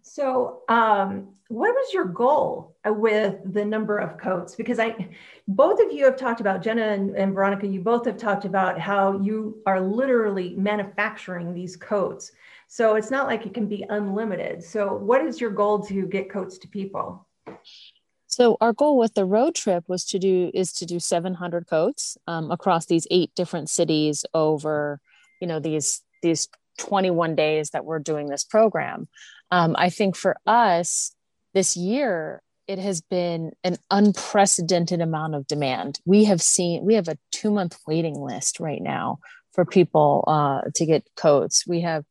So, 0.02 0.62
um, 0.70 1.30
what 1.48 1.74
was 1.74 1.94
your 1.94 2.06
goal 2.06 2.76
with 2.86 3.38
the 3.54 3.66
number 3.66 3.98
of 3.98 4.20
coats? 4.20 4.54
Because 4.56 4.80
I, 4.80 5.10
both 5.48 5.80
of 5.80 5.92
you 5.92 6.06
have 6.06 6.16
talked 6.16 6.42
about 6.42 6.62
Jenna 6.62 6.90
and, 6.90 7.16
and, 7.16 7.34
Veronica. 7.34 7.66
You 7.66 7.82
both 7.82 8.06
have 8.06 8.18
talked 8.18 8.46
about 8.46 8.80
how 8.80 9.20
you 9.20 9.62
are 9.66 9.82
literally 9.82 10.56
manufacturing 10.56 11.54
these 11.54 11.76
coats. 11.76 12.32
So 12.68 12.96
it's 12.96 13.10
not 13.10 13.26
like 13.26 13.48
it 13.48 13.54
can 13.56 13.68
be 13.68 13.84
unlimited. 13.90 14.64
So, 14.64 14.94
what 14.94 15.26
is 15.26 15.42
your 15.42 15.52
goal 15.52 15.80
to 15.88 16.06
get 16.06 16.30
coats 16.30 16.60
to 16.60 16.68
people? 16.68 17.28
So 18.36 18.58
our 18.60 18.74
goal 18.74 18.98
with 18.98 19.14
the 19.14 19.24
road 19.24 19.56
trip 19.56 19.86
was 19.88 20.04
to 20.08 20.20
do 20.20 20.52
is 20.54 20.74
to 20.74 20.86
do 20.86 21.00
700 21.00 21.68
coats 21.68 22.18
um, 22.28 22.52
across 22.52 22.86
these 22.86 23.08
eight 23.10 23.34
different 23.34 23.70
cities 23.70 24.26
over, 24.34 25.00
you 25.40 25.48
know, 25.48 25.62
these 25.62 26.02
these 26.22 26.50
21 26.80 27.36
days 27.36 27.70
that 27.70 27.86
we're 27.86 28.00
doing 28.00 28.28
this 28.28 28.44
program. 28.44 29.08
Um, 29.52 29.74
I 29.80 29.90
think 29.90 30.18
for 30.18 30.36
us 30.46 31.16
this 31.54 31.78
year, 31.78 32.42
it 32.68 32.78
has 32.78 33.00
been 33.00 33.54
an 33.64 33.78
unprecedented 33.90 35.00
amount 35.00 35.36
of 35.36 35.48
demand. 35.48 36.02
We 36.04 36.26
have 36.26 36.42
seen, 36.42 36.84
we 36.84 36.96
have 36.96 37.08
a 37.08 37.18
two 37.32 37.52
month 37.52 37.78
waiting 37.88 38.20
list 38.20 38.60
right 38.60 38.82
now 38.82 39.20
for 39.54 39.64
people 39.64 40.26
uh, 40.28 40.70
to 40.76 40.86
get 40.86 41.08
coats. 41.16 41.66
We 41.66 41.80
have, 41.82 42.04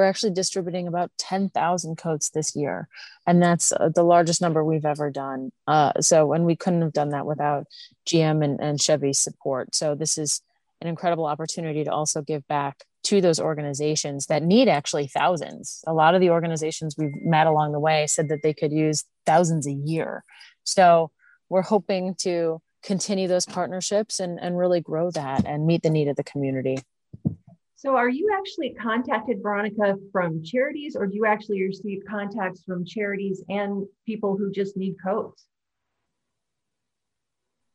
we're 0.00 0.06
actually 0.06 0.32
distributing 0.32 0.88
about 0.88 1.10
10,000 1.18 1.96
coats 1.96 2.30
this 2.30 2.56
year. 2.56 2.88
And 3.26 3.42
that's 3.42 3.70
uh, 3.70 3.90
the 3.94 4.02
largest 4.02 4.40
number 4.40 4.64
we've 4.64 4.86
ever 4.86 5.10
done. 5.10 5.52
Uh, 5.66 5.92
so, 6.00 6.32
and 6.32 6.46
we 6.46 6.56
couldn't 6.56 6.80
have 6.80 6.94
done 6.94 7.10
that 7.10 7.26
without 7.26 7.66
GM 8.06 8.42
and, 8.42 8.58
and 8.60 8.80
Chevy's 8.80 9.18
support. 9.18 9.74
So, 9.74 9.94
this 9.94 10.16
is 10.16 10.40
an 10.80 10.88
incredible 10.88 11.26
opportunity 11.26 11.84
to 11.84 11.92
also 11.92 12.22
give 12.22 12.48
back 12.48 12.84
to 13.02 13.20
those 13.20 13.38
organizations 13.38 14.24
that 14.26 14.42
need 14.42 14.68
actually 14.68 15.06
thousands. 15.06 15.84
A 15.86 15.92
lot 15.92 16.14
of 16.14 16.22
the 16.22 16.30
organizations 16.30 16.96
we've 16.96 17.14
met 17.22 17.46
along 17.46 17.72
the 17.72 17.78
way 17.78 18.06
said 18.06 18.30
that 18.30 18.42
they 18.42 18.54
could 18.54 18.72
use 18.72 19.04
thousands 19.26 19.66
a 19.66 19.72
year. 19.72 20.24
So 20.64 21.10
we're 21.50 21.60
hoping 21.60 22.14
to 22.20 22.62
continue 22.82 23.28
those 23.28 23.44
partnerships 23.44 24.18
and, 24.18 24.40
and 24.40 24.56
really 24.56 24.80
grow 24.80 25.10
that 25.10 25.44
and 25.44 25.66
meet 25.66 25.82
the 25.82 25.90
need 25.90 26.08
of 26.08 26.16
the 26.16 26.24
community. 26.24 26.78
So, 27.80 27.96
are 27.96 28.10
you 28.10 28.28
actually 28.38 28.74
contacted, 28.74 29.38
Veronica, 29.42 29.96
from 30.12 30.44
charities, 30.44 30.96
or 30.96 31.06
do 31.06 31.14
you 31.14 31.24
actually 31.24 31.62
receive 31.62 32.02
contacts 32.06 32.62
from 32.62 32.84
charities 32.84 33.42
and 33.48 33.86
people 34.04 34.36
who 34.36 34.52
just 34.52 34.76
need 34.76 34.96
coats? 35.02 35.46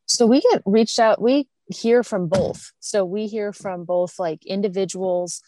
So, 0.04 0.28
we 0.28 0.42
get 0.42 0.62
reached 0.64 1.00
out, 1.00 1.20
we 1.20 1.48
hear 1.66 2.04
from 2.04 2.28
both. 2.28 2.70
So 2.78 3.04
we 3.04 3.26
hear 3.26 3.52
from 3.52 3.82
both 3.82 4.20
like 4.20 4.46
individuals. 4.46 5.42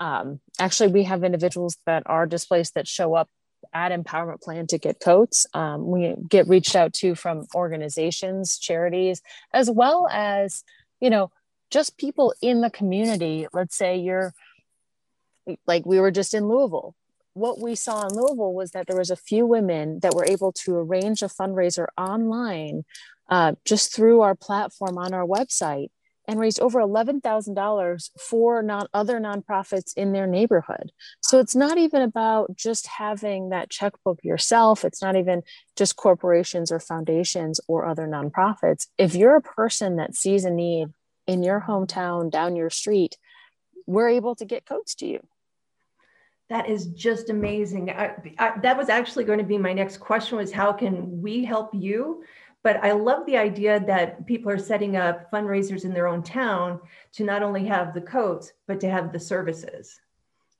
Um, 0.00 0.40
actually, 0.58 0.88
we 0.88 1.04
have 1.04 1.22
individuals 1.22 1.76
that 1.86 2.02
are 2.06 2.26
displaced 2.26 2.74
that 2.74 2.88
show 2.88 3.14
up 3.14 3.28
at 3.72 3.92
Empowerment 3.92 4.40
Plan 4.40 4.66
to 4.66 4.78
get 4.78 4.98
coats. 4.98 5.46
Um, 5.54 5.86
we 5.86 6.16
get 6.28 6.48
reached 6.48 6.74
out 6.74 6.94
to 6.94 7.14
from 7.14 7.46
organizations, 7.54 8.58
charities, 8.58 9.22
as 9.54 9.70
well 9.70 10.08
as, 10.10 10.64
you 10.98 11.10
know, 11.10 11.30
just 11.70 11.96
people 11.96 12.34
in 12.42 12.60
the 12.60 12.70
community. 12.70 13.46
Let's 13.52 13.76
say 13.76 13.96
you're 13.96 14.34
like 15.66 15.86
we 15.86 16.00
were 16.00 16.10
just 16.10 16.34
in 16.34 16.46
Louisville. 16.46 16.94
What 17.34 17.60
we 17.60 17.74
saw 17.74 18.06
in 18.06 18.14
Louisville 18.14 18.52
was 18.52 18.72
that 18.72 18.86
there 18.86 18.98
was 18.98 19.10
a 19.10 19.16
few 19.16 19.46
women 19.46 20.00
that 20.00 20.14
were 20.14 20.24
able 20.24 20.52
to 20.64 20.76
arrange 20.76 21.22
a 21.22 21.26
fundraiser 21.26 21.86
online 21.96 22.84
uh, 23.28 23.52
just 23.64 23.94
through 23.94 24.20
our 24.20 24.34
platform 24.34 24.98
on 24.98 25.14
our 25.14 25.26
website 25.26 25.90
and 26.26 26.38
raised 26.38 26.60
over 26.60 26.80
$11,000 26.80 28.10
for 28.18 28.62
non- 28.62 28.86
other 28.92 29.18
nonprofits 29.20 29.92
in 29.96 30.12
their 30.12 30.26
neighborhood. 30.26 30.92
So 31.20 31.40
it's 31.40 31.56
not 31.56 31.78
even 31.78 32.02
about 32.02 32.56
just 32.56 32.86
having 32.86 33.48
that 33.48 33.70
checkbook 33.70 34.22
yourself. 34.22 34.84
It's 34.84 35.02
not 35.02 35.16
even 35.16 35.42
just 35.76 35.96
corporations 35.96 36.70
or 36.70 36.78
foundations 36.78 37.60
or 37.66 37.86
other 37.86 38.06
nonprofits. 38.06 38.86
If 38.98 39.14
you're 39.14 39.36
a 39.36 39.42
person 39.42 39.96
that 39.96 40.14
sees 40.14 40.44
a 40.44 40.50
need 40.50 40.88
in 41.30 41.44
your 41.44 41.60
hometown, 41.60 42.28
down 42.28 42.56
your 42.56 42.70
street, 42.70 43.16
we're 43.86 44.08
able 44.08 44.34
to 44.34 44.44
get 44.44 44.66
coats 44.66 44.96
to 44.96 45.06
you. 45.06 45.20
That 46.48 46.68
is 46.68 46.86
just 46.86 47.30
amazing. 47.30 47.90
I, 47.90 48.16
I, 48.36 48.58
that 48.62 48.76
was 48.76 48.88
actually 48.88 49.22
going 49.22 49.38
to 49.38 49.44
be 49.44 49.56
my 49.56 49.72
next 49.72 49.98
question 49.98 50.38
was 50.38 50.50
how 50.50 50.72
can 50.72 51.22
we 51.22 51.44
help 51.44 51.70
you? 51.72 52.24
But 52.64 52.82
I 52.82 52.92
love 52.92 53.24
the 53.26 53.36
idea 53.36 53.78
that 53.86 54.26
people 54.26 54.50
are 54.50 54.58
setting 54.58 54.96
up 54.96 55.30
fundraisers 55.30 55.84
in 55.84 55.94
their 55.94 56.08
own 56.08 56.24
town 56.24 56.80
to 57.12 57.24
not 57.24 57.44
only 57.44 57.64
have 57.66 57.94
the 57.94 58.00
coats, 58.00 58.52
but 58.66 58.80
to 58.80 58.90
have 58.90 59.12
the 59.12 59.20
services. 59.20 60.00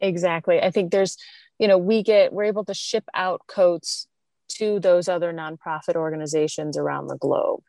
Exactly. 0.01 0.63
I 0.63 0.71
think 0.71 0.93
there's, 0.93 1.17
you 1.59 1.67
know, 1.67 1.77
we 1.77 2.05
get, 2.05 2.33
we're 2.33 2.45
able 2.45 2.65
to 2.67 2.75
ship 2.75 3.05
out 3.13 3.43
coats 3.49 4.07
to 4.51 4.79
those 4.79 5.09
other 5.09 5.33
nonprofit 5.33 5.97
organizations 5.97 6.79
around 6.79 7.09
the 7.09 7.19
globe. 7.19 7.63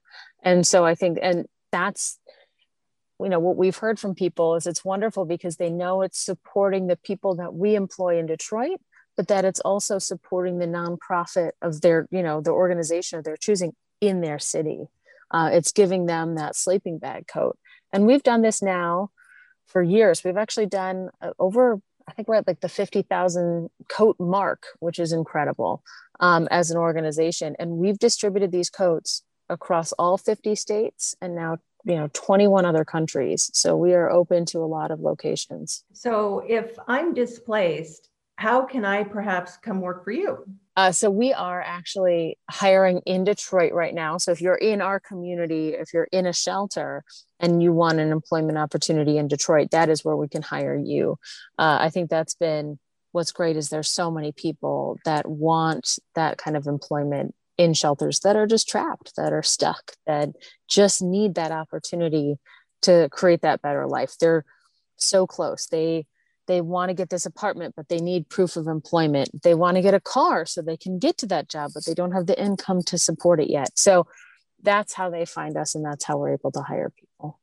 And 0.43 0.65
so 0.65 0.85
I 0.85 0.93
think, 0.93 1.17
and 1.21 1.47
that's, 1.71 2.19
you 3.23 3.29
know, 3.29 3.39
what 3.39 3.57
we've 3.57 3.77
heard 3.77 3.99
from 3.99 4.15
people 4.15 4.55
is 4.55 4.67
it's 4.67 4.85
wonderful 4.85 5.25
because 5.25 5.57
they 5.57 5.69
know 5.69 6.01
it's 6.01 6.19
supporting 6.19 6.87
the 6.87 6.95
people 6.95 7.35
that 7.35 7.53
we 7.53 7.75
employ 7.75 8.17
in 8.17 8.25
Detroit, 8.25 8.79
but 9.17 9.27
that 9.27 9.45
it's 9.45 9.59
also 9.59 9.99
supporting 9.99 10.59
the 10.59 10.65
nonprofit 10.65 11.51
of 11.61 11.81
their, 11.81 12.07
you 12.11 12.23
know, 12.23 12.41
the 12.41 12.51
organization 12.51 13.19
of 13.19 13.25
their 13.25 13.37
choosing 13.37 13.73
in 13.99 14.21
their 14.21 14.39
city. 14.39 14.87
Uh, 15.29 15.49
it's 15.53 15.71
giving 15.71 16.05
them 16.05 16.35
that 16.35 16.55
sleeping 16.55 16.97
bag 16.97 17.27
coat. 17.27 17.57
And 17.93 18.05
we've 18.05 18.23
done 18.23 18.41
this 18.41 18.61
now 18.61 19.11
for 19.67 19.81
years. 19.81 20.23
We've 20.23 20.37
actually 20.37 20.65
done 20.65 21.09
uh, 21.21 21.31
over, 21.39 21.81
I 22.07 22.13
think 22.13 22.27
we're 22.27 22.35
at 22.35 22.47
like 22.47 22.61
the 22.61 22.69
50,000 22.69 23.69
coat 23.87 24.15
mark, 24.19 24.63
which 24.79 24.99
is 24.99 25.13
incredible 25.13 25.83
um, 26.19 26.47
as 26.51 26.71
an 26.71 26.77
organization. 26.77 27.55
And 27.59 27.71
we've 27.77 27.99
distributed 27.99 28.51
these 28.51 28.69
coats 28.69 29.23
across 29.49 29.91
all 29.93 30.17
50 30.17 30.55
states 30.55 31.13
and 31.21 31.35
now 31.35 31.57
you 31.85 31.95
know 31.95 32.09
21 32.13 32.65
other 32.65 32.85
countries 32.85 33.49
so 33.53 33.75
we 33.75 33.93
are 33.93 34.09
open 34.09 34.45
to 34.45 34.59
a 34.59 34.65
lot 34.65 34.91
of 34.91 34.99
locations 34.99 35.83
so 35.93 36.43
if 36.47 36.77
i'm 36.87 37.13
displaced 37.13 38.09
how 38.35 38.65
can 38.65 38.85
i 38.85 39.03
perhaps 39.03 39.57
come 39.57 39.81
work 39.81 40.03
for 40.03 40.11
you 40.11 40.45
uh, 40.77 40.91
so 40.91 41.09
we 41.09 41.33
are 41.33 41.61
actually 41.61 42.37
hiring 42.49 42.99
in 42.99 43.25
Detroit 43.25 43.73
right 43.73 43.93
now. 43.93 44.17
So 44.17 44.31
if 44.31 44.39
you're 44.39 44.55
in 44.55 44.81
our 44.81 45.01
community, 45.01 45.69
if 45.69 45.93
you're 45.93 46.07
in 46.13 46.25
a 46.25 46.33
shelter 46.33 47.03
and 47.41 47.61
you 47.61 47.73
want 47.73 47.99
an 47.99 48.11
employment 48.11 48.57
opportunity 48.57 49.17
in 49.17 49.27
Detroit, 49.27 49.71
that 49.71 49.89
is 49.89 50.05
where 50.05 50.15
we 50.15 50.29
can 50.29 50.41
hire 50.41 50.75
you. 50.75 51.17
Uh, 51.59 51.77
I 51.81 51.89
think 51.89 52.09
that's 52.09 52.35
been 52.35 52.79
what's 53.11 53.33
great 53.33 53.57
is 53.57 53.69
there's 53.69 53.91
so 53.91 54.09
many 54.09 54.31
people 54.31 54.97
that 55.03 55.27
want 55.27 55.99
that 56.15 56.37
kind 56.37 56.55
of 56.55 56.67
employment 56.67 57.35
in 57.61 57.75
shelters 57.75 58.21
that 58.21 58.35
are 58.35 58.47
just 58.47 58.67
trapped, 58.67 59.15
that 59.15 59.31
are 59.31 59.43
stuck, 59.43 59.91
that 60.07 60.29
just 60.67 61.01
need 61.01 61.35
that 61.35 61.51
opportunity 61.51 62.37
to 62.81 63.07
create 63.11 63.41
that 63.41 63.61
better 63.61 63.85
life. 63.87 64.15
They're 64.19 64.45
so 64.97 65.27
close. 65.27 65.67
They 65.67 66.07
they 66.47 66.59
want 66.59 66.89
to 66.89 66.95
get 66.95 67.09
this 67.09 67.27
apartment 67.27 67.75
but 67.77 67.87
they 67.87 67.99
need 67.99 68.27
proof 68.27 68.57
of 68.57 68.67
employment 68.67 69.29
they 69.43 69.53
want 69.53 69.75
to 69.75 69.81
get 69.81 69.93
a 69.93 69.99
car 70.01 70.45
so 70.45 70.59
they 70.61 70.75
can 70.75 70.97
get 70.97 71.15
to 71.17 71.27
that 71.27 71.47
job 71.47 71.71
but 71.73 71.85
they 71.85 71.93
don't 71.93 72.11
have 72.11 72.25
the 72.25 72.43
income 72.43 72.81
to 72.81 72.97
support 72.97 73.39
it 73.39 73.49
yet 73.49 73.69
so 73.77 74.05
that's 74.61 74.93
how 74.93 75.09
they 75.09 75.23
find 75.23 75.55
us 75.55 75.75
and 75.75 75.85
that's 75.85 76.03
how 76.03 76.17
we're 76.17 76.33
able 76.33 76.51
to 76.51 76.61
hire 76.61 76.91
people 76.99 77.39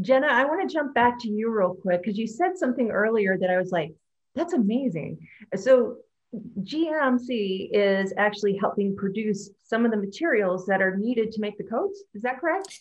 jenna 0.00 0.26
i 0.26 0.44
want 0.44 0.68
to 0.68 0.74
jump 0.74 0.92
back 0.92 1.18
to 1.18 1.28
you 1.28 1.48
real 1.48 1.74
quick 1.74 2.02
because 2.02 2.18
you 2.18 2.26
said 2.26 2.58
something 2.58 2.90
earlier 2.90 3.38
that 3.38 3.50
i 3.50 3.56
was 3.56 3.70
like 3.70 3.94
that's 4.34 4.52
amazing 4.52 5.16
so 5.54 5.96
gmc 6.34 7.70
is 7.72 8.12
actually 8.18 8.56
helping 8.56 8.94
produce 8.94 9.50
some 9.64 9.84
of 9.84 9.90
the 9.90 9.96
materials 9.96 10.66
that 10.66 10.82
are 10.82 10.96
needed 10.96 11.32
to 11.32 11.40
make 11.40 11.56
the 11.56 11.64
coats 11.64 12.02
is 12.14 12.22
that 12.22 12.38
correct 12.38 12.80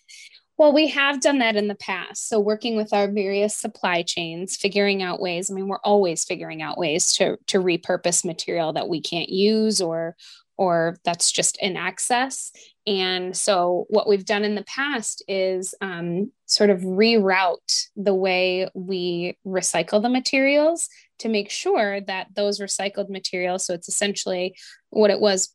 well, 0.58 0.74
we 0.74 0.88
have 0.88 1.22
done 1.22 1.38
that 1.38 1.56
in 1.56 1.68
the 1.68 1.76
past. 1.76 2.28
So, 2.28 2.40
working 2.40 2.76
with 2.76 2.92
our 2.92 3.08
various 3.08 3.56
supply 3.56 4.02
chains, 4.02 4.58
figuring 4.58 5.04
out 5.04 5.20
ways. 5.20 5.52
I 5.52 5.54
mean, 5.54 5.68
we're 5.68 5.78
always 5.84 6.26
figuring 6.26 6.64
out 6.64 6.80
ways 6.80 7.14
to 7.18 7.38
to 7.48 7.60
repurpose 7.60 8.26
material 8.26 8.74
that 8.74 8.90
we 8.90 9.00
can't 9.00 9.30
use 9.30 9.82
or 9.82 10.16
or 10.58 10.98
that's 11.04 11.32
just 11.32 11.58
in 11.62 11.78
excess. 11.78 12.52
And 12.86 13.36
so, 13.36 13.86
what 13.90 14.08
we've 14.08 14.26
done 14.26 14.44
in 14.44 14.56
the 14.56 14.64
past 14.64 15.24
is 15.28 15.76
um, 15.82 16.32
sort 16.46 16.70
of 16.70 16.82
reroute 16.82 17.88
the 17.96 18.14
way 18.14 18.70
we 18.74 19.38
recycle 19.46 20.02
the 20.02 20.10
materials 20.10 20.88
to 21.20 21.30
make 21.30 21.50
sure 21.50 22.02
that 22.02 22.28
those 22.34 22.60
recycled 22.60 23.10
materials, 23.10 23.66
so 23.66 23.74
it's 23.74 23.90
essentially 23.90 24.56
what 24.90 25.12
it 25.12 25.20
was 25.20 25.54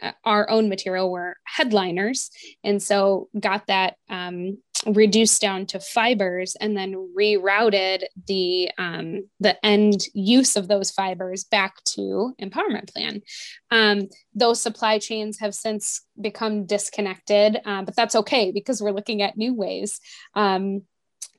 uh, 0.00 0.12
our 0.24 0.48
own 0.48 0.68
material 0.68 1.10
were 1.10 1.36
headliners 1.44 2.30
and 2.62 2.80
so 2.80 3.28
got 3.38 3.66
that 3.66 3.96
um, 4.08 4.58
reduced 4.86 5.40
down 5.40 5.66
to 5.66 5.80
fibers 5.80 6.56
and 6.60 6.76
then 6.76 6.94
rerouted 7.16 8.04
the 8.26 8.70
um, 8.78 9.28
the 9.40 9.64
end 9.64 10.02
use 10.14 10.56
of 10.56 10.68
those 10.68 10.90
fibers 10.90 11.44
back 11.44 11.82
to 11.84 12.34
empowerment 12.40 12.92
plan. 12.92 13.22
Um, 13.70 14.08
those 14.34 14.60
supply 14.60 14.98
chains 14.98 15.40
have 15.40 15.54
since 15.54 16.02
become 16.20 16.66
disconnected 16.66 17.58
uh, 17.64 17.82
but 17.82 17.96
that's 17.96 18.14
okay 18.14 18.52
because 18.52 18.80
we're 18.80 18.92
looking 18.92 19.22
at 19.22 19.36
new 19.36 19.54
ways. 19.54 20.00
Um, 20.34 20.82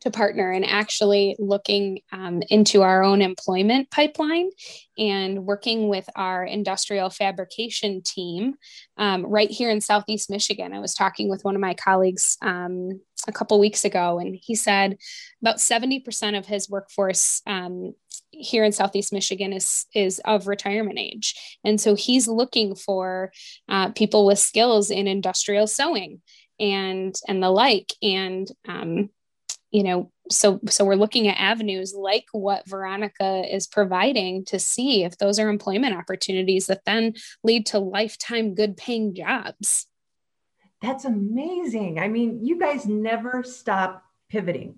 to 0.01 0.11
partner 0.11 0.51
and 0.51 0.65
actually 0.65 1.36
looking 1.39 1.99
um, 2.11 2.41
into 2.49 2.82
our 2.82 3.03
own 3.03 3.21
employment 3.21 3.91
pipeline 3.91 4.49
and 4.97 5.45
working 5.45 5.89
with 5.89 6.09
our 6.15 6.45
industrial 6.45 7.09
fabrication 7.09 8.01
team 8.01 8.55
um, 8.97 9.25
right 9.25 9.49
here 9.49 9.69
in 9.69 9.82
Southeast 9.82 10.30
Michigan. 10.30 10.73
I 10.73 10.80
was 10.80 10.93
talking 10.93 11.30
with 11.30 11.43
one 11.43 11.55
of 11.55 11.61
my 11.61 11.73
colleagues 11.73 12.38
um, 12.41 13.01
a 13.27 13.32
couple 13.32 13.59
weeks 13.59 13.84
ago, 13.84 14.19
and 14.19 14.38
he 14.41 14.55
said 14.55 14.97
about 15.41 15.57
70% 15.57 16.38
of 16.38 16.45
his 16.45 16.69
workforce 16.69 17.41
um, 17.45 17.93
here 18.32 18.63
in 18.63 18.71
Southeast 18.71 19.11
Michigan 19.11 19.51
is, 19.51 19.86
is 19.93 20.21
of 20.23 20.47
retirement 20.47 20.99
age. 20.99 21.57
And 21.65 21.80
so 21.82 21.95
he's 21.95 22.27
looking 22.27 22.75
for 22.75 23.32
uh, 23.67 23.89
people 23.89 24.25
with 24.25 24.39
skills 24.39 24.91
in 24.91 25.07
industrial 25.07 25.67
sewing 25.67 26.21
and 26.59 27.15
and 27.27 27.41
the 27.41 27.49
like 27.49 27.93
and 28.01 28.45
um, 28.67 29.09
you 29.72 29.84
know 29.84 30.11
so 30.32 30.59
so 30.67 30.86
we're 30.86 30.95
looking 30.95 31.28
at 31.28 31.39
avenues 31.39 31.93
like 31.95 32.26
what 32.32 32.67
veronica 32.67 33.43
is 33.51 33.67
providing 33.67 34.45
to 34.45 34.59
see 34.59 35.03
if 35.03 35.17
those 35.17 35.39
are 35.39 35.49
employment 35.49 35.95
opportunities 35.95 36.67
that 36.67 36.86
then 36.86 37.13
lead 37.43 37.65
to 37.65 37.80
lifetime 37.80 38.53
good 38.53 38.78
paying 38.78 39.15
jobs. 39.15 39.88
That's 40.82 41.05
amazing. 41.05 41.99
I 41.99 42.07
mean 42.07 42.45
you 42.45 42.59
guys 42.59 42.86
never 42.86 43.43
stop 43.43 44.03
pivoting 44.30 44.76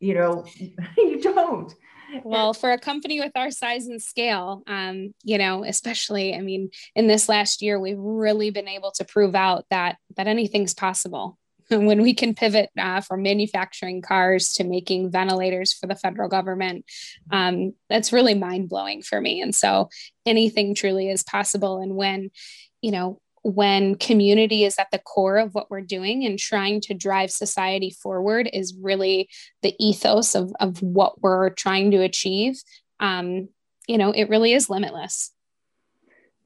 you 0.00 0.14
know 0.14 0.44
you 0.98 1.20
don't. 1.20 1.74
Well 2.22 2.54
for 2.54 2.70
a 2.70 2.78
company 2.78 3.20
with 3.20 3.32
our 3.34 3.50
size 3.50 3.86
and 3.86 4.00
scale 4.00 4.62
um, 4.66 5.14
you 5.24 5.38
know 5.38 5.64
especially 5.64 6.34
i 6.34 6.40
mean 6.40 6.70
in 6.94 7.06
this 7.08 7.28
last 7.28 7.60
year 7.60 7.80
we've 7.80 7.98
really 7.98 8.50
been 8.50 8.68
able 8.68 8.92
to 8.92 9.04
prove 9.04 9.34
out 9.34 9.64
that 9.70 9.96
that 10.16 10.28
anything's 10.28 10.74
possible 10.74 11.38
when 11.70 12.02
we 12.02 12.14
can 12.14 12.34
pivot 12.34 12.70
uh, 12.78 13.00
from 13.00 13.22
manufacturing 13.22 14.02
cars 14.02 14.52
to 14.54 14.64
making 14.64 15.10
ventilators 15.10 15.72
for 15.72 15.86
the 15.86 15.96
federal 15.96 16.28
government, 16.28 16.84
um, 17.30 17.72
that's 17.88 18.12
really 18.12 18.34
mind 18.34 18.68
blowing 18.68 19.02
for 19.02 19.20
me. 19.20 19.40
And 19.40 19.54
so 19.54 19.88
anything 20.26 20.74
truly 20.74 21.08
is 21.08 21.22
possible. 21.22 21.78
And 21.78 21.96
when, 21.96 22.30
you 22.82 22.90
know, 22.90 23.20
when 23.42 23.94
community 23.96 24.64
is 24.64 24.78
at 24.78 24.90
the 24.90 24.98
core 24.98 25.36
of 25.36 25.54
what 25.54 25.70
we're 25.70 25.82
doing 25.82 26.24
and 26.24 26.38
trying 26.38 26.80
to 26.80 26.94
drive 26.94 27.30
society 27.30 27.90
forward 27.90 28.48
is 28.52 28.74
really 28.80 29.28
the 29.62 29.74
ethos 29.78 30.34
of, 30.34 30.50
of 30.60 30.82
what 30.82 31.20
we're 31.20 31.50
trying 31.50 31.90
to 31.90 31.98
achieve, 31.98 32.54
um, 33.00 33.48
you 33.86 33.98
know, 33.98 34.12
it 34.12 34.30
really 34.30 34.54
is 34.54 34.70
limitless. 34.70 35.30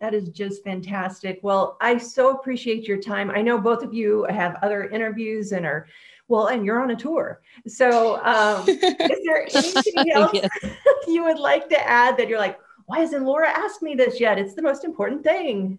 That 0.00 0.14
is 0.14 0.28
just 0.28 0.62
fantastic. 0.62 1.40
Well, 1.42 1.76
I 1.80 1.98
so 1.98 2.30
appreciate 2.30 2.86
your 2.86 2.98
time. 2.98 3.30
I 3.30 3.42
know 3.42 3.58
both 3.58 3.82
of 3.82 3.92
you 3.92 4.24
have 4.30 4.56
other 4.62 4.88
interviews 4.90 5.50
and 5.52 5.66
are, 5.66 5.88
well, 6.28 6.48
and 6.48 6.64
you're 6.64 6.80
on 6.80 6.92
a 6.92 6.96
tour. 6.96 7.40
So, 7.66 8.22
um, 8.24 8.68
is 8.68 8.78
there 9.24 9.48
anything 9.52 10.12
else 10.12 10.38
you 11.08 11.24
would 11.24 11.38
like 11.38 11.68
to 11.70 11.88
add 11.88 12.16
that 12.16 12.28
you're 12.28 12.38
like, 12.38 12.58
why 12.86 13.00
hasn't 13.00 13.24
Laura 13.24 13.48
asked 13.48 13.82
me 13.82 13.94
this 13.94 14.20
yet? 14.20 14.38
It's 14.38 14.54
the 14.54 14.62
most 14.62 14.84
important 14.84 15.24
thing. 15.24 15.78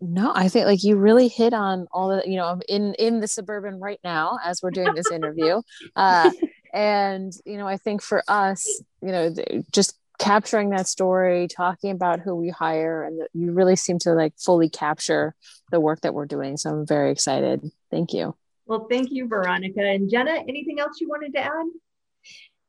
No, 0.00 0.32
I 0.34 0.48
think 0.48 0.66
like 0.66 0.82
you 0.82 0.96
really 0.96 1.28
hit 1.28 1.52
on 1.52 1.86
all 1.92 2.08
the, 2.08 2.22
you 2.28 2.36
know, 2.36 2.60
in 2.68 2.94
in 2.94 3.20
the 3.20 3.28
suburban 3.28 3.80
right 3.80 4.00
now 4.04 4.38
as 4.44 4.62
we're 4.62 4.70
doing 4.70 4.94
this 4.94 5.10
interview. 5.10 5.60
Uh, 5.94 6.30
and 6.74 7.32
you 7.44 7.56
know, 7.58 7.66
I 7.66 7.76
think 7.76 8.02
for 8.02 8.22
us, 8.28 8.82
you 9.02 9.12
know, 9.12 9.34
just 9.72 9.98
capturing 10.18 10.70
that 10.70 10.86
story, 10.86 11.48
talking 11.48 11.90
about 11.90 12.20
who 12.20 12.34
we 12.34 12.50
hire, 12.50 13.04
and 13.04 13.20
the, 13.20 13.28
you 13.32 13.52
really 13.52 13.76
seem 13.76 13.98
to 14.00 14.12
like 14.12 14.34
fully 14.38 14.68
capture 14.68 15.34
the 15.70 15.80
work 15.80 16.00
that 16.02 16.14
we're 16.14 16.26
doing. 16.26 16.56
So 16.56 16.70
I'm 16.70 16.86
very 16.86 17.10
excited. 17.10 17.62
Thank 17.90 18.12
you. 18.12 18.34
Well, 18.66 18.86
thank 18.90 19.10
you, 19.10 19.28
Veronica. 19.28 19.80
And 19.80 20.10
Jenna, 20.10 20.42
anything 20.48 20.80
else 20.80 21.00
you 21.00 21.08
wanted 21.08 21.32
to 21.34 21.40
add? 21.40 21.66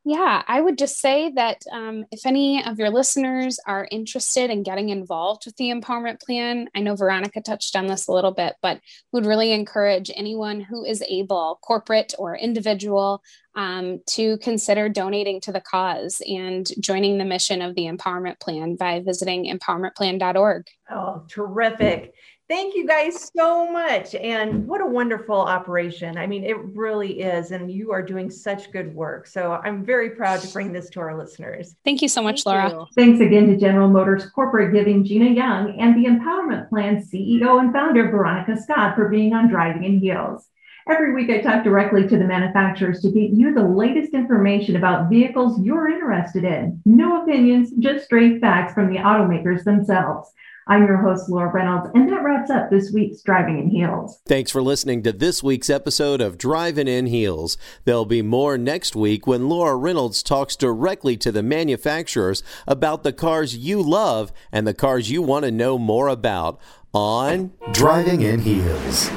Yeah, 0.10 0.41
I 0.47 0.62
would 0.62 0.78
just 0.78 1.01
say 1.01 1.34
that 1.36 1.64
um, 1.70 2.05
if 2.14 2.26
any 2.26 2.64
of 2.64 2.80
your 2.80 2.89
listeners 2.89 3.60
are 3.68 3.86
interested 3.91 4.49
in 4.49 4.64
getting 4.64 4.88
involved 4.88 5.45
with 5.45 5.58
the 5.58 5.70
empowerment 5.70 6.22
plan, 6.22 6.70
I 6.74 6.80
know 6.80 6.95
Veronica 6.95 7.41
touched 7.41 7.76
on 7.76 7.88
this 7.88 8.08
a 8.08 8.14
little 8.14 8.32
bit, 8.32 8.55
but 8.62 8.80
would 9.12 9.26
really 9.26 9.51
encourage 9.51 10.10
anyone 10.16 10.62
who 10.62 10.86
is 10.86 11.03
able, 11.10 11.60
corporate 11.62 12.14
or 12.18 12.38
individual, 12.38 13.22
um, 13.58 13.99
to 14.12 14.38
consider 14.38 14.88
donating 14.88 15.41
to 15.41 15.51
the 15.51 15.60
cause 15.60 16.22
and 16.26 16.66
joining 16.80 17.18
the 17.18 17.26
mission 17.26 17.62
of 17.62 17.76
the 17.76 17.88
empowerment 17.88 18.39
plan 18.39 18.78
by 18.78 19.01
visiting 19.01 19.53
empowermentplan.org. 19.53 20.68
Oh, 20.89 21.26
terrific. 21.28 22.14
Thank 22.50 22.76
you 22.76 22.88
guys 22.88 23.30
so 23.36 23.70
much. 23.70 24.16
And 24.16 24.66
what 24.66 24.80
a 24.80 24.86
wonderful 24.86 25.36
operation. 25.36 26.18
I 26.18 26.28
mean, 26.28 26.45
it 26.45 26.58
really 26.58 27.20
is. 27.20 27.52
And 27.52 27.70
you 27.70 27.91
are 27.91 28.02
doing 28.02 28.30
such 28.30 28.72
good 28.72 28.95
work. 28.95 29.28
So 29.28 29.60
I'm 29.66 29.84
very 29.84 30.12
proud 30.12 30.39
to 30.41 30.48
bring 30.54 30.72
this 30.72 30.89
to 30.91 31.02
our 31.02 31.18
listeners. 31.18 31.76
Thank 31.84 32.02
you 32.02 32.08
so 32.08 32.22
much, 32.22 32.43
Thank 32.43 32.56
Laura. 32.56 32.70
You. 32.70 32.88
Thanks 32.95 33.20
again 33.20 33.48
to 33.48 33.58
General 33.58 33.89
Motors 33.89 34.28
Corporate 34.28 34.74
Giving 34.74 35.04
Gina 35.04 35.30
Young 35.30 35.78
and 35.78 35.93
the 35.95 36.10
Empowerment 36.10 36.70
Plan 36.70 37.04
CEO 37.04 37.60
and 37.60 37.74
founder 37.74 38.10
Veronica 38.10 38.56
Scott 38.62 38.95
for 38.95 39.10
being 39.10 39.34
on 39.34 39.50
Driving 39.50 39.84
in 39.84 40.00
Heels. 40.00 40.48
Every 40.89 41.14
week, 41.14 41.30
I 41.30 41.41
talk 41.41 41.66
directly 41.66 42.08
to 42.08 42.18
the 42.18 42.24
manufacturers 42.24 43.02
to 43.02 43.12
get 43.12 43.32
you 43.32 43.54
the 43.54 43.62
latest 43.62 44.14
information 44.14 44.78
about 44.78 45.10
vehicles 45.10 45.60
you're 45.62 45.89
interested 45.89 46.45
in. 46.45 46.82
No 46.86 47.24
opinions, 47.24 47.72
just 47.80 48.06
straight 48.06 48.39
facts 48.39 48.74
from 48.74 48.88
the 48.88 49.00
automakers 49.00 49.66
themselves. 49.66 50.32
I'm 50.70 50.86
your 50.86 50.97
host, 50.97 51.30
Laura 51.30 51.49
Reynolds, 51.49 51.91
and 51.95 52.09
that 52.11 52.24
wraps 52.24 52.49
up 52.49 52.70
this 52.70 52.91
week's 52.91 53.22
Driving 53.22 53.57
in 53.57 53.70
Heels. 53.70 54.20
Thanks 54.26 54.51
for 54.51 54.61
listening 54.61 55.01
to 55.03 55.13
this 55.13 55.41
week's 55.41 55.70
episode 55.70 56.20
of 56.20 56.38
Driving 56.38 56.89
in 56.89 57.05
Heels. 57.05 57.57
There'll 57.86 58.05
be 58.05 58.22
more 58.22 58.57
next 58.57 58.95
week 58.95 59.26
when 59.26 59.47
Laura 59.47 59.78
Reynolds 59.78 60.22
talks 60.22 60.57
directly 60.57 61.15
to 61.18 61.32
the 61.32 61.43
manufacturers 61.43 62.43
about 62.68 63.03
the 63.03 63.13
cars 63.13 63.55
you 63.55 63.82
love 63.82 64.34
and 64.51 64.68
the 64.68 64.74
cars 64.74 65.09
you 65.09 65.22
want 65.22 65.45
to 65.45 65.51
know 65.51 65.78
more 65.78 66.09
about 66.09 66.59
on 66.93 67.53
Driving 67.72 68.22
in 68.22 68.41
Heels. 68.41 69.09